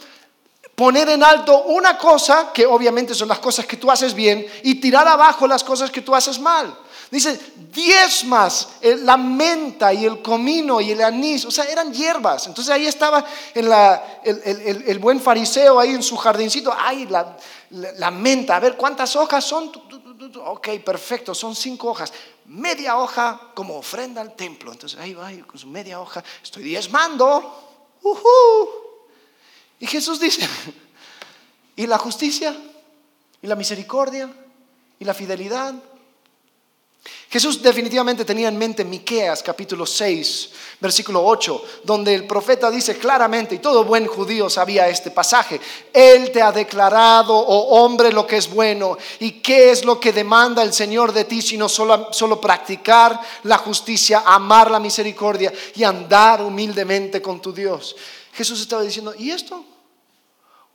poner 0.75 1.09
en 1.09 1.23
alto 1.23 1.63
una 1.63 1.97
cosa, 1.97 2.51
que 2.53 2.65
obviamente 2.65 3.13
son 3.13 3.27
las 3.27 3.39
cosas 3.39 3.65
que 3.65 3.77
tú 3.77 3.89
haces 3.91 4.13
bien, 4.13 4.45
y 4.63 4.75
tirar 4.75 5.07
abajo 5.07 5.47
las 5.47 5.63
cosas 5.63 5.91
que 5.91 6.01
tú 6.01 6.13
haces 6.15 6.39
mal. 6.39 6.73
Dice, 7.11 7.39
diezmas 7.73 8.69
la 8.81 9.17
menta 9.17 9.91
y 9.91 10.05
el 10.05 10.21
comino 10.21 10.79
y 10.79 10.91
el 10.91 11.01
anís, 11.01 11.43
o 11.45 11.49
sea, 11.49 11.65
eran 11.65 11.91
hierbas. 11.91 12.45
Entonces 12.45 12.71
ahí 12.71 12.85
estaba 12.85 13.25
el, 13.55 14.99
buen 14.99 15.19
fariseo 15.19 15.79
ahí 15.79 15.89
en 15.89 16.03
su 16.03 16.15
jardincito, 16.17 16.71
ay, 16.77 17.07
la, 17.07 18.11
menta, 18.11 18.57
a 18.57 18.59
ver 18.59 18.77
cuántas 18.77 19.15
hojas 19.15 19.43
son. 19.43 19.71
Ok, 20.45 20.69
perfecto, 20.85 21.33
son 21.33 21.55
cinco 21.55 21.89
hojas. 21.89 22.13
Media 22.45 22.97
hoja 22.97 23.41
como 23.55 23.77
ofrenda 23.77 24.21
al 24.21 24.35
templo. 24.35 24.71
Entonces 24.71 24.99
ahí 24.99 25.15
va 25.15 25.31
con 25.47 25.59
su 25.59 25.67
media 25.67 25.99
hoja, 25.99 26.23
estoy 26.43 26.63
diezmando. 26.63 27.87
Y 29.79 29.87
Jesús 29.87 30.19
dice, 30.19 30.47
¿y 31.75 31.87
la 31.87 31.97
justicia? 31.97 32.55
¿Y 33.41 33.47
la 33.47 33.55
misericordia? 33.55 34.29
¿Y 34.99 35.05
la 35.05 35.15
fidelidad? 35.15 35.73
Jesús 37.29 37.61
definitivamente 37.61 38.25
tenía 38.25 38.47
en 38.47 38.57
mente 38.57 38.83
Miqueas 38.83 39.43
capítulo 39.43 39.85
6, 39.85 40.49
versículo 40.79 41.23
8, 41.23 41.63
donde 41.83 42.15
el 42.15 42.25
profeta 42.25 42.71
dice 42.71 42.97
claramente, 42.97 43.53
y 43.53 43.59
todo 43.59 43.83
buen 43.83 44.07
judío 44.07 44.49
sabía 44.49 44.89
este 44.89 45.11
pasaje, 45.11 45.61
Él 45.93 46.31
te 46.31 46.41
ha 46.41 46.51
declarado, 46.51 47.37
oh 47.37 47.83
hombre, 47.83 48.11
lo 48.11 48.25
que 48.25 48.37
es 48.37 48.49
bueno, 48.49 48.97
y 49.19 49.41
qué 49.41 49.69
es 49.69 49.85
lo 49.85 49.99
que 49.99 50.11
demanda 50.11 50.63
el 50.63 50.73
Señor 50.73 51.13
de 51.13 51.25
ti, 51.25 51.43
sino 51.43 51.69
solo, 51.69 52.11
solo 52.11 52.41
practicar 52.41 53.21
la 53.43 53.59
justicia, 53.59 54.23
amar 54.25 54.71
la 54.71 54.79
misericordia 54.79 55.53
y 55.75 55.83
andar 55.83 56.41
humildemente 56.41 57.21
con 57.21 57.39
tu 57.39 57.53
Dios. 57.53 57.95
Jesús 58.33 58.59
estaba 58.59 58.81
diciendo, 58.81 59.13
¿y 59.15 59.29
esto? 59.29 59.63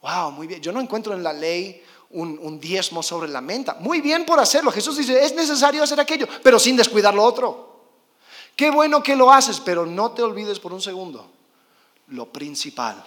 Wow, 0.02 0.30
muy 0.30 0.46
bien. 0.46 0.60
Yo 0.60 0.70
no 0.70 0.80
encuentro 0.80 1.14
en 1.14 1.24
la 1.24 1.32
ley 1.32 1.82
un, 2.14 2.60
diezmo 2.60 3.02
sobre 3.02 3.28
la 3.28 3.40
menta. 3.40 3.76
Muy 3.80 4.00
bien 4.00 4.24
por 4.24 4.38
hacerlo. 4.40 4.70
Jesús 4.70 4.96
dice, 4.96 5.24
es 5.24 5.34
necesario 5.34 5.82
hacer 5.82 6.00
aquello, 6.00 6.26
pero 6.42 6.58
sin 6.58 6.76
descuidar 6.76 7.14
lo 7.14 7.22
otro. 7.22 7.74
Qué 8.56 8.70
bueno 8.70 9.02
que 9.02 9.16
lo 9.16 9.32
haces, 9.32 9.60
pero 9.60 9.84
no 9.84 10.12
te 10.12 10.22
olvides 10.22 10.60
por 10.60 10.72
un 10.72 10.80
segundo 10.80 11.30
lo 12.08 12.26
principal. 12.26 13.02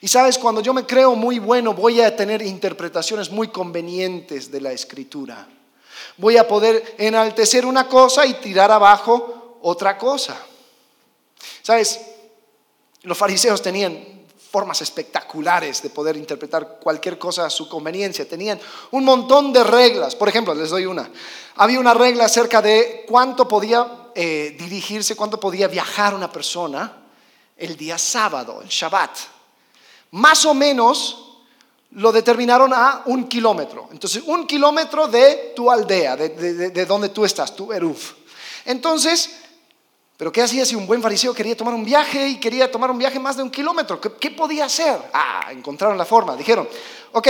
Y 0.00 0.08
sabes, 0.08 0.38
cuando 0.38 0.60
yo 0.60 0.72
me 0.72 0.86
creo 0.86 1.14
muy 1.14 1.38
bueno, 1.38 1.74
voy 1.74 2.00
a 2.00 2.14
tener 2.14 2.42
interpretaciones 2.42 3.30
muy 3.30 3.48
convenientes 3.48 4.50
de 4.50 4.60
la 4.60 4.72
escritura. 4.72 5.48
Voy 6.16 6.36
a 6.36 6.46
poder 6.46 6.94
enaltecer 6.98 7.66
una 7.66 7.88
cosa 7.88 8.24
y 8.26 8.34
tirar 8.34 8.70
abajo 8.70 9.58
otra 9.62 9.98
cosa. 9.98 10.36
Sabes, 11.62 12.00
los 13.02 13.16
fariseos 13.16 13.60
tenían 13.60 14.15
formas 14.56 14.80
espectaculares 14.80 15.82
de 15.82 15.90
poder 15.90 16.16
interpretar 16.16 16.78
cualquier 16.80 17.18
cosa 17.18 17.44
a 17.44 17.50
su 17.50 17.68
conveniencia. 17.68 18.26
Tenían 18.26 18.58
un 18.92 19.04
montón 19.04 19.52
de 19.52 19.62
reglas. 19.62 20.16
Por 20.16 20.30
ejemplo, 20.30 20.54
les 20.54 20.70
doy 20.70 20.86
una. 20.86 21.10
Había 21.56 21.78
una 21.78 21.92
regla 21.92 22.24
acerca 22.24 22.62
de 22.62 23.04
cuánto 23.06 23.46
podía 23.46 24.08
eh, 24.14 24.56
dirigirse, 24.58 25.14
cuánto 25.14 25.38
podía 25.38 25.68
viajar 25.68 26.14
una 26.14 26.32
persona 26.32 27.02
el 27.54 27.76
día 27.76 27.98
sábado, 27.98 28.62
el 28.62 28.68
Shabbat. 28.68 29.10
Más 30.12 30.46
o 30.46 30.54
menos 30.54 31.42
lo 31.90 32.10
determinaron 32.10 32.72
a 32.72 33.02
un 33.04 33.28
kilómetro. 33.28 33.90
Entonces, 33.92 34.22
un 34.24 34.46
kilómetro 34.46 35.06
de 35.06 35.52
tu 35.54 35.70
aldea, 35.70 36.16
de, 36.16 36.30
de 36.70 36.86
donde 36.86 37.10
tú 37.10 37.26
estás, 37.26 37.54
tu 37.54 37.74
Eruf. 37.74 38.14
Entonces, 38.64 39.36
pero 40.16 40.32
¿qué 40.32 40.42
hacía 40.42 40.64
si 40.64 40.74
un 40.74 40.86
buen 40.86 41.02
fariseo 41.02 41.34
quería 41.34 41.56
tomar 41.56 41.74
un 41.74 41.84
viaje 41.84 42.28
y 42.28 42.40
quería 42.40 42.70
tomar 42.70 42.90
un 42.90 42.98
viaje 42.98 43.18
más 43.18 43.36
de 43.36 43.42
un 43.42 43.50
kilómetro? 43.50 44.00
¿Qué, 44.00 44.30
podía 44.30 44.64
hacer? 44.64 44.98
Ah, 45.12 45.48
encontraron 45.50 45.98
la 45.98 46.06
forma. 46.06 46.34
Dijeron, 46.36 46.68
ok, 47.12 47.28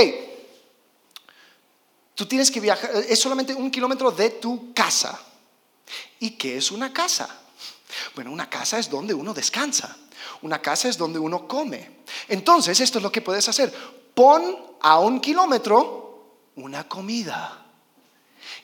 tú 2.14 2.26
tienes 2.26 2.50
que 2.50 2.60
viajar, 2.60 2.90
es 3.08 3.18
solamente 3.18 3.54
un 3.54 3.70
kilómetro 3.70 4.10
de 4.10 4.30
tu 4.30 4.72
casa. 4.72 5.20
¿Y 6.20 6.30
qué 6.32 6.58
es 6.58 6.70
una 6.70 6.92
casa? 6.92 7.42
Bueno, 8.14 8.30
una 8.30 8.48
casa 8.48 8.78
es 8.78 8.88
donde 8.88 9.14
uno 9.14 9.34
descansa. 9.34 9.96
Una 10.42 10.62
casa 10.62 10.88
es 10.88 10.96
donde 10.96 11.18
uno 11.18 11.48
come. 11.48 11.96
Entonces, 12.28 12.80
esto 12.80 12.98
es 12.98 13.02
lo 13.02 13.10
que 13.10 13.20
puedes 13.20 13.48
hacer. 13.48 13.72
Pon 14.14 14.56
a 14.80 15.00
un 15.00 15.20
kilómetro 15.20 16.06
una 16.56 16.88
comida. 16.88 17.65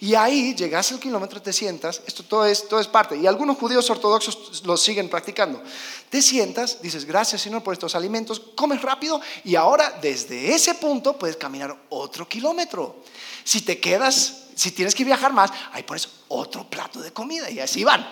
Y 0.03 0.17
ahí 0.17 0.53
llegas 0.57 0.91
al 0.91 0.99
kilómetro, 0.99 1.41
te 1.41 1.53
sientas, 1.53 2.03
esto 2.05 2.25
todo 2.25 2.45
es, 2.45 2.89
parte, 2.89 3.17
y 3.17 3.25
algunos 3.29 3.57
judíos 3.57 3.89
ortodoxos 3.89 4.65
lo 4.67 4.77
siguen 4.77 5.09
practicando. 5.09 5.63
Te 6.11 6.21
sientas, 6.21 6.83
dices, 6.83 7.05
gracias 7.05 7.41
Señor 7.41 7.63
por 7.63 7.73
estos 7.73 7.95
alimentos, 7.95 8.43
comes 8.57 8.83
rápido 8.83 9.21
y 9.45 9.55
ahora 9.55 10.01
desde 10.03 10.53
ese 10.53 10.75
punto 10.75 11.17
puedes 11.17 11.37
caminar 11.37 11.77
otro 11.91 12.29
kilómetro. 12.29 12.97
Si 13.45 13.61
te 13.61 13.79
quedas, 13.79 14.47
si 14.57 14.73
tienes 14.73 14.97
que 14.97 15.05
viajar 15.05 15.33
más, 15.33 15.53
ahí 15.71 15.85
pones 15.85 16.09
otro 16.27 16.69
plato 16.69 17.01
de 17.01 17.13
comida 17.13 17.49
y 17.49 17.61
así 17.61 17.85
van, 17.85 18.05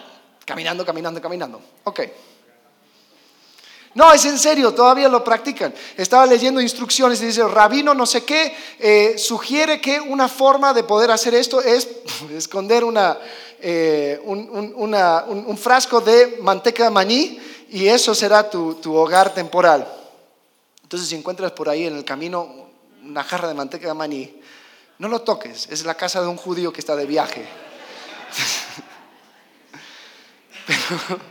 caminando, 0.45 0.87
caminando, 0.87 1.21
caminando. 1.21 1.61
Ok. 1.83 2.03
No, 3.95 4.13
es 4.13 4.25
en 4.25 4.39
serio, 4.39 4.73
todavía 4.73 5.09
lo 5.09 5.25
practican. 5.25 5.75
Estaba 5.97 6.25
leyendo 6.25 6.61
instrucciones 6.61 7.21
y 7.23 7.27
dice, 7.27 7.47
rabino 7.47 7.93
no 7.93 8.07
sé 8.07 8.25
qué, 8.25 8.55
eh, 8.79 9.19
sugiere 9.19 9.81
que 9.81 10.01
una 10.01 10.29
forma 10.29 10.73
de 10.73 10.85
poder 10.85 11.11
hacer 11.11 11.35
esto 11.35 11.61
es 11.61 11.89
esconder 12.33 12.85
eh, 13.61 14.21
un, 14.25 15.59
frasco 15.59 16.01
de 16.01 16.39
manteca 16.41 16.85
de 16.85 16.91
maní 16.91 17.41
y 17.71 17.89
eso 17.89 18.15
será 18.15 18.49
tu, 18.49 18.75
tu 18.75 18.95
hogar 18.95 19.35
temporal. 19.35 19.93
Entonces 20.83 21.09
si 21.09 21.17
encuentras 21.17 21.51
por 21.53 21.69
ahí 21.69 21.87
en 21.87 21.97
el 21.97 22.05
camino 22.05 22.69
una 23.05 23.25
jarra 23.25 23.49
de 23.49 23.55
manteca 23.55 23.89
de 23.89 23.95
maní, 23.95 24.41
no 24.99 25.09
lo 25.09 25.23
toques, 25.23 25.67
es 25.69 25.85
la 25.85 25.95
casa 25.95 26.21
de 26.21 26.29
un 26.29 26.37
judío 26.37 26.73
que 26.73 26.81
está 26.81 26.95
de 26.95 27.07
viaje. 27.07 27.45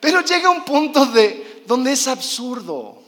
pero 0.00 0.22
llega 0.22 0.50
un 0.50 0.64
punto 0.64 1.06
de 1.06 1.47
donde 1.68 1.92
es 1.92 2.08
absurdo. 2.08 3.02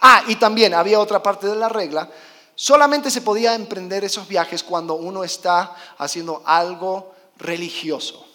Ah, 0.00 0.24
y 0.26 0.36
también 0.36 0.74
había 0.74 0.98
otra 0.98 1.22
parte 1.22 1.46
de 1.46 1.54
la 1.54 1.68
regla, 1.68 2.10
solamente 2.54 3.10
se 3.10 3.20
podía 3.20 3.54
emprender 3.54 4.02
esos 4.02 4.26
viajes 4.26 4.62
cuando 4.62 4.94
uno 4.94 5.22
está 5.22 5.76
haciendo 5.98 6.42
algo 6.46 7.14
religioso. 7.36 8.26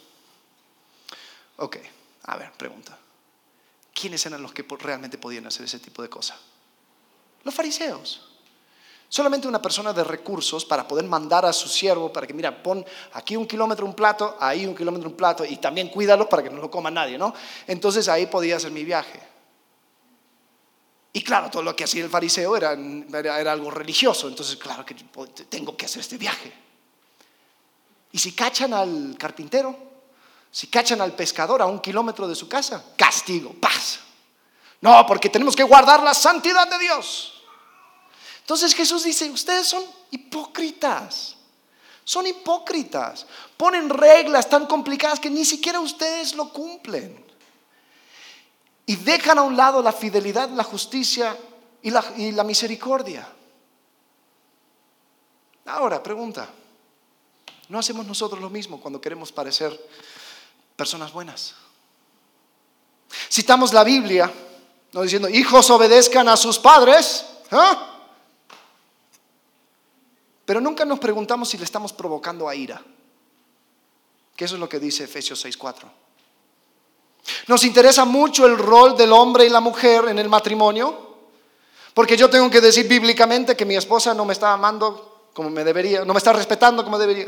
Ok, 1.57 1.77
a 2.23 2.37
ver, 2.37 2.51
pregunta. 2.53 2.97
¿Quiénes 3.93 4.25
eran 4.25 4.43
los 4.43 4.53
que 4.53 4.63
realmente 4.77 5.17
podían 5.17 5.47
hacer 5.47 5.65
ese 5.65 5.79
tipo 5.79 6.01
de 6.01 6.09
cosas? 6.09 6.37
Los 7.43 7.55
fariseos. 7.55 8.24
Solamente 9.07 9.47
una 9.47 9.61
persona 9.61 9.93
de 9.93 10.03
recursos 10.03 10.65
para 10.65 10.87
poder 10.87 11.05
mandar 11.05 11.45
a 11.45 11.53
su 11.53 11.69
siervo 11.69 12.11
para 12.11 12.25
que, 12.25 12.33
mira, 12.33 12.61
pon 12.61 12.83
aquí 13.13 13.37
un 13.37 13.45
kilómetro 13.45 13.85
un 13.85 13.93
plato, 13.93 14.35
ahí 14.39 14.65
un 14.65 14.75
kilómetro 14.75 15.09
un 15.09 15.15
plato 15.15 15.45
y 15.45 15.57
también 15.57 15.89
cuídalo 15.89 16.27
para 16.27 16.43
que 16.43 16.49
no 16.49 16.61
lo 16.61 16.71
coma 16.71 16.89
nadie, 16.89 17.17
¿no? 17.17 17.33
Entonces 17.67 18.07
ahí 18.07 18.25
podía 18.25 18.57
hacer 18.57 18.71
mi 18.71 18.83
viaje. 18.83 19.21
Y 21.13 21.21
claro, 21.21 21.49
todo 21.49 21.63
lo 21.63 21.75
que 21.75 21.85
hacía 21.85 22.03
el 22.03 22.09
fariseo 22.09 22.57
era, 22.57 22.73
era, 23.13 23.51
algo 23.51 23.71
religioso, 23.71 24.27
entonces 24.27 24.57
claro 24.57 24.85
que 24.85 24.95
tengo 25.47 25.77
que 25.77 25.85
hacer 25.85 26.01
este 26.01 26.17
viaje. 26.17 26.51
Y 28.11 28.19
si 28.19 28.33
cachan 28.33 28.73
al 28.73 29.15
carpintero, 29.17 29.77
si 30.51 30.67
cachan 30.67 30.99
al 30.99 31.13
pescador 31.13 31.61
a 31.61 31.67
un 31.67 31.79
kilómetro 31.79 32.27
de 32.27 32.35
su 32.35 32.49
casa, 32.49 32.83
castigo, 32.97 33.53
paz. 33.53 33.99
No, 34.81 35.05
porque 35.05 35.29
tenemos 35.29 35.55
que 35.55 35.63
guardar 35.63 36.03
la 36.03 36.13
santidad 36.13 36.69
de 36.69 36.79
Dios. 36.79 37.34
Entonces 38.45 38.75
Jesús 38.75 39.03
dice, 39.03 39.27
ustedes 39.31 39.65
son 39.65 39.83
hipócritas. 40.11 41.35
Son 42.03 42.27
hipócritas. 42.27 43.25
Ponen 43.57 43.89
reglas 43.89 44.47
tan 44.47 44.67
complicadas 44.67 45.19
que 45.19 45.31
ni 45.31 45.43
siquiera 45.43 45.79
ustedes 45.79 46.35
lo 46.35 46.49
cumplen. 46.49 47.25
Y 48.85 48.97
dejan 48.97 49.39
a 49.39 49.41
un 49.41 49.57
lado 49.57 49.81
la 49.81 49.91
fidelidad, 49.91 50.47
la 50.49 50.63
justicia 50.63 51.35
y 51.81 51.89
la, 51.89 52.43
misericordia. 52.43 53.27
Ahora, 55.65 56.03
pregunta. 56.03 56.47
¿No 57.67 57.79
hacemos 57.79 58.05
nosotros 58.05 58.39
lo 58.39 58.51
mismo 58.51 58.79
cuando 58.79 59.01
queremos 59.01 59.31
parecer 59.31 59.75
personas 60.75 61.11
buenas? 61.11 61.55
Citamos 63.31 63.73
la 63.73 63.83
Biblia, 63.83 64.31
no 64.91 65.01
diciendo, 65.01 65.29
hijos 65.29 65.67
obedezcan 65.71 66.29
a 66.29 66.37
sus 66.37 66.59
padres, 66.59 67.25
¿ah? 67.49 67.93
Pero 70.45 70.61
nunca 70.61 70.85
nos 70.85 70.99
preguntamos 70.99 71.49
si 71.49 71.57
le 71.57 71.63
estamos 71.63 71.91
provocando 71.91 72.47
a 72.47 72.55
ira, 72.55 72.81
que 74.35 74.45
eso 74.45 74.55
es 74.55 74.59
lo 74.59 74.69
que 74.69 74.79
dice 74.79 75.05
Efesios 75.05 75.43
6.4. 75.43 75.85
Nos 77.47 77.63
interesa 77.63 78.05
mucho 78.05 78.45
el 78.45 78.57
rol 78.57 78.95
del 78.95 79.11
hombre 79.11 79.45
y 79.45 79.49
la 79.49 79.59
mujer 79.59 80.05
en 80.07 80.19
el 80.19 80.29
matrimonio, 80.29 81.15
porque 81.93 82.15
yo 82.17 82.29
tengo 82.29 82.49
que 82.49 82.61
decir 82.61 82.87
bíblicamente 82.87 83.55
que 83.55 83.65
mi 83.65 83.75
esposa 83.75 84.13
no 84.13 84.25
me 84.25 84.33
está 84.33 84.53
amando 84.53 85.29
como 85.33 85.49
me 85.49 85.63
debería, 85.63 86.05
no 86.05 86.13
me 86.13 86.19
está 86.19 86.31
respetando 86.31 86.83
como 86.83 86.97
debería. 86.97 87.27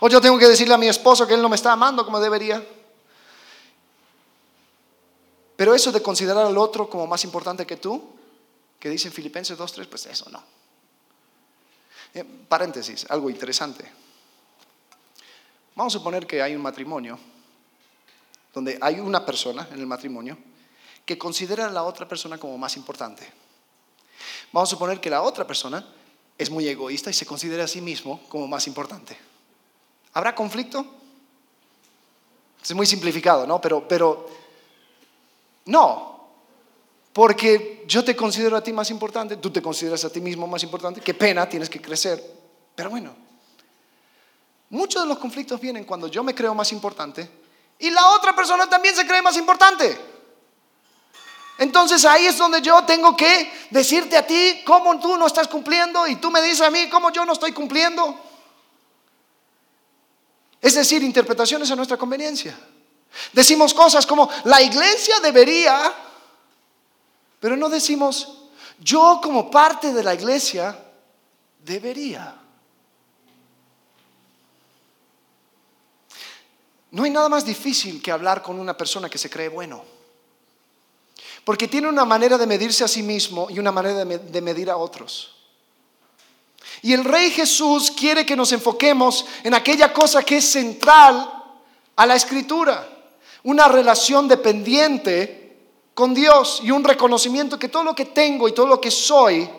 O 0.00 0.08
yo 0.08 0.20
tengo 0.20 0.38
que 0.38 0.46
decirle 0.46 0.74
a 0.74 0.78
mi 0.78 0.88
esposo 0.88 1.26
que 1.26 1.34
él 1.34 1.42
no 1.42 1.48
me 1.48 1.56
está 1.56 1.72
amando 1.72 2.04
como 2.04 2.20
debería. 2.20 2.64
Pero 5.56 5.74
eso 5.74 5.90
de 5.90 6.02
considerar 6.02 6.46
al 6.46 6.56
otro 6.56 6.88
como 6.88 7.06
más 7.06 7.24
importante 7.24 7.66
que 7.66 7.76
tú, 7.76 8.10
que 8.78 8.88
dice 8.88 9.08
en 9.08 9.14
Filipenses 9.14 9.58
2.3, 9.58 9.88
pues 9.88 10.06
eso 10.06 10.30
no. 10.30 10.57
Eh, 12.14 12.24
paréntesis, 12.24 13.06
algo 13.10 13.30
interesante. 13.30 13.90
Vamos 15.74 15.94
a 15.94 15.98
suponer 15.98 16.26
que 16.26 16.42
hay 16.42 16.54
un 16.54 16.62
matrimonio 16.62 17.18
donde 18.52 18.78
hay 18.80 18.98
una 18.98 19.24
persona 19.24 19.68
en 19.70 19.78
el 19.78 19.86
matrimonio 19.86 20.36
que 21.04 21.16
considera 21.16 21.66
a 21.66 21.70
la 21.70 21.84
otra 21.84 22.08
persona 22.08 22.38
como 22.38 22.58
más 22.58 22.76
importante. 22.76 23.30
Vamos 24.52 24.70
a 24.70 24.74
suponer 24.74 25.00
que 25.00 25.10
la 25.10 25.22
otra 25.22 25.46
persona 25.46 25.86
es 26.36 26.50
muy 26.50 26.66
egoísta 26.66 27.10
y 27.10 27.14
se 27.14 27.26
considera 27.26 27.64
a 27.64 27.68
sí 27.68 27.80
mismo 27.80 28.20
como 28.28 28.46
más 28.46 28.66
importante. 28.66 29.16
¿Habrá 30.14 30.34
conflicto? 30.34 30.84
Es 32.62 32.74
muy 32.74 32.86
simplificado, 32.86 33.46
¿no? 33.46 33.60
Pero, 33.60 33.86
pero 33.86 34.28
no, 35.66 36.17
porque 37.18 37.82
yo 37.88 38.04
te 38.04 38.14
considero 38.14 38.56
a 38.56 38.62
ti 38.62 38.72
más 38.72 38.92
importante, 38.92 39.38
tú 39.38 39.50
te 39.50 39.60
consideras 39.60 40.04
a 40.04 40.08
ti 40.08 40.20
mismo 40.20 40.46
más 40.46 40.62
importante, 40.62 41.00
qué 41.00 41.14
pena, 41.14 41.48
tienes 41.48 41.68
que 41.68 41.82
crecer. 41.82 42.22
Pero 42.76 42.90
bueno, 42.90 43.12
muchos 44.70 45.02
de 45.02 45.08
los 45.08 45.18
conflictos 45.18 45.60
vienen 45.60 45.82
cuando 45.82 46.06
yo 46.06 46.22
me 46.22 46.32
creo 46.32 46.54
más 46.54 46.70
importante 46.70 47.28
y 47.76 47.90
la 47.90 48.10
otra 48.10 48.36
persona 48.36 48.70
también 48.70 48.94
se 48.94 49.04
cree 49.04 49.20
más 49.20 49.36
importante. 49.36 49.98
Entonces 51.58 52.04
ahí 52.04 52.24
es 52.24 52.38
donde 52.38 52.62
yo 52.62 52.84
tengo 52.84 53.16
que 53.16 53.52
decirte 53.70 54.16
a 54.16 54.24
ti 54.24 54.60
cómo 54.64 55.00
tú 55.00 55.16
no 55.16 55.26
estás 55.26 55.48
cumpliendo 55.48 56.06
y 56.06 56.14
tú 56.14 56.30
me 56.30 56.40
dices 56.40 56.60
a 56.60 56.70
mí 56.70 56.88
cómo 56.88 57.10
yo 57.10 57.24
no 57.24 57.32
estoy 57.32 57.50
cumpliendo. 57.50 58.16
Es 60.60 60.76
decir, 60.76 61.02
interpretaciones 61.02 61.68
a 61.68 61.74
nuestra 61.74 61.96
conveniencia. 61.96 62.56
Decimos 63.32 63.74
cosas 63.74 64.06
como 64.06 64.30
la 64.44 64.62
iglesia 64.62 65.18
debería, 65.18 65.92
pero 67.40 67.56
no 67.56 67.68
decimos 67.68 68.38
yo 68.80 69.20
como 69.22 69.50
parte 69.50 69.92
de 69.92 70.02
la 70.02 70.14
iglesia 70.14 70.78
debería. 71.64 72.34
No 76.90 77.02
hay 77.02 77.10
nada 77.10 77.28
más 77.28 77.44
difícil 77.44 78.00
que 78.00 78.12
hablar 78.12 78.42
con 78.42 78.58
una 78.58 78.76
persona 78.76 79.10
que 79.10 79.18
se 79.18 79.28
cree 79.28 79.48
bueno. 79.48 79.84
Porque 81.44 81.68
tiene 81.68 81.88
una 81.88 82.04
manera 82.04 82.38
de 82.38 82.46
medirse 82.46 82.84
a 82.84 82.88
sí 82.88 83.02
mismo 83.02 83.48
y 83.50 83.58
una 83.58 83.72
manera 83.72 84.04
de 84.04 84.40
medir 84.40 84.70
a 84.70 84.76
otros. 84.76 85.34
Y 86.82 86.92
el 86.92 87.04
Rey 87.04 87.30
Jesús 87.30 87.90
quiere 87.90 88.24
que 88.24 88.36
nos 88.36 88.52
enfoquemos 88.52 89.26
en 89.42 89.54
aquella 89.54 89.92
cosa 89.92 90.22
que 90.22 90.36
es 90.36 90.50
central 90.50 91.32
a 91.96 92.06
la 92.06 92.14
escritura. 92.14 92.88
Una 93.42 93.68
relación 93.68 94.28
dependiente 94.28 95.47
con 95.98 96.14
Dios 96.14 96.60
y 96.62 96.70
un 96.70 96.84
reconocimiento 96.84 97.58
que 97.58 97.68
todo 97.68 97.82
lo 97.82 97.92
que 97.92 98.04
tengo 98.04 98.46
y 98.46 98.52
todo 98.52 98.68
lo 98.68 98.80
que 98.80 98.88
soy 98.88 99.50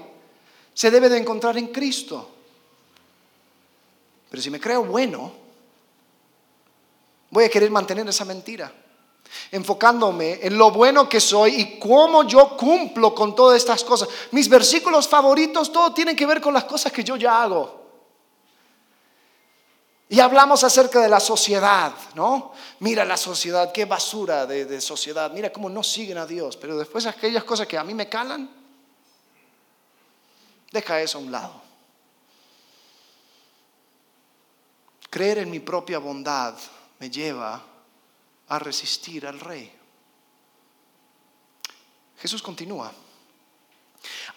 se 0.74 0.90
debe 0.90 1.10
de 1.10 1.18
encontrar 1.18 1.58
en 1.58 1.68
Cristo. 1.68 2.30
Pero 4.30 4.42
si 4.42 4.50
me 4.50 4.58
creo 4.58 4.86
bueno, 4.86 5.34
Voy 7.32 7.44
a 7.44 7.50
querer 7.50 7.70
mantener 7.70 8.08
esa 8.08 8.26
mentira, 8.26 8.72
enfocándome 9.52 10.40
en 10.42 10.58
lo 10.58 10.72
bueno 10.72 11.08
que 11.08 11.20
soy 11.20 11.62
y 11.62 11.80
cómo 11.80 12.24
yo 12.24 12.58
cumplo 12.58 13.14
con 13.14 13.36
todas 13.36 13.58
estas 13.58 13.84
cosas. 13.84 14.10
Mis 14.32 14.50
versículos 14.50 15.08
favoritos, 15.08 15.72
todo 15.72 15.94
tienen 15.94 16.16
que 16.16 16.26
ver 16.26 16.42
con 16.42 16.54
las 16.54 16.64
cosas 16.64 16.92
que 16.92 17.04
yo 17.04 17.18
ya 17.18 17.44
hago. 17.44 17.79
Y 20.12 20.20
hablamos 20.20 20.64
acerca 20.64 21.00
de 21.02 21.08
la 21.08 21.20
sociedad, 21.20 21.94
¿no? 22.16 22.52
Mira 22.80 23.06
la 23.06 23.16
sociedad, 23.16 23.72
qué 23.72 23.86
basura 23.86 24.48
de, 24.48 24.82
sociedad, 24.82 25.32
mira 25.32 25.54
cómo 25.54 25.70
no 25.70 25.84
siguen 25.84 26.18
a 26.18 26.26
Dios, 26.26 26.58
pero 26.58 26.76
después 26.80 27.06
aquellas 27.06 27.44
cosas 27.44 27.68
que 27.68 27.78
a 27.78 27.84
mí 27.84 27.94
me 27.94 28.10
calan, 28.10 28.50
deja 30.72 31.00
eso 31.00 31.20
a 31.20 31.22
un 31.22 31.32
lado. 31.32 31.62
Creer 35.12 35.40
en 35.40 35.52
mi 35.52 35.60
propia 35.60 36.00
bondad 36.00 36.56
me 36.98 37.12
lleva 37.12 37.64
a 38.48 38.60
resistir 38.60 39.28
al 39.28 39.40
rey. 39.40 39.72
Jesús 42.18 42.42
continúa. 42.42 42.92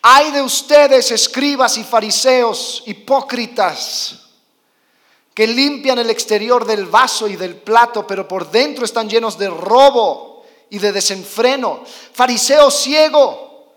Hay 0.02 0.32
de 0.32 0.42
ustedes, 0.42 1.11
escribas 1.12 1.78
y 1.78 1.85
fariseos, 1.85 2.82
hipócritas, 2.85 4.32
que 5.35 5.47
limpian 5.47 5.99
el 5.99 6.11
exterior 6.11 6.66
del 6.66 6.87
vaso 6.87 7.27
y 7.27 7.37
del 7.37 7.57
plato, 7.57 8.07
pero 8.07 8.29
por 8.29 8.51
dentro 8.51 8.85
están 8.85 9.09
llenos 9.09 9.38
de 9.38 9.49
robo 9.49 10.45
y 10.71 10.79
de 10.79 10.92
desenfreno. 10.92 11.85
Fariseo 12.12 12.71
ciego, 12.71 13.73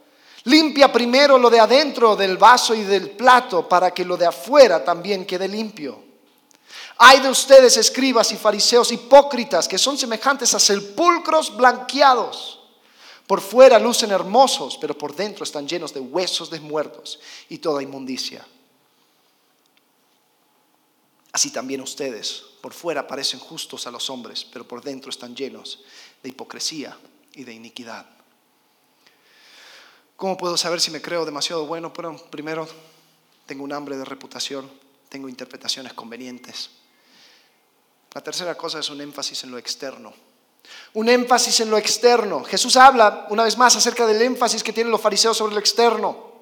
limpia 0.45 0.91
primero 0.91 1.37
lo 1.37 1.49
de 1.49 1.59
adentro 1.59 2.15
del 2.15 2.37
vaso 2.37 2.75
y 2.75 2.83
del 2.83 3.11
plato 3.11 3.67
para 3.69 3.93
que 3.93 4.05
lo 4.05 4.17
de 4.17 4.25
afuera 4.25 4.83
también 4.83 5.25
quede 5.25 5.47
limpio. 5.47 6.03
Hay 6.97 7.19
de 7.19 7.29
ustedes, 7.29 7.75
escribas 7.77 8.31
y 8.31 8.37
fariseos 8.37 8.91
hipócritas, 8.91 9.67
que 9.67 9.77
son 9.77 9.97
semejantes 9.97 10.53
a 10.53 10.59
sepulcros 10.59 11.55
blanqueados. 11.55 12.59
Por 13.27 13.41
fuera 13.41 13.79
lucen 13.79 14.11
hermosos, 14.11 14.77
pero 14.79 14.97
por 14.97 15.15
dentro 15.15 15.43
están 15.43 15.67
llenos 15.67 15.93
de 15.93 15.99
huesos 15.99 16.49
de 16.49 16.59
muertos 16.59 17.19
y 17.49 17.57
toda 17.57 17.81
inmundicia. 17.81 18.45
Así 21.35 21.51
también 21.51 21.81
ustedes, 21.81 22.45
por 22.61 22.71
fuera 22.71 23.07
parecen 23.07 23.41
justos 23.41 23.85
a 23.87 23.91
los 23.91 24.09
hombres, 24.09 24.45
pero 24.45 24.65
por 24.65 24.81
dentro 24.81 25.09
están 25.09 25.35
llenos 25.35 25.83
de 26.23 26.29
hipocresía 26.29 26.97
y 27.33 27.43
de 27.43 27.51
iniquidad. 27.51 28.05
¿Cómo 30.15 30.37
puedo 30.37 30.55
saber 30.55 30.79
si 30.79 30.91
me 30.91 31.01
creo 31.01 31.25
demasiado 31.25 31.65
bueno? 31.65 31.91
primero, 31.91 32.69
tengo 33.45 33.65
un 33.65 33.73
hambre 33.73 33.97
de 33.97 34.05
reputación, 34.05 34.71
tengo 35.09 35.27
interpretaciones 35.27 35.91
convenientes. 35.91 36.69
La 38.13 38.21
tercera 38.21 38.55
cosa 38.55 38.79
es 38.79 38.89
un 38.89 39.01
énfasis 39.01 39.43
en 39.43 39.51
lo 39.51 39.57
externo. 39.57 40.13
Un 40.93 41.09
énfasis 41.09 41.59
en 41.59 41.69
lo 41.69 41.77
externo. 41.77 42.45
Jesús 42.45 42.77
habla 42.77 43.27
una 43.29 43.43
vez 43.43 43.57
más 43.57 43.75
acerca 43.75 44.07
del 44.07 44.21
énfasis 44.21 44.63
que 44.63 44.71
tienen 44.71 44.89
los 44.89 45.01
fariseos 45.01 45.35
sobre 45.35 45.55
lo 45.55 45.59
externo. 45.59 46.34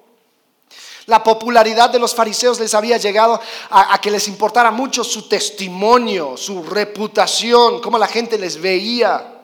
La 1.06 1.22
popularidad 1.22 1.90
de 1.90 1.98
los 1.98 2.14
fariseos 2.14 2.58
les 2.58 2.72
había 2.72 2.96
llegado 2.96 3.40
a, 3.70 4.00
que 4.00 4.10
les 4.10 4.26
importara 4.26 4.70
mucho 4.70 5.04
su 5.04 5.28
testimonio, 5.28 6.36
su 6.36 6.62
reputación, 6.62 7.80
cómo 7.80 7.98
la 7.98 8.08
gente 8.08 8.38
les 8.38 8.60
veía. 8.60 9.42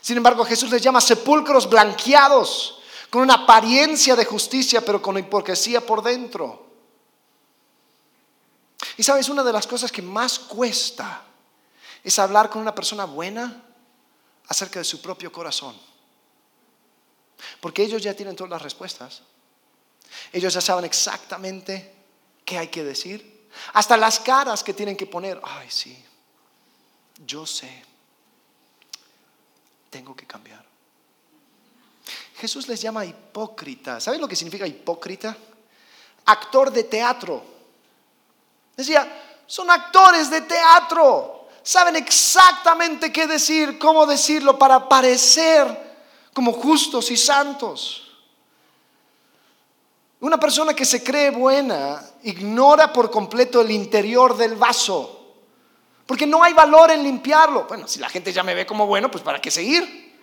Sin 0.00 0.16
embargo, 0.16 0.44
Jesús 0.44 0.70
les 0.70 0.82
llama 0.82 1.00
sepulcros 1.00 1.68
blanqueados, 1.68 2.78
con 3.10 3.22
una 3.22 3.34
apariencia 3.34 4.14
de 4.14 4.24
justicia, 4.24 4.84
pero 4.84 5.02
con 5.02 5.18
hipocresía 5.18 5.84
por 5.84 6.00
dentro. 6.00 6.66
Y 8.96 9.02
sabes, 9.02 9.28
una 9.28 9.42
de 9.42 9.52
las 9.52 9.66
cosas 9.66 9.90
que 9.90 10.02
más 10.02 10.38
cuesta 10.38 11.22
es 12.04 12.18
hablar 12.20 12.48
con 12.48 12.62
una 12.62 12.74
persona 12.74 13.04
buena 13.04 13.64
acerca 14.46 14.78
de 14.78 14.84
su 14.84 15.02
propio 15.02 15.32
corazón. 15.32 15.76
Porque 17.60 17.82
ellos 17.82 18.00
ya 18.00 18.14
tienen 18.14 18.36
todas 18.36 18.50
las 18.50 18.62
respuestas. 18.62 19.22
Ellos 20.32 20.54
ya 20.54 20.60
saben 20.60 20.84
exactamente 20.84 21.94
qué 22.44 22.58
hay 22.58 22.68
que 22.68 22.84
decir 22.84 23.40
hasta 23.72 23.96
las 23.96 24.20
caras 24.20 24.62
que 24.62 24.74
tienen 24.74 24.96
que 24.96 25.06
poner. 25.06 25.40
Ay, 25.42 25.70
sí, 25.70 25.96
yo 27.26 27.46
sé, 27.46 27.84
tengo 29.90 30.14
que 30.14 30.26
cambiar. 30.26 30.64
Jesús 32.36 32.68
les 32.68 32.80
llama 32.80 33.04
hipócrita. 33.04 34.00
¿Saben 34.00 34.20
lo 34.20 34.28
que 34.28 34.36
significa 34.36 34.66
hipócrita? 34.66 35.36
Actor 36.24 36.72
de 36.72 36.84
teatro. 36.84 37.44
Decía, 38.74 39.42
son 39.46 39.70
actores 39.70 40.30
de 40.30 40.40
teatro. 40.42 41.48
Saben 41.62 41.96
exactamente 41.96 43.12
qué 43.12 43.26
decir, 43.26 43.78
cómo 43.78 44.06
decirlo 44.06 44.58
para 44.58 44.88
parecer 44.88 45.90
como 46.32 46.52
justos 46.52 47.10
y 47.10 47.16
santos. 47.18 48.09
Una 50.20 50.38
persona 50.38 50.74
que 50.74 50.84
se 50.84 51.02
cree 51.02 51.30
buena 51.30 52.02
ignora 52.24 52.92
por 52.92 53.10
completo 53.10 53.62
el 53.62 53.70
interior 53.70 54.36
del 54.36 54.54
vaso, 54.54 55.34
porque 56.06 56.26
no 56.26 56.42
hay 56.42 56.52
valor 56.52 56.90
en 56.90 57.02
limpiarlo. 57.02 57.64
Bueno, 57.66 57.88
si 57.88 58.00
la 58.00 58.08
gente 58.10 58.32
ya 58.32 58.42
me 58.42 58.54
ve 58.54 58.66
como 58.66 58.86
bueno, 58.86 59.10
pues 59.10 59.24
¿para 59.24 59.40
qué 59.40 59.50
seguir? 59.50 60.14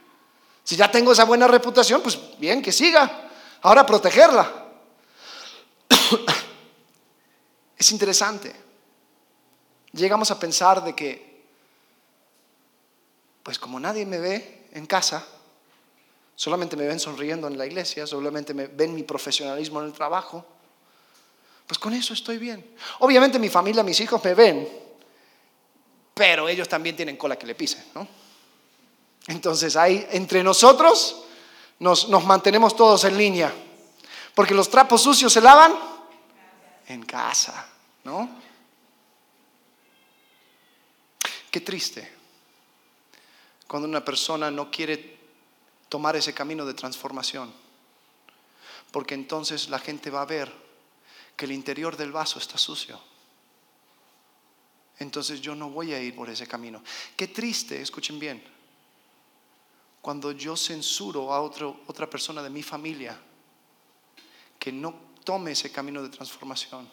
Si 0.63 0.75
ya 0.75 0.91
tengo 0.91 1.13
esa 1.13 1.23
buena 1.23 1.47
reputación, 1.47 2.01
pues 2.01 2.19
bien, 2.37 2.61
que 2.61 2.71
siga. 2.71 3.29
Ahora 3.61 3.85
protegerla. 3.85 4.65
es 7.77 7.91
interesante. 7.91 8.53
Llegamos 9.93 10.29
a 10.29 10.37
pensar 10.37 10.83
de 10.83 10.93
que, 10.93 11.43
pues 13.41 13.57
como 13.57 13.79
nadie 13.79 14.05
me 14.05 14.19
ve 14.19 14.67
en 14.73 14.85
casa, 14.85 15.25
solamente 16.37 16.77
me 16.77 16.85
ven 16.85 16.99
sonriendo 16.99 17.47
en 17.47 17.57
la 17.57 17.65
iglesia, 17.65 18.05
solamente 18.05 18.53
me 18.53 18.67
ven 18.67 18.93
mi 18.93 19.01
profesionalismo 19.01 19.81
en 19.81 19.87
el 19.87 19.93
trabajo, 19.93 20.45
pues 21.65 21.79
con 21.79 21.93
eso 21.93 22.13
estoy 22.13 22.37
bien. 22.37 22.75
Obviamente 22.99 23.39
mi 23.39 23.49
familia, 23.49 23.81
mis 23.81 23.99
hijos 23.99 24.23
me 24.23 24.35
ven, 24.35 24.69
pero 26.13 26.47
ellos 26.47 26.69
también 26.69 26.95
tienen 26.95 27.17
cola 27.17 27.37
que 27.37 27.47
le 27.47 27.55
pisen, 27.55 27.83
¿no? 27.95 28.07
Entonces 29.25 29.75
ahí 29.75 30.07
entre 30.11 30.43
nosotros 30.43 31.23
nos, 31.79 32.07
nos 32.07 32.23
mantenemos 32.23 32.75
todos 32.75 33.03
en 33.05 33.17
línea, 33.17 33.51
porque 34.35 34.53
los 34.53 34.69
trapos 34.69 35.01
sucios 35.01 35.33
se 35.33 35.41
lavan 35.41 35.73
en 36.87 37.03
casa, 37.03 37.67
¿no? 38.03 38.29
Qué 41.49 41.61
triste 41.61 42.13
cuando 43.67 43.87
una 43.87 44.05
persona 44.05 44.51
no 44.51 44.69
quiere 44.69 45.16
tomar 45.89 46.15
ese 46.15 46.33
camino 46.33 46.65
de 46.65 46.73
transformación, 46.73 47.53
porque 48.91 49.13
entonces 49.13 49.69
la 49.69 49.79
gente 49.79 50.09
va 50.09 50.21
a 50.21 50.25
ver 50.25 50.51
que 51.35 51.45
el 51.45 51.51
interior 51.51 51.95
del 51.97 52.11
vaso 52.11 52.39
está 52.39 52.57
sucio. 52.57 52.99
Entonces 54.99 55.41
yo 55.41 55.53
no 55.53 55.69
voy 55.69 55.93
a 55.93 56.01
ir 56.01 56.15
por 56.15 56.29
ese 56.29 56.47
camino. 56.47 56.83
Qué 57.15 57.27
triste, 57.27 57.79
escuchen 57.81 58.17
bien, 58.17 58.43
cuando 60.01 60.31
yo 60.31 60.57
censuro 60.57 61.31
a 61.33 61.41
otra 61.41 62.09
persona 62.09 62.41
de 62.41 62.49
mi 62.49 62.63
familia 62.63 63.19
que 64.57 64.71
no 64.71 64.95
tome 65.23 65.51
ese 65.51 65.71
camino 65.71 66.01
de 66.01 66.09
transformación. 66.09 66.89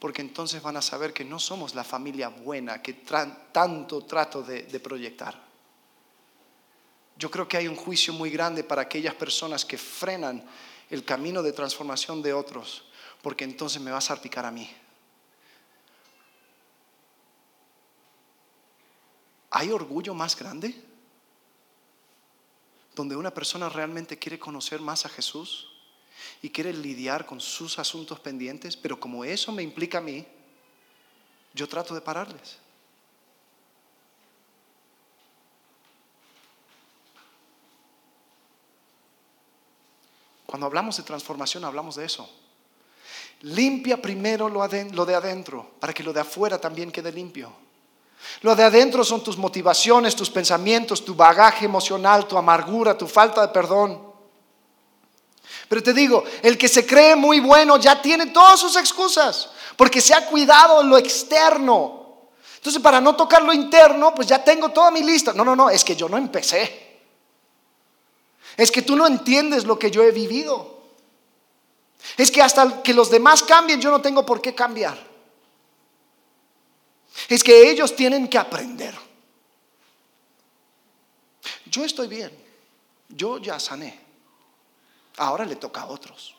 Porque 0.00 0.22
entonces 0.22 0.62
van 0.62 0.76
a 0.76 0.82
saber 0.82 1.12
que 1.12 1.24
no 1.24 1.38
somos 1.38 1.74
la 1.74 1.84
familia 1.84 2.28
buena 2.28 2.82
que 2.82 2.94
tanto 2.94 4.02
trato 4.04 4.42
de 4.42 4.80
proyectar. 4.80 5.45
Yo 7.16 7.30
creo 7.30 7.48
que 7.48 7.56
hay 7.56 7.68
un 7.68 7.76
juicio 7.76 8.12
muy 8.12 8.30
grande 8.30 8.62
para 8.62 8.82
aquellas 8.82 9.14
personas 9.14 9.64
que 9.64 9.78
frenan 9.78 10.44
el 10.90 11.04
camino 11.04 11.42
de 11.42 11.52
transformación 11.52 12.22
de 12.22 12.32
otros, 12.32 12.84
porque 13.22 13.44
entonces 13.44 13.80
me 13.80 13.90
va 13.90 13.98
a 13.98 14.02
salpicar 14.02 14.44
a 14.44 14.50
mí. 14.50 14.70
¿Hay 19.50 19.70
orgullo 19.70 20.12
más 20.12 20.38
grande? 20.38 20.74
Donde 22.94 23.16
una 23.16 23.32
persona 23.32 23.68
realmente 23.68 24.18
quiere 24.18 24.38
conocer 24.38 24.80
más 24.80 25.06
a 25.06 25.08
Jesús 25.08 25.68
y 26.42 26.50
quiere 26.50 26.72
lidiar 26.72 27.24
con 27.24 27.40
sus 27.40 27.78
asuntos 27.78 28.20
pendientes, 28.20 28.76
pero 28.76 29.00
como 29.00 29.24
eso 29.24 29.52
me 29.52 29.62
implica 29.62 29.98
a 29.98 30.02
mí, 30.02 30.26
yo 31.54 31.66
trato 31.66 31.94
de 31.94 32.02
pararles. 32.02 32.58
Cuando 40.56 40.68
hablamos 40.68 40.96
de 40.96 41.02
transformación 41.02 41.66
hablamos 41.66 41.96
de 41.96 42.06
eso. 42.06 42.26
Limpia 43.42 44.00
primero 44.00 44.48
lo, 44.48 44.66
de 44.66 45.14
adentro 45.14 45.72
para 45.78 45.92
que 45.92 46.02
lo 46.02 46.14
de 46.14 46.20
afuera 46.20 46.58
también 46.58 46.90
quede 46.90 47.12
limpio. 47.12 47.52
Lo 48.40 48.56
de 48.56 48.64
adentro 48.64 49.04
son 49.04 49.22
tus 49.22 49.36
motivaciones, 49.36 50.16
tus 50.16 50.30
pensamientos, 50.30 51.04
tu 51.04 51.14
bagaje 51.14 51.66
emocional, 51.66 52.26
tu 52.26 52.38
amargura, 52.38 52.96
tu 52.96 53.06
falta 53.06 53.42
de 53.42 53.48
perdón. 53.48 54.02
Pero 55.68 55.82
te 55.82 55.92
digo, 55.92 56.24
el 56.42 56.56
que 56.56 56.68
se 56.68 56.86
cree 56.86 57.14
muy 57.14 57.38
bueno 57.40 57.76
ya 57.76 58.00
tiene 58.00 58.28
todas 58.28 58.58
sus 58.58 58.76
excusas, 58.76 59.50
porque 59.76 60.00
se 60.00 60.14
ha 60.14 60.24
cuidado 60.24 60.82
lo 60.82 60.96
externo. 60.96 62.30
Entonces, 62.54 62.80
para 62.80 62.98
no 62.98 63.14
tocar 63.14 63.42
lo 63.42 63.52
interno, 63.52 64.14
pues 64.14 64.26
ya 64.26 64.42
tengo 64.42 64.70
toda 64.70 64.90
mi 64.90 65.02
lista. 65.02 65.34
No, 65.34 65.44
no, 65.44 65.54
no, 65.54 65.68
es 65.68 65.84
que 65.84 65.94
yo 65.94 66.08
no 66.08 66.16
empecé. 66.16 66.85
Es 68.56 68.70
que 68.70 68.82
tú 68.82 68.96
no 68.96 69.06
entiendes 69.06 69.64
lo 69.64 69.78
que 69.78 69.90
yo 69.90 70.02
he 70.02 70.10
vivido. 70.10 70.76
Es 72.16 72.30
que 72.30 72.42
hasta 72.42 72.82
que 72.82 72.94
los 72.94 73.10
demás 73.10 73.42
cambien, 73.42 73.80
yo 73.80 73.90
no 73.90 74.00
tengo 74.00 74.24
por 74.24 74.40
qué 74.40 74.54
cambiar. 74.54 74.98
Es 77.28 77.42
que 77.42 77.70
ellos 77.70 77.94
tienen 77.94 78.28
que 78.28 78.38
aprender. 78.38 78.96
Yo 81.66 81.84
estoy 81.84 82.08
bien. 82.08 82.30
Yo 83.08 83.38
ya 83.38 83.58
sané. 83.58 84.00
Ahora 85.18 85.44
le 85.44 85.56
toca 85.56 85.82
a 85.82 85.86
otros. 85.86 86.34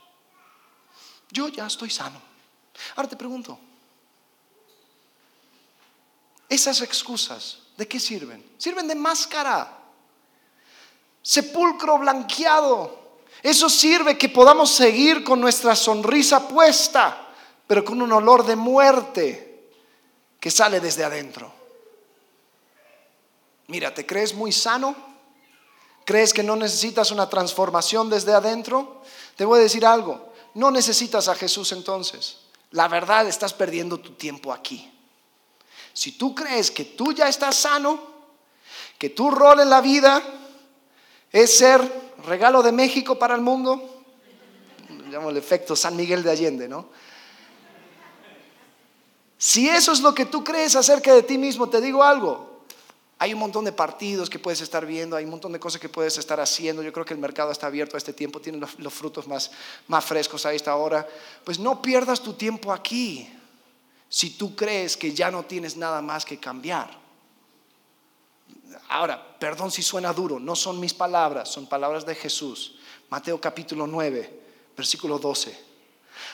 Yo 1.29 1.49
ya 1.49 1.67
estoy 1.67 1.89
sano. 1.89 2.21
Ahora 2.95 3.09
te 3.09 3.17
pregunto, 3.17 3.59
esas 6.47 6.81
excusas, 6.81 7.59
¿de 7.75 7.87
qué 7.87 7.99
sirven? 7.99 8.53
Sirven 8.57 8.87
de 8.87 8.95
máscara 8.95 9.76
sepulcro 11.27 11.97
blanqueado. 11.97 12.97
Eso 13.43 13.69
sirve 13.69 14.17
que 14.17 14.29
podamos 14.29 14.71
seguir 14.71 15.25
con 15.25 15.41
nuestra 15.41 15.75
sonrisa 15.75 16.47
puesta, 16.47 17.27
pero 17.67 17.83
con 17.83 18.01
un 18.01 18.13
olor 18.13 18.45
de 18.45 18.55
muerte 18.55 19.69
que 20.39 20.49
sale 20.49 20.79
desde 20.79 21.03
adentro. 21.03 21.53
Mira, 23.67 23.93
¿te 23.93 24.05
crees 24.05 24.33
muy 24.33 24.53
sano? 24.53 24.95
¿Crees 26.05 26.33
que 26.33 26.43
no 26.43 26.55
necesitas 26.55 27.11
una 27.11 27.29
transformación 27.29 28.09
desde 28.09 28.33
adentro? 28.33 29.01
Te 29.35 29.43
voy 29.43 29.59
a 29.59 29.63
decir 29.63 29.85
algo, 29.85 30.31
no 30.53 30.71
necesitas 30.71 31.27
a 31.27 31.35
Jesús 31.35 31.73
entonces. 31.73 32.37
La 32.71 32.87
verdad, 32.87 33.27
estás 33.27 33.53
perdiendo 33.53 33.99
tu 33.99 34.11
tiempo 34.11 34.53
aquí. 34.53 34.89
Si 35.91 36.13
tú 36.13 36.33
crees 36.33 36.71
que 36.71 36.85
tú 36.85 37.11
ya 37.11 37.27
estás 37.27 37.57
sano, 37.57 37.99
que 38.97 39.09
tu 39.09 39.29
rol 39.29 39.59
en 39.59 39.69
la 39.69 39.81
vida 39.81 40.23
es 41.31 41.57
ser 41.57 41.81
regalo 42.25 42.63
de 42.63 42.71
México 42.71 43.17
para 43.17 43.35
el 43.35 43.41
mundo. 43.41 44.03
Llamo 45.09 45.29
el 45.29 45.37
efecto 45.37 45.75
San 45.75 45.95
Miguel 45.95 46.23
de 46.23 46.31
Allende, 46.31 46.67
¿no? 46.67 46.89
Si 49.37 49.69
eso 49.69 49.91
es 49.91 50.01
lo 50.01 50.15
que 50.15 50.25
tú 50.25 50.43
crees 50.43 50.75
acerca 50.75 51.13
de 51.13 51.23
ti 51.23 51.37
mismo, 51.37 51.69
te 51.69 51.79
digo 51.79 52.03
algo. 52.03 52.63
Hay 53.19 53.33
un 53.33 53.39
montón 53.39 53.65
de 53.65 53.71
partidos 53.71 54.29
que 54.29 54.39
puedes 54.39 54.61
estar 54.61 54.85
viendo, 54.85 55.15
hay 55.15 55.25
un 55.25 55.31
montón 55.31 55.51
de 55.51 55.59
cosas 55.59 55.81
que 55.81 55.89
puedes 55.89 56.17
estar 56.17 56.39
haciendo. 56.39 56.83
Yo 56.83 56.93
creo 56.93 57.05
que 57.05 57.13
el 57.13 57.19
mercado 57.19 57.51
está 57.51 57.67
abierto 57.67 57.97
a 57.97 57.99
este 57.99 58.13
tiempo, 58.13 58.41
tiene 58.41 58.59
los, 58.59 58.93
frutos 58.93 59.25
más 59.27 59.49
frescos 60.05 60.45
a 60.45 60.53
esta 60.53 60.75
hora. 60.75 61.07
Pues 61.43 61.59
no 61.59 61.81
pierdas 61.81 62.21
tu 62.21 62.33
tiempo 62.33 62.71
aquí 62.71 63.29
si 64.09 64.31
tú 64.31 64.55
crees 64.55 64.95
que 64.97 65.13
ya 65.13 65.31
no 65.31 65.43
tienes 65.43 65.77
nada 65.77 66.01
más 66.01 66.25
que 66.25 66.39
cambiar. 66.39 67.06
Ahora, 68.89 69.37
perdón 69.39 69.71
si 69.71 69.81
suena 69.81 70.13
duro, 70.13 70.39
no 70.39 70.55
son 70.55 70.79
mis 70.79 70.93
palabras, 70.93 71.49
son 71.49 71.67
palabras 71.67 72.05
de 72.05 72.15
Jesús. 72.15 72.75
Mateo 73.09 73.39
capítulo 73.39 73.87
9, 73.87 74.39
versículo 74.75 75.19
12. 75.19 75.67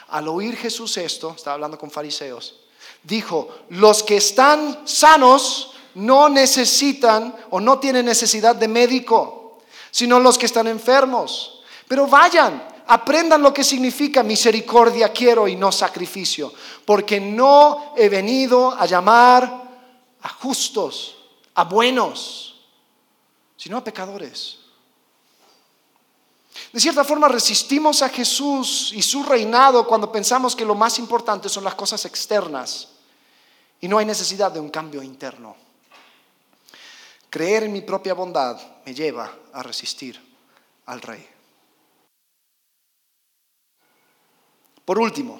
Al 0.09 0.27
oír 0.27 0.55
Jesús 0.55 0.97
esto, 0.97 1.33
estaba 1.35 1.55
hablando 1.55 1.77
con 1.77 1.91
fariseos, 1.91 2.61
dijo, 3.03 3.49
los 3.69 4.03
que 4.03 4.17
están 4.17 4.87
sanos 4.87 5.71
no 5.95 6.29
necesitan 6.29 7.35
o 7.51 7.59
no 7.59 7.79
tienen 7.79 8.05
necesidad 8.05 8.55
de 8.55 8.67
médico, 8.67 9.59
sino 9.91 10.19
los 10.19 10.37
que 10.37 10.45
están 10.45 10.67
enfermos. 10.67 11.61
Pero 11.87 12.07
vayan, 12.07 12.67
aprendan 12.87 13.41
lo 13.41 13.53
que 13.53 13.63
significa 13.63 14.23
misericordia 14.23 15.11
quiero 15.11 15.47
y 15.47 15.55
no 15.55 15.71
sacrificio, 15.71 16.53
porque 16.85 17.19
no 17.19 17.93
he 17.95 18.09
venido 18.09 18.71
a 18.71 18.85
llamar 18.85 19.63
a 20.21 20.29
justos, 20.29 21.17
a 21.55 21.63
buenos, 21.63 22.65
sino 23.55 23.77
a 23.77 23.83
pecadores. 23.83 24.59
De 26.71 26.79
cierta 26.79 27.03
forma 27.03 27.27
resistimos 27.27 28.01
a 28.01 28.09
Jesús 28.09 28.91
y 28.93 29.01
su 29.01 29.23
reinado 29.23 29.87
cuando 29.87 30.11
pensamos 30.11 30.55
que 30.55 30.65
lo 30.65 30.75
más 30.75 30.99
importante 30.99 31.49
son 31.49 31.63
las 31.63 31.75
cosas 31.75 32.05
externas 32.05 32.89
y 33.79 33.87
no 33.87 33.97
hay 33.97 34.05
necesidad 34.05 34.51
de 34.51 34.59
un 34.59 34.69
cambio 34.69 35.01
interno. 35.01 35.55
Creer 37.29 37.63
en 37.63 37.73
mi 37.73 37.81
propia 37.81 38.13
bondad 38.13 38.59
me 38.85 38.93
lleva 38.93 39.33
a 39.51 39.63
resistir 39.63 40.19
al 40.85 41.01
rey. 41.01 41.27
Por 44.85 44.99
último, 44.99 45.39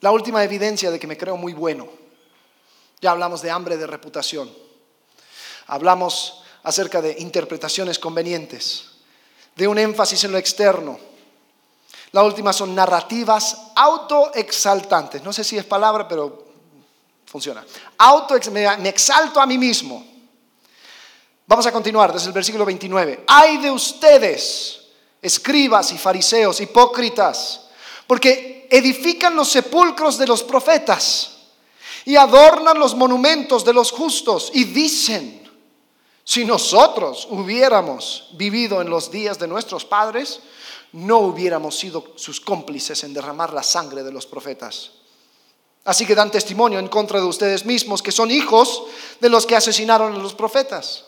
la 0.00 0.10
última 0.10 0.42
evidencia 0.42 0.90
de 0.90 0.98
que 0.98 1.06
me 1.06 1.16
creo 1.16 1.36
muy 1.36 1.52
bueno. 1.52 1.88
Ya 3.00 3.10
hablamos 3.10 3.42
de 3.42 3.50
hambre 3.50 3.76
de 3.76 3.86
reputación. 3.86 4.50
Hablamos 5.66 6.42
acerca 6.62 7.00
de 7.00 7.16
interpretaciones 7.18 7.98
convenientes, 7.98 8.84
de 9.56 9.66
un 9.66 9.78
énfasis 9.78 10.24
en 10.24 10.32
lo 10.32 10.38
externo. 10.38 10.98
La 12.12 12.22
última 12.22 12.52
son 12.52 12.74
narrativas 12.74 13.56
autoexaltantes. 13.74 15.22
No 15.22 15.32
sé 15.32 15.44
si 15.44 15.56
es 15.56 15.64
palabra, 15.64 16.06
pero 16.06 16.46
funciona. 17.26 17.64
Auto, 17.98 18.34
me 18.50 18.88
exalto 18.88 19.40
a 19.40 19.46
mí 19.46 19.56
mismo. 19.56 20.12
Vamos 21.46 21.66
a 21.66 21.72
continuar 21.72 22.12
desde 22.12 22.28
el 22.28 22.32
versículo 22.32 22.64
29. 22.64 23.24
Hay 23.26 23.58
de 23.58 23.70
ustedes, 23.70 24.80
escribas 25.20 25.92
y 25.92 25.98
fariseos, 25.98 26.60
hipócritas, 26.60 27.62
porque 28.06 28.68
edifican 28.70 29.34
los 29.34 29.48
sepulcros 29.48 30.18
de 30.18 30.26
los 30.26 30.42
profetas 30.42 31.30
y 32.04 32.16
adornan 32.16 32.78
los 32.78 32.94
monumentos 32.94 33.64
de 33.64 33.72
los 33.72 33.90
justos 33.90 34.50
y 34.54 34.64
dicen, 34.64 35.41
si 36.24 36.44
nosotros 36.44 37.26
hubiéramos 37.30 38.28
vivido 38.32 38.80
en 38.80 38.88
los 38.88 39.10
días 39.10 39.38
de 39.38 39.48
nuestros 39.48 39.84
padres, 39.84 40.40
no 40.92 41.18
hubiéramos 41.18 41.78
sido 41.78 42.12
sus 42.16 42.40
cómplices 42.40 43.02
en 43.04 43.14
derramar 43.14 43.52
la 43.52 43.62
sangre 43.62 44.02
de 44.02 44.12
los 44.12 44.26
profetas. 44.26 44.92
Así 45.84 46.06
que 46.06 46.14
dan 46.14 46.30
testimonio 46.30 46.78
en 46.78 46.88
contra 46.88 47.18
de 47.18 47.26
ustedes 47.26 47.66
mismos, 47.66 48.02
que 48.02 48.12
son 48.12 48.30
hijos 48.30 48.84
de 49.20 49.28
los 49.28 49.46
que 49.46 49.56
asesinaron 49.56 50.14
a 50.14 50.18
los 50.18 50.34
profetas. 50.34 51.04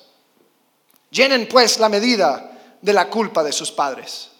Llenen 1.10 1.48
pues 1.48 1.78
la 1.78 1.88
medida 1.88 2.76
de 2.82 2.92
la 2.92 3.08
culpa 3.08 3.44
de 3.44 3.52
sus 3.52 3.70
padres. 3.70 4.30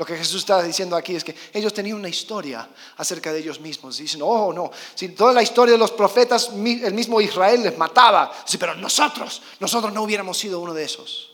Lo 0.00 0.06
que 0.06 0.16
Jesús 0.16 0.36
está 0.36 0.62
diciendo 0.62 0.96
aquí 0.96 1.14
es 1.14 1.22
que 1.22 1.34
ellos 1.52 1.74
tenían 1.74 1.98
una 1.98 2.08
historia 2.08 2.66
acerca 2.96 3.34
de 3.34 3.40
ellos 3.40 3.60
mismos. 3.60 3.98
Dicen, 3.98 4.22
oh, 4.22 4.50
no, 4.50 4.70
si 4.94 5.10
toda 5.10 5.34
la 5.34 5.42
historia 5.42 5.72
de 5.72 5.78
los 5.78 5.90
profetas, 5.90 6.48
el 6.48 6.94
mismo 6.94 7.20
Israel 7.20 7.62
les 7.64 7.76
mataba. 7.76 8.32
Sí, 8.46 8.56
pero 8.56 8.74
nosotros, 8.76 9.42
nosotros 9.60 9.92
no 9.92 10.02
hubiéramos 10.02 10.38
sido 10.38 10.58
uno 10.58 10.72
de 10.72 10.84
esos. 10.84 11.32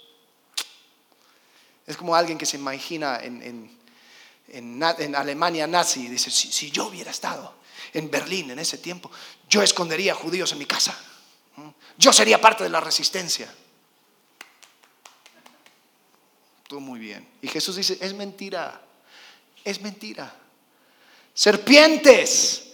Es 1.86 1.96
como 1.96 2.16
alguien 2.16 2.36
que 2.36 2.44
se 2.44 2.56
imagina 2.56 3.20
en, 3.22 3.70
Alemania 5.14 5.68
nazi 5.68 6.06
y 6.06 6.08
dice, 6.08 6.32
si, 6.32 6.50
si 6.50 6.72
yo 6.72 6.86
hubiera 6.86 7.12
estado 7.12 7.54
en 7.92 8.10
Berlín 8.10 8.50
en 8.50 8.58
ese 8.58 8.78
tiempo, 8.78 9.12
yo 9.48 9.62
escondería 9.62 10.12
judíos 10.12 10.50
en 10.50 10.58
mi 10.58 10.66
casa. 10.66 10.98
Yo 11.96 12.12
sería 12.12 12.40
parte 12.40 12.64
de 12.64 12.70
la 12.70 12.80
resistencia. 12.80 13.48
Muy 16.72 16.98
bien. 16.98 17.26
Y 17.42 17.48
Jesús 17.48 17.76
dice, 17.76 17.96
es 18.00 18.12
mentira, 18.12 18.80
es 19.64 19.80
mentira. 19.80 20.32
Serpientes, 21.32 22.72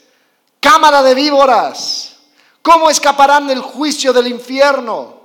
cámara 0.60 1.02
de 1.02 1.14
víboras, 1.14 2.16
¿cómo 2.62 2.88
escaparán 2.88 3.46
del 3.46 3.60
juicio 3.60 4.12
del 4.14 4.28
infierno? 4.28 5.20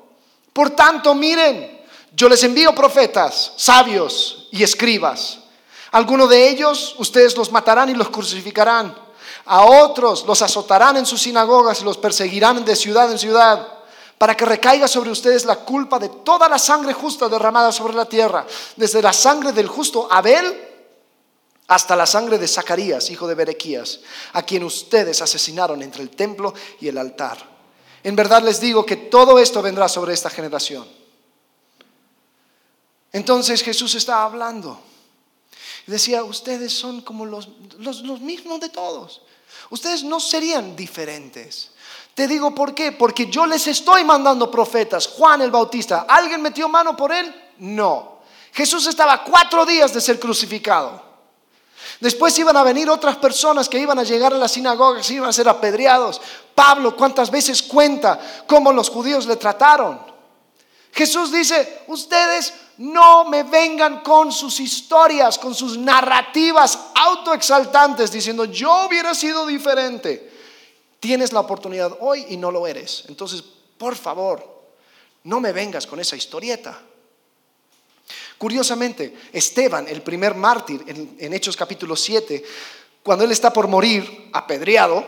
Por 0.51 0.71
tanto, 0.71 1.15
miren, 1.15 1.81
yo 2.11 2.27
les 2.27 2.43
envío 2.43 2.75
profetas, 2.75 3.53
sabios 3.55 4.49
y 4.51 4.63
escribas. 4.63 5.39
Algunos 5.91 6.29
de 6.29 6.49
ellos 6.49 6.95
ustedes 6.97 7.37
los 7.37 7.51
matarán 7.51 7.89
y 7.89 7.93
los 7.93 8.09
crucificarán. 8.09 8.93
A 9.45 9.63
otros 9.63 10.25
los 10.25 10.41
azotarán 10.41 10.97
en 10.97 11.05
sus 11.05 11.21
sinagogas 11.21 11.79
y 11.79 11.85
los 11.85 11.97
perseguirán 11.97 12.65
de 12.65 12.75
ciudad 12.75 13.09
en 13.09 13.17
ciudad 13.17 13.76
para 14.17 14.35
que 14.35 14.45
recaiga 14.45 14.87
sobre 14.87 15.11
ustedes 15.11 15.45
la 15.45 15.57
culpa 15.57 15.99
de 15.99 16.09
toda 16.09 16.49
la 16.49 16.57
sangre 16.57 16.93
justa 16.93 17.29
derramada 17.29 17.71
sobre 17.71 17.93
la 17.93 18.05
tierra, 18.05 18.45
desde 18.75 19.01
la 19.01 19.13
sangre 19.13 19.51
del 19.51 19.67
justo 19.67 20.07
Abel 20.11 20.65
hasta 21.67 21.95
la 21.95 22.05
sangre 22.05 22.37
de 22.37 22.47
Zacarías, 22.47 23.09
hijo 23.11 23.27
de 23.27 23.35
Berequías, 23.35 23.99
a 24.33 24.41
quien 24.43 24.63
ustedes 24.63 25.21
asesinaron 25.21 25.81
entre 25.81 26.01
el 26.01 26.09
templo 26.09 26.53
y 26.79 26.87
el 26.87 26.97
altar. 26.97 27.37
En 28.03 28.15
verdad 28.15 28.41
les 28.41 28.59
digo 28.59 28.85
que 28.85 28.95
todo 28.95 29.37
esto 29.37 29.61
vendrá 29.61 29.89
sobre 29.89 30.13
esta 30.13 30.29
generación. 30.29 30.87
Entonces 33.11 33.61
Jesús 33.61 33.95
estaba 33.95 34.23
hablando. 34.23 34.79
Decía, 35.85 36.23
ustedes 36.23 36.73
son 36.73 37.01
como 37.01 37.25
los, 37.25 37.49
los 37.77 38.21
mismos 38.21 38.59
de 38.59 38.69
todos. 38.69 39.21
Ustedes 39.69 40.03
no 40.03 40.19
serían 40.19 40.75
diferentes. 40.75 41.71
Te 42.13 42.27
digo 42.27 42.55
por 42.55 42.73
qué, 42.73 42.91
porque 42.91 43.27
yo 43.27 43.45
les 43.45 43.67
estoy 43.67 44.03
mandando 44.03 44.49
profetas. 44.49 45.07
Juan 45.07 45.41
el 45.41 45.51
Bautista, 45.51 46.05
¿alguien 46.07 46.41
metió 46.41 46.67
mano 46.67 46.95
por 46.95 47.11
él? 47.11 47.33
No. 47.59 48.19
Jesús 48.53 48.87
estaba 48.87 49.23
cuatro 49.23 49.65
días 49.65 49.93
de 49.93 50.01
ser 50.01 50.19
crucificado. 50.19 51.05
Después 51.99 52.37
iban 52.39 52.57
a 52.57 52.63
venir 52.63 52.89
otras 52.89 53.17
personas 53.17 53.69
que 53.69 53.79
iban 53.79 53.99
a 53.99 54.03
llegar 54.03 54.33
a 54.33 54.37
la 54.37 54.47
sinagoga, 54.47 55.01
que 55.01 55.13
iban 55.13 55.29
a 55.29 55.33
ser 55.33 55.47
apedreados. 55.47 56.21
Pablo, 56.53 56.95
¿cuántas 56.95 57.29
veces 57.31 57.61
cuenta 57.61 58.19
cómo 58.47 58.71
los 58.71 58.89
judíos 58.89 59.25
le 59.25 59.35
trataron? 59.35 59.99
Jesús 60.91 61.31
dice, 61.31 61.83
ustedes 61.87 62.53
no 62.77 63.25
me 63.25 63.43
vengan 63.43 64.01
con 64.01 64.31
sus 64.31 64.59
historias, 64.59 65.39
con 65.39 65.55
sus 65.55 65.77
narrativas 65.77 66.77
autoexaltantes, 66.93 68.11
diciendo, 68.11 68.45
yo 68.45 68.87
hubiera 68.87 69.15
sido 69.15 69.45
diferente. 69.47 70.31
Tienes 70.99 71.33
la 71.33 71.39
oportunidad 71.39 71.97
hoy 71.99 72.25
y 72.29 72.37
no 72.37 72.51
lo 72.51 72.67
eres. 72.67 73.05
Entonces, 73.07 73.43
por 73.77 73.95
favor, 73.95 74.57
no 75.23 75.39
me 75.39 75.51
vengas 75.51 75.87
con 75.87 75.99
esa 75.99 76.15
historieta. 76.15 76.79
Curiosamente, 78.37 79.15
Esteban, 79.33 79.87
el 79.87 80.01
primer 80.01 80.35
mártir 80.35 80.83
en, 80.87 81.33
Hechos 81.33 81.57
capítulo 81.57 81.95
7, 81.95 82.43
cuando 83.01 83.25
él 83.25 83.31
está 83.31 83.51
por 83.51 83.67
morir, 83.67 84.29
apedreado, 84.31 85.05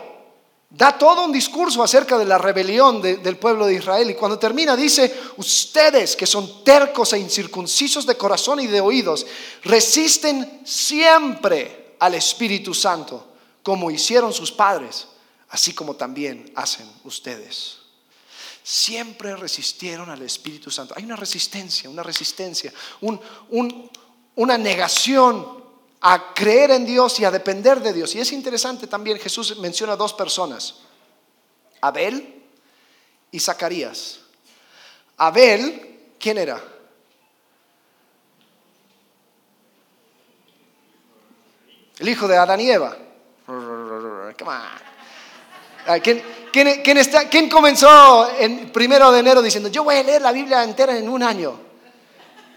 da 0.70 0.96
todo 0.96 1.24
un 1.24 1.32
discurso 1.32 1.82
acerca 1.82 2.16
de 2.16 2.24
la 2.24 2.38
rebelión 2.38 3.02
del 3.02 3.36
pueblo 3.36 3.66
de 3.66 3.74
Israel 3.74 4.08
y 4.10 4.14
cuando 4.14 4.38
termina 4.38 4.76
dice, 4.76 5.12
ustedes 5.36 6.14
que 6.14 6.26
son 6.26 6.62
tercos 6.64 7.12
e 7.12 7.18
incircuncisos 7.18 8.06
de 8.06 8.16
corazón 8.16 8.60
y 8.60 8.66
de 8.68 8.80
oídos, 8.80 9.26
resisten 9.64 10.62
siempre 10.64 11.96
al 11.98 12.14
Espíritu 12.14 12.72
Santo, 12.72 13.34
como 13.62 13.90
hicieron 13.90 14.32
sus 14.32 14.52
padres 14.52 15.08
así 15.50 15.74
como 15.74 15.94
también 15.94 16.50
hacen 16.54 16.90
ustedes. 17.04 17.78
Siempre 18.62 19.36
resistieron 19.36 20.10
al 20.10 20.22
Espíritu 20.22 20.70
Santo. 20.70 20.94
Hay 20.96 21.04
una 21.04 21.16
resistencia, 21.16 21.90
una 21.90 22.02
resistencia, 22.02 22.72
una 23.00 24.58
negación 24.58 25.59
a 26.02 26.32
creer 26.34 26.70
en 26.70 26.86
Dios 26.86 27.20
y 27.20 27.24
a 27.24 27.30
depender 27.30 27.80
de 27.80 27.92
Dios. 27.92 28.14
Y 28.14 28.20
es 28.20 28.32
interesante 28.32 28.86
también, 28.86 29.18
Jesús 29.18 29.58
menciona 29.58 29.96
dos 29.96 30.14
personas, 30.14 30.76
Abel 31.80 32.42
y 33.30 33.40
Zacarías. 33.40 34.20
Abel, 35.16 36.14
¿quién 36.18 36.38
era? 36.38 36.60
El 41.98 42.08
hijo 42.08 42.26
de 42.26 42.36
Adán 42.36 42.60
y 42.60 42.70
Eva. 42.70 42.96
¿Quién, 46.02 47.50
comenzó 47.50 48.30
en 48.38 48.70
primero 48.72 49.12
de 49.12 49.20
enero 49.20 49.42
diciendo, 49.42 49.68
yo 49.68 49.84
voy 49.84 49.96
a 49.96 50.02
leer 50.02 50.22
la 50.22 50.32
Biblia 50.32 50.62
entera 50.62 50.96
en 50.96 51.08
un 51.08 51.22
año? 51.22 51.60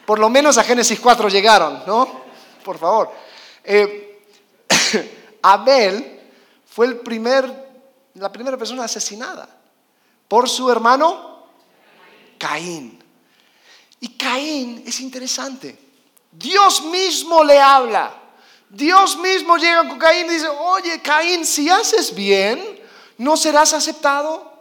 Por 0.06 0.20
lo 0.20 0.30
menos 0.30 0.58
a 0.58 0.64
Génesis 0.64 1.00
4 1.00 1.28
llegaron, 1.28 1.84
¿no? 1.86 2.24
Por 2.64 2.78
favor. 2.78 3.23
Eh, 3.64 4.26
Abel 5.42 6.22
fue 6.66 6.88
el 6.88 6.98
primer, 6.98 7.52
la 8.16 8.32
primera 8.32 8.58
persona 8.58 8.84
asesinada 8.84 9.48
por 10.28 10.50
su 10.50 10.70
hermano 10.72 11.48
Caín. 12.38 13.00
Y 14.00 14.10
Caín 14.10 14.84
es 14.86 15.00
interesante. 15.00 15.78
Dios 16.32 16.84
mismo 16.86 17.44
le 17.44 17.60
habla. 17.60 18.20
Dios 18.70 19.18
mismo 19.18 19.58
llega 19.58 19.88
con 19.88 20.00
Caín 20.00 20.26
y 20.26 20.34
dice, 20.34 20.48
oye 20.48 21.02
Caín, 21.02 21.46
si 21.46 21.70
haces 21.70 22.14
bien, 22.14 22.82
no 23.18 23.38
serás 23.38 23.74
aceptado. 23.74 24.52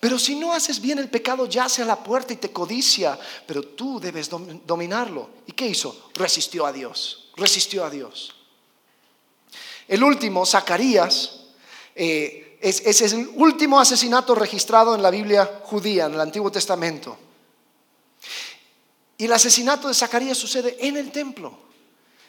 Pero 0.00 0.18
si 0.18 0.36
no 0.36 0.52
haces 0.52 0.80
bien, 0.80 0.98
el 0.98 1.10
pecado 1.10 1.46
yace 1.46 1.82
a 1.82 1.84
la 1.84 1.96
puerta 1.96 2.32
y 2.32 2.36
te 2.36 2.52
codicia, 2.52 3.18
pero 3.46 3.62
tú 3.62 3.98
debes 3.98 4.30
dominarlo. 4.30 5.28
¿Y 5.46 5.52
qué 5.52 5.66
hizo? 5.66 6.10
Resistió 6.14 6.64
a 6.64 6.72
Dios, 6.72 7.30
resistió 7.36 7.84
a 7.84 7.90
Dios. 7.90 8.37
El 9.88 10.04
último, 10.04 10.44
Zacarías, 10.44 11.32
eh, 11.94 12.58
es, 12.60 13.00
el 13.00 13.30
último 13.36 13.80
asesinato 13.80 14.34
registrado 14.34 14.94
en 14.94 15.02
la 15.02 15.10
Biblia 15.10 15.60
judía, 15.64 16.06
en 16.06 16.14
el 16.14 16.20
Antiguo 16.20 16.52
Testamento. 16.52 17.16
Y 19.16 19.24
el 19.24 19.32
asesinato 19.32 19.88
de 19.88 19.94
Zacarías 19.94 20.36
sucede 20.36 20.76
en 20.80 20.96
el 20.96 21.10
templo. 21.10 21.66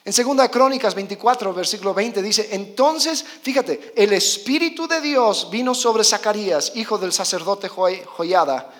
En 0.05 0.13
Segunda 0.13 0.49
Crónicas 0.49 0.95
24, 0.95 1.53
versículo 1.53 1.93
20 1.93 2.21
dice, 2.21 2.49
entonces, 2.51 3.23
fíjate, 3.41 3.93
el 3.95 4.13
Espíritu 4.13 4.87
de 4.87 5.01
Dios 5.01 5.49
vino 5.51 5.75
sobre 5.75 6.03
Zacarías, 6.03 6.71
hijo 6.75 6.97
del 6.97 7.11
sacerdote 7.11 7.67
Joyada. 7.67 8.73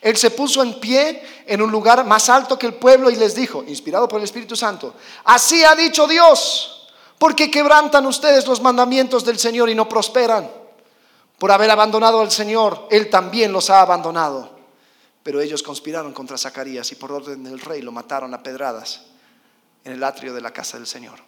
Él 0.00 0.16
se 0.16 0.30
puso 0.30 0.62
en 0.62 0.80
pie 0.80 1.22
en 1.46 1.60
un 1.62 1.70
lugar 1.70 2.04
más 2.04 2.28
alto 2.28 2.58
que 2.58 2.66
el 2.66 2.74
pueblo 2.74 3.10
y 3.10 3.16
les 3.16 3.34
dijo, 3.34 3.62
inspirado 3.66 4.08
por 4.08 4.18
el 4.18 4.24
Espíritu 4.24 4.56
Santo, 4.56 4.94
así 5.24 5.62
ha 5.62 5.74
dicho 5.74 6.06
Dios, 6.06 6.75
porque 7.18 7.50
quebrantan 7.50 8.06
ustedes 8.06 8.46
los 8.46 8.60
mandamientos 8.60 9.24
del 9.24 9.38
Señor 9.38 9.70
y 9.70 9.74
no 9.74 9.88
prosperan. 9.88 10.50
Por 11.38 11.50
haber 11.50 11.70
abandonado 11.70 12.20
al 12.20 12.30
Señor, 12.30 12.88
Él 12.90 13.10
también 13.10 13.52
los 13.52 13.70
ha 13.70 13.80
abandonado. 13.80 14.56
Pero 15.22 15.40
ellos 15.40 15.62
conspiraron 15.62 16.12
contra 16.12 16.38
Zacarías 16.38 16.90
y 16.92 16.94
por 16.94 17.12
orden 17.12 17.44
del 17.44 17.60
rey 17.60 17.82
lo 17.82 17.92
mataron 17.92 18.32
a 18.32 18.42
pedradas 18.42 19.02
en 19.84 19.92
el 19.92 20.04
atrio 20.04 20.34
de 20.34 20.40
la 20.40 20.52
casa 20.52 20.78
del 20.78 20.86
Señor. 20.86 21.18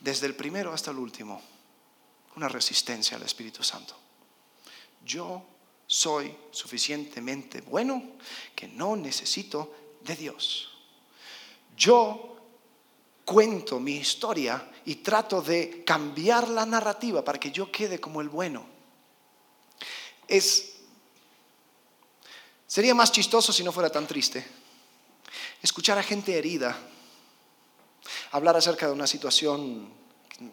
Desde 0.00 0.26
el 0.26 0.34
primero 0.34 0.72
hasta 0.72 0.90
el 0.90 0.98
último, 0.98 1.40
una 2.36 2.48
resistencia 2.48 3.16
al 3.16 3.22
Espíritu 3.22 3.62
Santo. 3.62 3.94
Yo 5.04 5.42
soy 5.86 6.34
suficientemente 6.50 7.60
bueno 7.60 8.02
que 8.54 8.68
no 8.68 8.96
necesito 8.96 9.72
de 10.00 10.16
Dios. 10.16 10.70
Yo 11.76 12.31
cuento 13.24 13.80
mi 13.80 13.96
historia 13.96 14.70
y 14.84 14.96
trato 14.96 15.40
de 15.40 15.84
cambiar 15.84 16.48
la 16.48 16.66
narrativa 16.66 17.24
para 17.24 17.38
que 17.38 17.50
yo 17.50 17.70
quede 17.70 18.00
como 18.00 18.20
el 18.20 18.28
bueno. 18.28 18.66
Es 20.28 20.72
Sería 22.72 22.94
más 22.94 23.12
chistoso 23.12 23.52
si 23.52 23.62
no 23.62 23.70
fuera 23.70 23.90
tan 23.90 24.06
triste. 24.06 24.42
Escuchar 25.60 25.98
a 25.98 26.02
gente 26.02 26.38
herida, 26.38 26.74
hablar 28.30 28.56
acerca 28.56 28.86
de 28.86 28.92
una 28.92 29.06
situación 29.06 29.92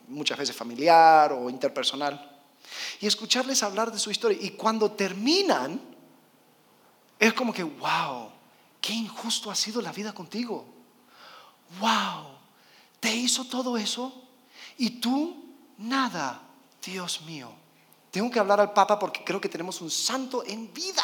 muchas 0.09 0.37
veces 0.37 0.53
familiar 0.53 1.31
o 1.31 1.49
interpersonal, 1.49 2.41
y 2.99 3.07
escucharles 3.07 3.63
hablar 3.63 3.89
de 3.89 3.99
su 3.99 4.11
historia. 4.11 4.37
Y 4.41 4.49
cuando 4.49 4.91
terminan, 4.91 5.79
es 7.17 7.33
como 7.33 7.53
que, 7.53 7.63
wow, 7.63 8.33
qué 8.81 8.91
injusto 8.91 9.49
ha 9.49 9.55
sido 9.55 9.81
la 9.81 9.93
vida 9.93 10.11
contigo. 10.11 10.65
Wow, 11.79 12.38
te 12.99 13.13
hizo 13.13 13.45
todo 13.45 13.77
eso 13.77 14.13
y 14.77 14.99
tú 15.01 15.35
nada. 15.77 16.41
Dios 16.83 17.21
mío, 17.21 17.51
tengo 18.11 18.31
que 18.31 18.39
hablar 18.39 18.59
al 18.59 18.73
Papa 18.73 18.97
porque 18.97 19.23
creo 19.23 19.39
que 19.41 19.49
tenemos 19.49 19.81
un 19.81 19.91
santo 19.91 20.43
en 20.45 20.73
vida. 20.73 21.03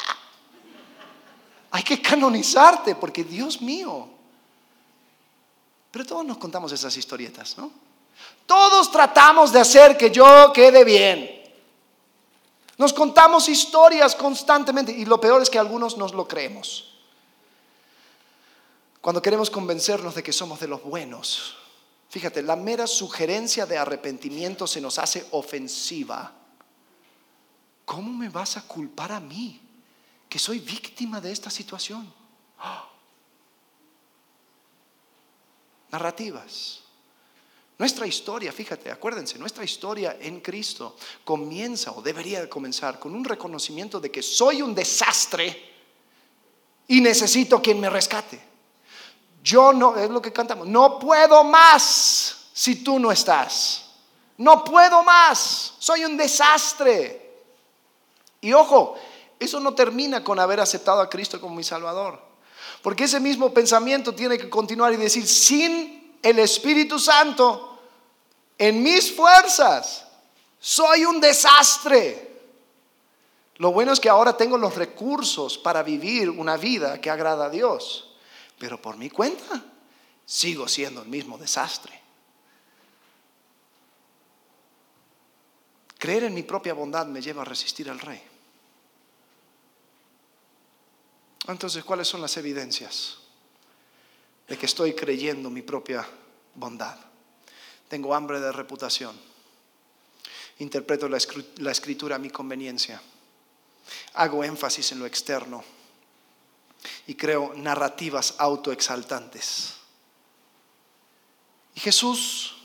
Hay 1.72 1.84
que 1.84 2.02
canonizarte 2.02 2.96
porque 2.96 3.24
Dios 3.24 3.62
mío. 3.62 4.08
Pero 5.92 6.06
todos 6.06 6.26
nos 6.26 6.38
contamos 6.38 6.72
esas 6.72 6.96
historietas, 6.98 7.58
¿no? 7.58 7.72
Todos 8.46 8.92
tratamos 8.92 9.52
de 9.52 9.60
hacer 9.60 9.98
que 9.98 10.12
yo 10.12 10.52
quede 10.54 10.84
bien. 10.84 11.44
Nos 12.78 12.94
contamos 12.94 13.48
historias 13.48 14.16
constantemente 14.16 14.92
y 14.92 15.06
lo 15.06 15.20
peor 15.20 15.42
es 15.42 15.50
que 15.50 15.60
algunos 15.60 15.98
nos 15.98 16.14
lo 16.14 16.28
creemos. 16.28 16.94
Cuando 19.02 19.22
queremos 19.22 19.50
convencernos 19.50 20.16
de 20.16 20.24
que 20.24 20.34
somos 20.34 20.60
de 20.60 20.68
los 20.68 20.84
buenos. 20.84 21.56
Fíjate, 22.10 22.42
la 22.42 22.56
mera 22.56 22.88
sugerencia 22.88 23.66
de 23.66 23.78
arrepentimiento 23.78 24.68
se 24.68 24.82
nos 24.82 25.00
hace 25.00 25.26
ofensiva. 25.32 26.34
¿Cómo 27.84 28.12
me 28.12 28.30
vas 28.30 28.58
a 28.58 28.62
culpar 28.62 29.12
a 29.12 29.20
mí? 29.20 29.62
que 30.36 30.40
soy 30.40 30.60
víctima 30.60 31.22
de 31.22 31.32
esta 31.32 31.50
situación. 31.50 32.14
Narrativas. 35.92 36.82
Nuestra 37.78 38.06
historia, 38.06 38.52
fíjate, 38.52 38.92
acuérdense, 38.92 39.40
nuestra 39.40 39.64
historia 39.64 40.18
en 40.20 40.42
Cristo 40.42 40.98
comienza 41.24 41.94
o 41.94 42.02
debería 42.02 42.50
comenzar 42.50 43.00
con 43.00 43.16
un 43.16 43.24
reconocimiento 43.24 44.02
de 44.02 44.12
que 44.12 44.22
soy 44.22 44.62
un 44.62 44.76
desastre 44.76 45.74
y 46.90 47.00
necesito 47.00 47.62
quien 47.62 47.80
me 47.80 47.90
rescate. 47.90 48.55
Yo 49.46 49.72
no, 49.72 49.96
es 49.96 50.10
lo 50.10 50.24
que 50.24 50.34
cantamos, 50.34 50.66
no 50.66 50.98
puedo 50.98 51.44
más 51.44 52.36
si 52.52 52.78
tú 52.78 52.98
no 52.98 53.12
estás. 53.12 53.84
No 54.38 54.64
puedo 54.64 55.04
más, 55.04 55.76
soy 55.78 56.04
un 56.04 56.18
desastre. 56.18 57.44
Y 58.42 58.54
ojo, 58.54 58.96
eso 59.40 59.60
no 59.60 59.76
termina 59.76 60.24
con 60.24 60.40
haber 60.40 60.60
aceptado 60.60 61.00
a 61.00 61.08
Cristo 61.08 61.40
como 61.40 61.56
mi 61.56 61.64
Salvador. 61.64 62.20
Porque 62.82 63.04
ese 63.04 63.20
mismo 63.20 63.54
pensamiento 63.54 64.16
tiene 64.16 64.40
que 64.40 64.50
continuar 64.50 64.94
y 64.94 64.98
decir, 64.98 65.28
sin 65.28 66.18
el 66.24 66.40
Espíritu 66.40 66.98
Santo, 66.98 67.78
en 68.58 68.82
mis 68.82 69.16
fuerzas, 69.16 70.08
soy 70.60 71.06
un 71.06 71.22
desastre. 71.22 72.32
Lo 73.58 73.72
bueno 73.72 73.94
es 73.94 74.00
que 74.00 74.10
ahora 74.10 74.36
tengo 74.36 74.58
los 74.58 74.74
recursos 74.74 75.60
para 75.60 75.84
vivir 75.84 76.32
una 76.32 76.58
vida 76.58 77.00
que 77.00 77.12
agrada 77.12 77.46
a 77.46 77.50
Dios. 77.52 78.15
Pero 78.58 78.82
por 78.82 78.98
mi 78.98 79.10
cuenta, 79.10 79.64
sigo 80.26 80.68
siendo 80.68 81.02
el 81.02 81.08
mismo 81.08 81.38
desastre. 81.38 82.02
Creer 85.98 86.26
en 86.26 86.34
mi 86.34 86.44
propia 86.44 86.74
bondad 86.74 87.06
me 87.08 87.22
lleva 87.22 87.42
a 87.42 87.46
resistir 87.46 87.90
al 87.90 88.00
rey. 88.00 88.22
Entonces, 91.48 91.84
¿cuáles 91.84 92.08
son 92.08 92.22
las 92.22 92.38
evidencias 92.38 93.18
de 94.48 94.58
que 94.58 94.66
estoy 94.66 94.94
creyendo 94.94 95.50
mi 95.50 95.62
propia 95.62 96.08
bondad? 96.56 96.98
Tengo 97.88 98.16
hambre 98.16 98.40
de 98.40 98.52
reputación. 98.52 99.16
Interpreto 100.60 101.08
la 101.10 101.72
escritura 101.72 102.16
a 102.16 102.20
mi 102.20 102.30
conveniencia. 102.30 103.02
Hago 104.14 104.44
énfasis 104.44 104.92
en 104.94 105.00
lo 105.00 105.06
externo. 105.06 105.64
Y 107.08 107.16
creo 107.16 107.54
narrativas 107.56 108.36
autoexaltantes. 108.38 109.74
Y 111.76 111.80
Jesús, 111.80 112.56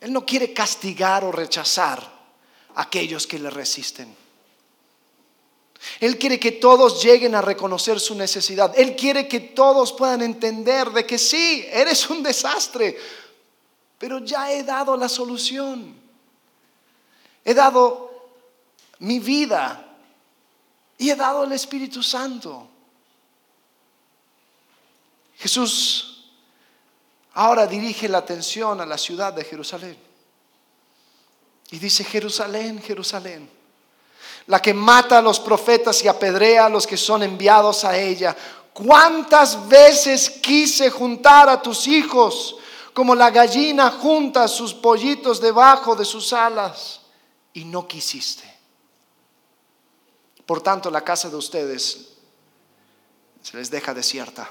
Él 0.00 0.12
no 0.12 0.24
quiere 0.24 0.52
castigar 0.52 1.24
o 1.24 1.32
rechazar 1.32 2.00
a 2.74 2.82
aquellos 2.82 3.26
que 3.26 3.38
le 3.38 3.50
resisten. 3.50 4.16
Él 6.00 6.18
quiere 6.18 6.38
que 6.38 6.52
todos 6.52 7.02
lleguen 7.02 7.34
a 7.34 7.42
reconocer 7.42 8.00
su 8.00 8.14
necesidad. 8.14 8.72
Él 8.76 8.96
quiere 8.96 9.28
que 9.28 9.40
todos 9.40 9.92
puedan 9.92 10.22
entender 10.22 10.90
de 10.90 11.06
que 11.06 11.18
sí, 11.18 11.66
eres 11.70 12.08
un 12.10 12.22
desastre, 12.22 12.96
pero 13.98 14.18
ya 14.20 14.52
he 14.52 14.62
dado 14.62 14.96
la 14.96 15.08
solución. 15.08 15.94
He 17.44 17.54
dado 17.54 18.10
mi 19.00 19.18
vida 19.18 19.87
y 20.98 21.10
he 21.10 21.16
dado 21.16 21.44
el 21.44 21.52
Espíritu 21.52 22.02
Santo. 22.02 22.68
Jesús 25.38 26.30
ahora 27.34 27.66
dirige 27.66 28.08
la 28.08 28.18
atención 28.18 28.80
a 28.80 28.86
la 28.86 28.98
ciudad 28.98 29.32
de 29.32 29.44
Jerusalén. 29.44 29.96
Y 31.70 31.78
dice, 31.78 32.02
Jerusalén, 32.04 32.82
Jerusalén 32.82 33.58
la 34.48 34.60
que 34.60 34.74
mata 34.74 35.18
a 35.18 35.22
los 35.22 35.38
profetas 35.38 36.02
y 36.02 36.08
apedrea 36.08 36.66
a 36.66 36.70
los 36.70 36.86
que 36.86 36.96
son 36.96 37.22
enviados 37.22 37.84
a 37.84 37.96
ella. 37.96 38.34
¿Cuántas 38.72 39.68
veces 39.68 40.30
quise 40.30 40.90
juntar 40.90 41.48
a 41.50 41.60
tus 41.60 41.86
hijos 41.86 42.56
como 42.94 43.14
la 43.14 43.30
gallina 43.30 43.90
junta 43.90 44.48
sus 44.48 44.72
pollitos 44.72 45.40
debajo 45.40 45.94
de 45.94 46.04
sus 46.06 46.32
alas 46.32 47.00
y 47.52 47.64
no 47.64 47.86
quisiste? 47.86 48.57
Por 50.48 50.62
tanto, 50.62 50.90
la 50.90 51.04
casa 51.04 51.28
de 51.28 51.36
ustedes 51.36 52.08
se 53.42 53.54
les 53.58 53.70
deja 53.70 53.92
desierta, 53.92 54.50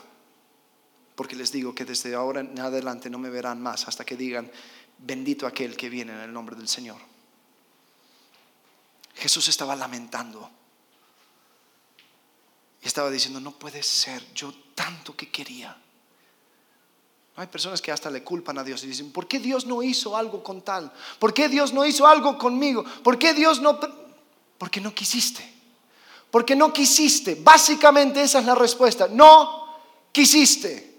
porque 1.16 1.36
les 1.36 1.52
digo 1.52 1.74
que 1.74 1.86
desde 1.86 2.14
ahora 2.14 2.41
en 2.41 2.60
adelante 2.60 3.10
no 3.10 3.18
me 3.18 3.32
verán 3.32 3.64
más 3.64 3.88
hasta 3.88 4.06
que 4.06 4.16
digan, 4.16 4.52
bendito 5.00 5.48
aquel 5.48 5.76
que 5.76 5.89
viene 5.89 6.14
en 6.14 6.20
el 6.20 6.32
nombre 6.32 6.56
del 6.56 6.68
Señor. 6.68 6.98
Jesús 9.16 9.48
estaba 9.48 9.76
lamentando. 9.76 10.48
Y 12.84 12.86
estaba 12.86 13.10
diciendo, 13.10 13.39
no 13.39 13.58
puede 13.58 13.82
ser, 13.82 14.24
yo 14.36 14.54
tanto 14.76 15.16
que 15.16 15.32
quería. 15.32 15.76
Hay 17.38 17.48
personas 17.48 17.82
que 17.82 17.91
hasta 17.91 18.12
le 18.12 18.24
culpan 18.24 18.60
a 18.60 18.64
Dios 18.64 18.84
y 18.84 18.88
dicen, 18.88 19.12
¿por 19.12 19.28
qué 19.28 19.39
Dios 19.39 19.66
no 19.66 19.82
hizo 19.82 20.16
algo 20.16 20.43
con 20.43 20.62
tal? 20.62 20.93
¿Por 21.18 21.34
qué 21.34 21.50
Dios 21.50 21.74
no 21.74 21.88
hizo 21.88 22.06
algo 22.06 22.38
conmigo? 22.38 22.86
¿Por 23.04 23.18
qué 23.18 23.34
Dios 23.34 23.62
no... 23.62 23.80
Porque 24.60 24.80
no 24.80 24.93
quisiste. 24.93 25.57
Porque 26.32 26.56
no 26.56 26.74
quisiste. 26.74 27.36
Básicamente 27.36 28.22
esa 28.22 28.40
es 28.40 28.46
la 28.46 28.56
respuesta. 28.56 29.08
No 29.08 29.68
quisiste. 30.12 30.96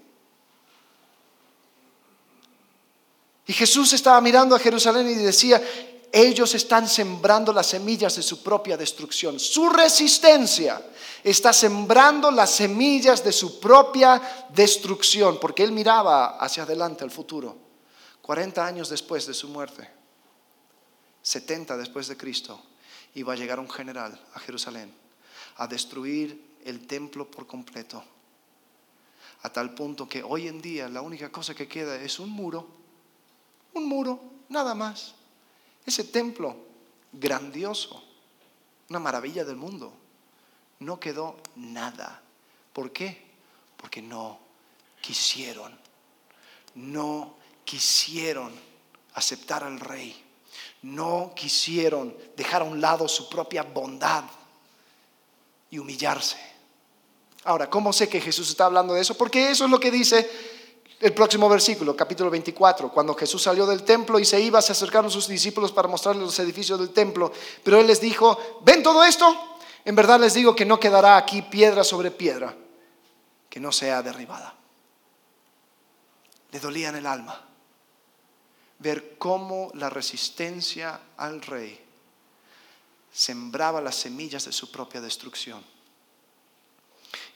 Y 3.45 3.53
Jesús 3.53 3.93
estaba 3.93 4.21
mirando 4.21 4.55
a 4.55 4.59
Jerusalén 4.59 5.09
y 5.09 5.15
decía, 5.15 5.61
ellos 6.11 6.53
están 6.55 6.87
sembrando 6.87 7.51
las 7.51 7.67
semillas 7.67 8.15
de 8.15 8.21
su 8.21 8.43
propia 8.43 8.77
destrucción. 8.77 9.39
Su 9.39 9.69
resistencia 9.69 10.81
está 11.23 11.51
sembrando 11.53 12.31
las 12.31 12.51
semillas 12.51 13.23
de 13.23 13.31
su 13.31 13.59
propia 13.59 14.21
destrucción, 14.49 15.39
porque 15.39 15.63
él 15.63 15.71
miraba 15.71 16.37
hacia 16.37 16.63
adelante 16.63 17.03
al 17.03 17.11
futuro. 17.11 17.57
40 18.21 18.63
años 18.63 18.89
después 18.89 19.25
de 19.25 19.33
su 19.33 19.47
muerte, 19.47 19.89
70 21.23 21.75
después 21.77 22.07
de 22.07 22.17
Cristo, 22.17 22.61
iba 23.15 23.33
a 23.33 23.35
llegar 23.35 23.59
un 23.59 23.69
general 23.69 24.19
a 24.35 24.39
Jerusalén 24.39 24.93
a 25.59 25.67
destruir 25.67 26.57
el 26.63 26.87
templo 26.87 27.29
por 27.29 27.45
completo. 27.45 28.01
A 29.43 29.49
tal 29.51 29.75
punto 29.75 30.07
que 30.07 30.23
hoy 30.23 30.47
en 30.47 30.61
día 30.61 30.87
la 30.89 31.01
única 31.01 31.31
cosa 31.31 31.53
que 31.53 31.67
queda 31.67 31.95
es 32.01 32.19
un 32.19 32.29
muro, 32.29 32.65
un 33.73 33.87
muro, 33.87 34.19
nada 34.47 34.73
más. 34.73 35.15
Ese 35.85 36.05
templo 36.05 36.55
grandioso, 37.11 38.01
una 38.89 38.99
maravilla 38.99 39.43
del 39.43 39.57
mundo, 39.57 39.93
no 40.79 40.99
quedó 40.99 41.35
nada. 41.57 42.21
¿Por 42.71 42.91
qué? 42.93 43.27
Porque 43.75 44.01
no 44.01 44.39
quisieron, 45.01 45.77
no 46.75 47.35
quisieron 47.65 48.53
aceptar 49.13 49.65
al 49.65 49.79
rey, 49.81 50.15
no 50.83 51.33
quisieron 51.35 52.15
dejar 52.37 52.61
a 52.61 52.65
un 52.65 52.79
lado 52.79 53.09
su 53.09 53.27
propia 53.27 53.63
bondad 53.63 54.23
y 55.71 55.79
humillarse. 55.79 56.37
Ahora, 57.43 57.69
¿cómo 57.69 57.93
sé 57.93 58.09
que 58.09 58.21
Jesús 58.21 58.49
está 58.49 58.65
hablando 58.65 58.93
de 58.93 59.01
eso? 59.01 59.15
Porque 59.15 59.49
eso 59.51 59.65
es 59.65 59.71
lo 59.71 59.79
que 59.79 59.91
dice 59.91 60.29
el 60.99 61.13
próximo 61.13 61.47
versículo, 61.47 61.95
capítulo 61.95 62.29
24, 62.29 62.91
cuando 62.91 63.15
Jesús 63.15 63.41
salió 63.41 63.65
del 63.65 63.83
templo 63.83 64.19
y 64.19 64.25
se 64.25 64.39
iba, 64.41 64.61
se 64.61 64.73
acercaron 64.73 65.09
sus 65.09 65.27
discípulos 65.27 65.71
para 65.71 65.87
mostrarles 65.87 66.23
los 66.23 66.39
edificios 66.39 66.77
del 66.77 66.89
templo, 66.89 67.31
pero 67.63 67.79
él 67.79 67.87
les 67.87 68.01
dijo, 68.01 68.37
¿ven 68.63 68.83
todo 68.83 69.03
esto? 69.03 69.33
En 69.85 69.95
verdad 69.95 70.19
les 70.19 70.33
digo 70.33 70.55
que 70.55 70.65
no 70.65 70.79
quedará 70.79 71.15
aquí 71.15 71.41
piedra 71.41 71.85
sobre 71.85 72.11
piedra 72.11 72.53
que 73.49 73.59
no 73.61 73.71
sea 73.71 74.01
derribada. 74.01 74.55
Le 76.51 76.59
dolía 76.59 76.89
en 76.89 76.97
el 76.97 77.05
alma 77.05 77.45
ver 78.79 79.17
cómo 79.17 79.71
la 79.73 79.89
resistencia 79.89 80.99
al 81.15 81.41
rey 81.41 81.88
sembraba 83.11 83.81
las 83.81 83.95
semillas 83.95 84.45
de 84.45 84.51
su 84.51 84.71
propia 84.71 85.01
destrucción. 85.01 85.63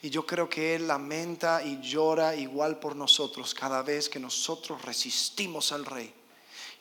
Y 0.02 0.10
yo 0.10 0.26
creo 0.26 0.48
que 0.48 0.74
Él 0.74 0.86
lamenta 0.86 1.62
y 1.62 1.80
llora 1.80 2.36
igual 2.36 2.78
por 2.78 2.94
nosotros 2.94 3.54
cada 3.54 3.82
vez 3.82 4.08
que 4.08 4.18
nosotros 4.18 4.82
resistimos 4.82 5.72
al 5.72 5.86
Rey. 5.86 6.12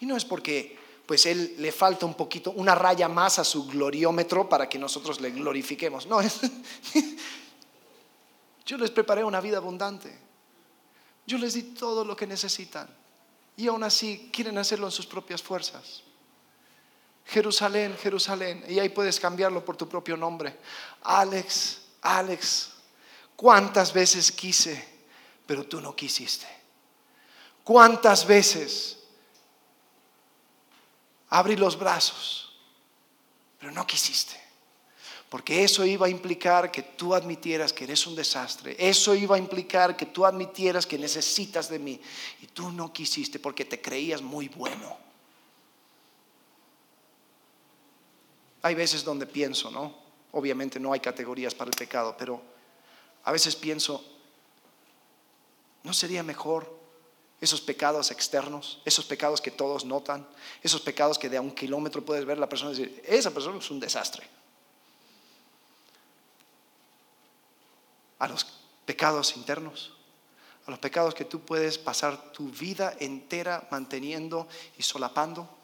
Y 0.02 0.06
no 0.06 0.18
es 0.18 0.26
porque 0.26 0.78
pues 1.06 1.26
Él 1.26 1.56
le 1.58 1.72
falta 1.72 2.06
un 2.06 2.14
poquito, 2.14 2.52
una 2.52 2.76
raya 2.76 3.08
más 3.08 3.40
a 3.40 3.44
su 3.44 3.66
gloriómetro 3.68 4.48
para 4.48 4.68
que 4.68 4.78
nosotros 4.78 5.22
le 5.22 5.32
glorifiquemos. 5.32 6.08
No, 6.08 6.22
es, 6.22 6.40
yo 8.66 8.78
les 8.78 8.92
preparé 8.92 9.24
una 9.24 9.42
vida 9.42 9.58
abundante. 9.58 10.18
Yo 11.26 11.38
les 11.38 11.54
di 11.54 11.64
todo 11.64 12.04
lo 12.04 12.16
que 12.16 12.28
necesitan. 12.28 12.88
Y 13.56 13.68
aún 13.68 13.84
así 13.84 14.30
quieren 14.34 14.58
hacerlo 14.58 14.88
en 14.88 14.92
sus 14.92 15.06
propias 15.06 15.42
fuerzas. 15.42 16.04
Jerusalén, 17.26 17.98
Jerusalén. 17.98 18.64
Y 18.68 18.80
ahí 18.80 18.90
puedes 18.90 19.20
cambiarlo 19.20 19.64
por 19.64 19.78
tu 19.78 19.88
propio 19.88 20.18
nombre. 20.18 20.58
Alex, 21.04 21.82
Alex, 22.02 22.72
¿cuántas 23.36 23.94
veces 23.94 24.32
quise, 24.32 24.84
pero 25.46 25.66
tú 25.66 25.80
no 25.80 25.96
quisiste? 25.96 26.48
¿Cuántas 27.64 28.28
veces 28.28 29.00
abrí 31.30 31.56
los 31.56 31.78
brazos, 31.78 32.54
pero 33.60 33.72
no 33.72 33.88
quisiste? 33.88 34.44
Porque 35.30 35.64
eso 35.64 35.84
iba 35.84 36.06
a 36.06 36.10
implicar 36.10 36.70
que 36.72 36.84
tú 36.84 37.16
admitieras 37.16 37.74
que 37.74 37.86
eres 37.86 38.06
un 38.06 38.16
desastre. 38.16 38.76
Eso 38.78 39.16
iba 39.16 39.36
a 39.36 39.40
implicar 39.40 39.98
que 39.98 40.06
tú 40.06 40.28
admitieras 40.28 40.86
que 40.86 41.00
necesitas 41.00 41.70
de 41.70 41.80
mí. 41.80 42.00
Y 42.42 42.48
tú 42.48 42.72
no 42.72 42.94
quisiste 42.94 43.40
porque 43.40 43.66
te 43.66 43.82
creías 43.82 44.22
muy 44.22 44.48
bueno. 44.50 44.96
Hay 48.64 48.76
veces 48.76 49.04
donde 49.04 49.26
pienso, 49.26 49.70
¿no? 49.70 49.94
Obviamente 50.32 50.80
no 50.80 50.94
hay 50.94 51.02
categorías 51.02 51.54
para 51.54 51.70
el 51.70 51.78
pecado, 51.78 52.16
pero 52.18 52.42
a 53.26 53.32
veces 53.32 53.58
pienso, 53.58 54.04
¿no 55.84 55.94
sería 55.94 56.24
mejor 56.24 56.74
esos 57.42 57.60
pecados 57.60 58.10
externos, 58.10 58.82
esos 58.86 59.04
pecados 59.04 59.42
que 59.42 59.52
todos 59.52 59.84
notan, 59.84 60.26
esos 60.62 60.80
pecados 60.80 61.20
que 61.20 61.30
de 61.30 61.36
a 61.36 61.42
un 61.42 61.52
kilómetro 61.52 62.06
puedes 62.06 62.24
ver 62.24 62.38
la 62.38 62.48
persona 62.48 62.72
y 62.72 62.76
decir, 62.78 63.04
esa 63.06 63.32
persona 63.32 63.60
es 63.60 63.70
un 63.70 63.82
desastre? 63.82 64.26
A 68.18 68.30
los 68.30 68.46
pecados 68.86 69.36
internos, 69.36 69.92
a 70.66 70.72
los 70.72 70.80
pecados 70.80 71.14
que 71.14 71.26
tú 71.26 71.42
puedes 71.42 71.78
pasar 71.78 72.32
tu 72.32 72.48
vida 72.48 72.96
entera 72.98 73.68
manteniendo 73.70 74.48
y 74.78 74.84
solapando 74.84 75.63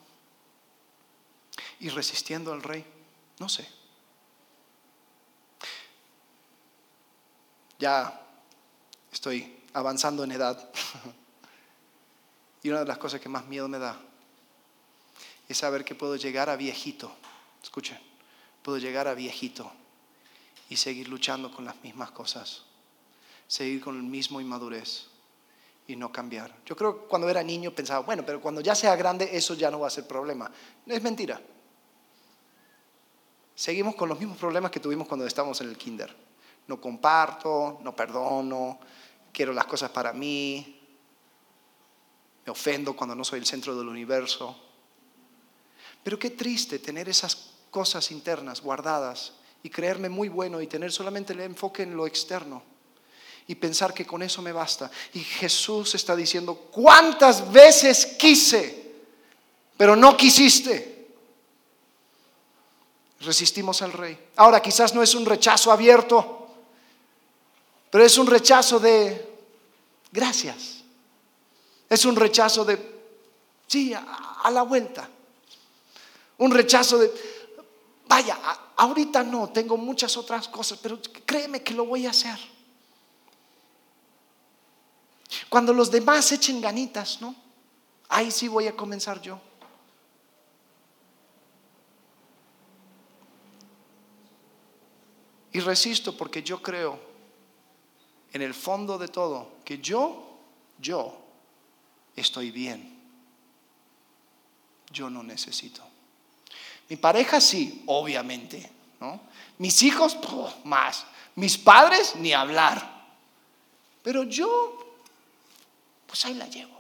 y 1.79 1.89
resistiendo 1.89 2.51
al 2.51 2.61
rey? 2.61 2.85
No 3.39 3.49
sé. 3.49 3.67
Ya 7.77 8.21
estoy 9.11 9.57
avanzando 9.73 10.23
en 10.23 10.31
edad. 10.31 10.69
y 12.63 12.69
una 12.69 12.79
de 12.79 12.85
las 12.85 12.97
cosas 12.97 13.21
que 13.21 13.29
más 13.29 13.45
miedo 13.45 13.67
me 13.67 13.79
da 13.79 13.99
es 15.47 15.57
saber 15.57 15.83
que 15.83 15.95
puedo 15.95 16.15
llegar 16.15 16.49
a 16.49 16.55
viejito. 16.55 17.11
Escuchen, 17.63 17.99
puedo 18.61 18.77
llegar 18.77 19.07
a 19.07 19.13
viejito 19.13 19.71
y 20.69 20.77
seguir 20.77 21.07
luchando 21.07 21.51
con 21.51 21.65
las 21.65 21.81
mismas 21.81 22.11
cosas. 22.11 22.63
Seguir 23.47 23.81
con 23.81 23.95
el 23.95 24.03
mismo 24.03 24.39
inmadurez 24.39 25.07
y 25.89 25.95
no 25.95 26.11
cambiar. 26.11 26.55
Yo 26.65 26.75
creo 26.75 27.01
que 27.01 27.07
cuando 27.07 27.27
era 27.29 27.43
niño 27.43 27.71
pensaba, 27.71 27.99
bueno, 27.99 28.23
pero 28.25 28.39
cuando 28.39 28.61
ya 28.61 28.75
sea 28.75 28.95
grande 28.95 29.29
eso 29.33 29.53
ya 29.53 29.69
no 29.69 29.81
va 29.81 29.87
a 29.87 29.91
ser 29.91 30.07
problema. 30.07 30.49
Es 30.85 31.01
mentira 31.01 31.41
seguimos 33.59 33.93
con 33.95 34.07
los 34.07 34.17
mismos 34.17 34.37
problemas 34.37 34.71
que 34.71 34.79
tuvimos 34.79 35.05
cuando 35.05 35.25
estábamos 35.25 35.59
en 35.59 35.67
el 35.67 35.77
kinder. 35.77 36.15
No 36.67 36.79
comparto, 36.79 37.79
no 37.83 37.93
perdono, 37.93 38.79
quiero 39.33 39.51
las 39.51 39.65
cosas 39.65 39.91
para 39.91 40.13
mí, 40.13 40.79
me 42.45 42.51
ofendo 42.53 42.95
cuando 42.95 43.15
no 43.15 43.25
soy 43.25 43.39
el 43.39 43.45
centro 43.45 43.75
del 43.75 43.89
universo. 43.89 44.55
Pero 46.01 46.17
qué 46.17 46.29
triste 46.29 46.79
tener 46.79 47.09
esas 47.09 47.51
cosas 47.69 48.11
internas 48.11 48.61
guardadas 48.61 49.33
y 49.61 49.69
creerme 49.69 50.07
muy 50.07 50.29
bueno 50.29 50.61
y 50.61 50.67
tener 50.67 50.93
solamente 50.93 51.33
el 51.33 51.41
enfoque 51.41 51.83
en 51.83 51.97
lo 51.97 52.07
externo 52.07 52.63
y 53.49 53.55
pensar 53.55 53.93
que 53.93 54.05
con 54.05 54.23
eso 54.23 54.41
me 54.41 54.53
basta. 54.53 54.89
Y 55.13 55.19
Jesús 55.19 55.95
está 55.95 56.15
diciendo, 56.15 56.55
¿cuántas 56.71 57.51
veces 57.51 58.05
quise, 58.05 58.93
pero 59.75 59.97
no 59.97 60.15
quisiste? 60.15 60.89
resistimos 63.21 63.81
al 63.81 63.91
rey. 63.91 64.17
Ahora 64.37 64.61
quizás 64.61 64.93
no 64.93 65.03
es 65.03 65.13
un 65.13 65.25
rechazo 65.25 65.71
abierto, 65.71 66.47
pero 67.89 68.05
es 68.05 68.17
un 68.17 68.27
rechazo 68.27 68.79
de 68.79 69.27
gracias. 70.11 70.83
Es 71.89 72.05
un 72.05 72.15
rechazo 72.15 72.63
de, 72.63 72.77
sí, 73.67 73.93
a, 73.93 74.49
la 74.51 74.61
vuelta. 74.61 75.09
Un 76.37 76.51
rechazo 76.51 76.97
de, 76.97 77.11
vaya, 78.07 78.37
ahorita 78.77 79.23
no, 79.23 79.49
tengo 79.49 79.75
muchas 79.75 80.15
otras 80.15 80.47
cosas, 80.47 80.79
pero 80.81 80.99
créeme 81.25 81.61
que 81.61 81.73
lo 81.73 81.85
voy 81.85 82.05
a 82.05 82.11
hacer. 82.11 82.39
Cuando 85.47 85.73
los 85.73 85.91
demás 85.91 86.31
echen 86.31 86.61
ganitas, 86.61 87.21
¿no? 87.21 87.35
Ahí 88.07 88.31
sí 88.31 88.47
voy 88.47 88.67
a 88.67 88.75
comenzar 88.75 89.21
yo. 89.21 89.39
Y 95.51 95.59
resisto 95.59 96.15
porque 96.15 96.43
yo 96.43 96.61
creo 96.61 96.99
en 98.31 98.41
el 98.41 98.53
fondo 98.53 98.97
de 98.97 99.07
todo 99.07 99.57
que 99.65 99.79
yo, 99.79 100.37
yo 100.79 101.17
estoy 102.15 102.51
bien. 102.51 102.97
Yo 104.91 105.09
no 105.09 105.21
necesito. 105.23 105.83
Mi 106.89 106.95
pareja 106.95 107.39
sí, 107.39 107.83
obviamente, 107.85 108.69
¿no? 108.99 109.21
Mis 109.59 109.83
hijos, 109.83 110.17
más. 110.63 111.05
Mis 111.35 111.57
padres, 111.57 112.15
ni 112.15 112.33
hablar. 112.33 113.07
Pero 114.01 114.23
yo, 114.23 114.88
pues 116.09 116.25
ahí 116.25 116.33
la 116.33 116.47
llevo. 116.47 116.77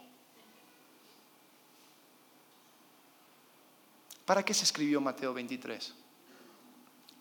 ¿Para 4.25 4.43
qué 4.43 4.53
se 4.53 4.65
escribió 4.65 4.99
Mateo 4.99 5.33
23? 5.33 5.93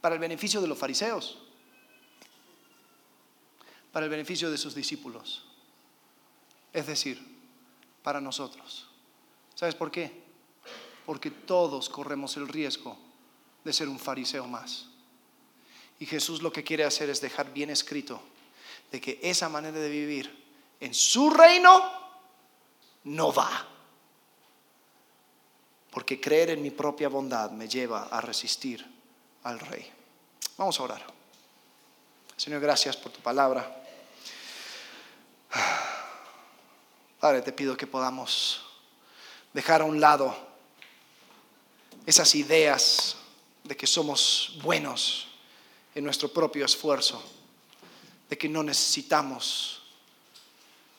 para 0.01 0.15
el 0.15 0.21
beneficio 0.21 0.61
de 0.61 0.69
los 0.69 0.79
fariseos, 0.79 1.39
para 3.91 4.07
el 4.07 4.11
beneficio 4.11 4.49
de 4.49 4.57
sus 4.57 4.73
discípulos, 4.73 5.45
es 6.73 6.87
decir, 6.87 7.21
para 8.05 8.21
nosotros. 8.21 8.87
¿Sabes 9.57 9.75
por 9.75 9.91
qué? 9.91 10.29
porque 11.09 11.31
todos 11.31 11.89
corremos 11.89 12.37
el 12.37 12.47
riesgo 12.47 12.95
de 13.65 13.73
ser 13.73 13.89
un 13.89 13.99
fariseo 13.99 14.47
más. 14.47 14.85
Y 15.99 16.05
Jesús 16.05 16.43
lo 16.43 16.53
que 16.53 16.63
quiere 16.63 16.85
hacer 16.85 17.09
es 17.09 17.23
dejar 17.23 17.51
bien 17.51 17.71
escrito 17.71 18.21
de 18.93 19.01
que 19.01 19.19
esa 19.23 19.49
manera 19.49 19.79
de 19.79 19.89
vivir 19.89 20.31
en 20.81 20.93
su 20.93 21.31
reino 21.31 21.81
no 23.09 23.33
va. 23.33 23.67
Porque 25.91 26.21
creer 26.21 26.51
en 26.51 26.63
mi 26.63 26.71
propia 26.71 27.09
bondad 27.09 27.51
me 27.51 27.69
lleva 27.69 28.05
a 28.05 28.21
resistir 28.21 28.87
al 29.45 29.59
rey. 29.59 29.91
Vamos 30.57 30.79
a 30.79 30.83
orar. 30.83 31.07
Señor, 32.37 32.61
gracias 32.61 32.97
por 32.97 33.11
tu 33.11 33.21
palabra. 33.21 33.83
Padre, 37.19 37.43
te 37.43 37.53
pido 37.53 37.77
que 37.77 37.87
podamos 37.87 38.65
dejar 39.53 39.81
a 39.81 39.85
un 39.85 40.01
lado 40.01 40.37
esas 42.07 42.35
ideas 42.35 43.17
de 43.65 43.77
que 43.77 43.87
somos 43.87 44.59
buenos 44.63 45.29
en 45.95 46.05
nuestro 46.05 46.33
propio 46.33 46.65
esfuerzo, 46.65 47.23
de 48.29 48.39
que 48.39 48.49
no 48.49 48.63
necesitamos 48.63 49.83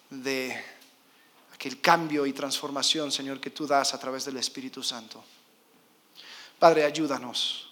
de 0.10 0.62
aquel 1.60 1.82
cambio 1.82 2.26
y 2.26 2.32
transformación, 2.32 3.12
Señor, 3.12 3.42
que 3.42 3.50
tú 3.50 3.68
das 3.68 3.94
a 3.94 4.00
través 4.00 4.24
del 4.24 4.38
Espíritu 4.38 4.82
Santo. 4.82 5.22
Padre, 6.58 6.86
ayúdanos 6.86 7.70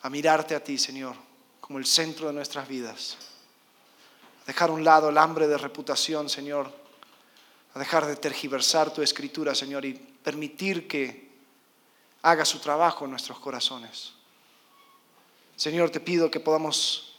a 0.00 0.08
mirarte 0.08 0.54
a 0.54 0.64
ti, 0.64 0.78
Señor, 0.78 1.14
como 1.60 1.78
el 1.78 1.84
centro 1.84 2.28
de 2.28 2.32
nuestras 2.32 2.66
vidas. 2.66 3.18
A 4.40 4.46
dejar 4.46 4.70
a 4.70 4.72
un 4.72 4.82
lado 4.82 5.10
el 5.10 5.18
hambre 5.18 5.46
de 5.46 5.58
reputación, 5.58 6.30
Señor. 6.30 6.72
A 7.74 7.78
dejar 7.78 8.06
de 8.06 8.16
tergiversar 8.16 8.94
tu 8.94 9.02
escritura, 9.02 9.54
Señor, 9.54 9.84
y 9.84 9.92
permitir 9.92 10.88
que 10.88 11.32
haga 12.22 12.46
su 12.46 12.60
trabajo 12.60 13.04
en 13.04 13.10
nuestros 13.10 13.38
corazones. 13.40 14.14
Señor, 15.54 15.90
te 15.90 16.00
pido 16.00 16.30
que 16.30 16.40
podamos 16.40 17.14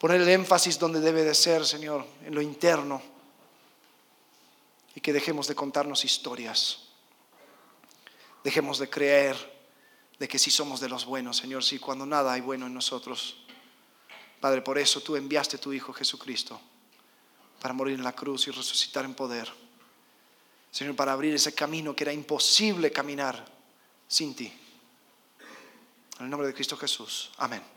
poner 0.00 0.20
el 0.20 0.28
énfasis 0.28 0.80
donde 0.80 0.98
debe 0.98 1.22
de 1.22 1.32
ser, 1.32 1.64
Señor, 1.64 2.04
en 2.24 2.34
lo 2.34 2.42
interno, 2.42 3.14
y 4.96 5.00
que 5.00 5.12
dejemos 5.12 5.46
de 5.46 5.54
contarnos 5.54 6.04
historias. 6.06 6.78
Dejemos 8.42 8.78
de 8.78 8.88
creer 8.88 9.36
de 10.18 10.26
que 10.26 10.38
si 10.38 10.50
somos 10.50 10.80
de 10.80 10.88
los 10.88 11.04
buenos, 11.04 11.36
Señor, 11.36 11.62
si 11.62 11.78
cuando 11.78 12.06
nada 12.06 12.32
hay 12.32 12.40
bueno 12.40 12.66
en 12.66 12.72
nosotros. 12.72 13.36
Padre, 14.40 14.62
por 14.62 14.78
eso 14.78 15.02
tú 15.02 15.14
enviaste 15.14 15.58
a 15.58 15.60
tu 15.60 15.72
Hijo 15.72 15.92
Jesucristo 15.92 16.58
para 17.60 17.74
morir 17.74 17.96
en 17.96 18.04
la 18.04 18.14
cruz 18.14 18.48
y 18.48 18.50
resucitar 18.50 19.04
en 19.04 19.14
poder. 19.14 19.52
Señor, 20.70 20.96
para 20.96 21.12
abrir 21.12 21.34
ese 21.34 21.54
camino 21.54 21.94
que 21.94 22.04
era 22.04 22.12
imposible 22.14 22.90
caminar 22.90 23.44
sin 24.08 24.34
ti. 24.34 24.50
En 26.18 26.24
el 26.24 26.30
nombre 26.30 26.48
de 26.48 26.54
Cristo 26.54 26.76
Jesús. 26.78 27.32
Amén. 27.36 27.75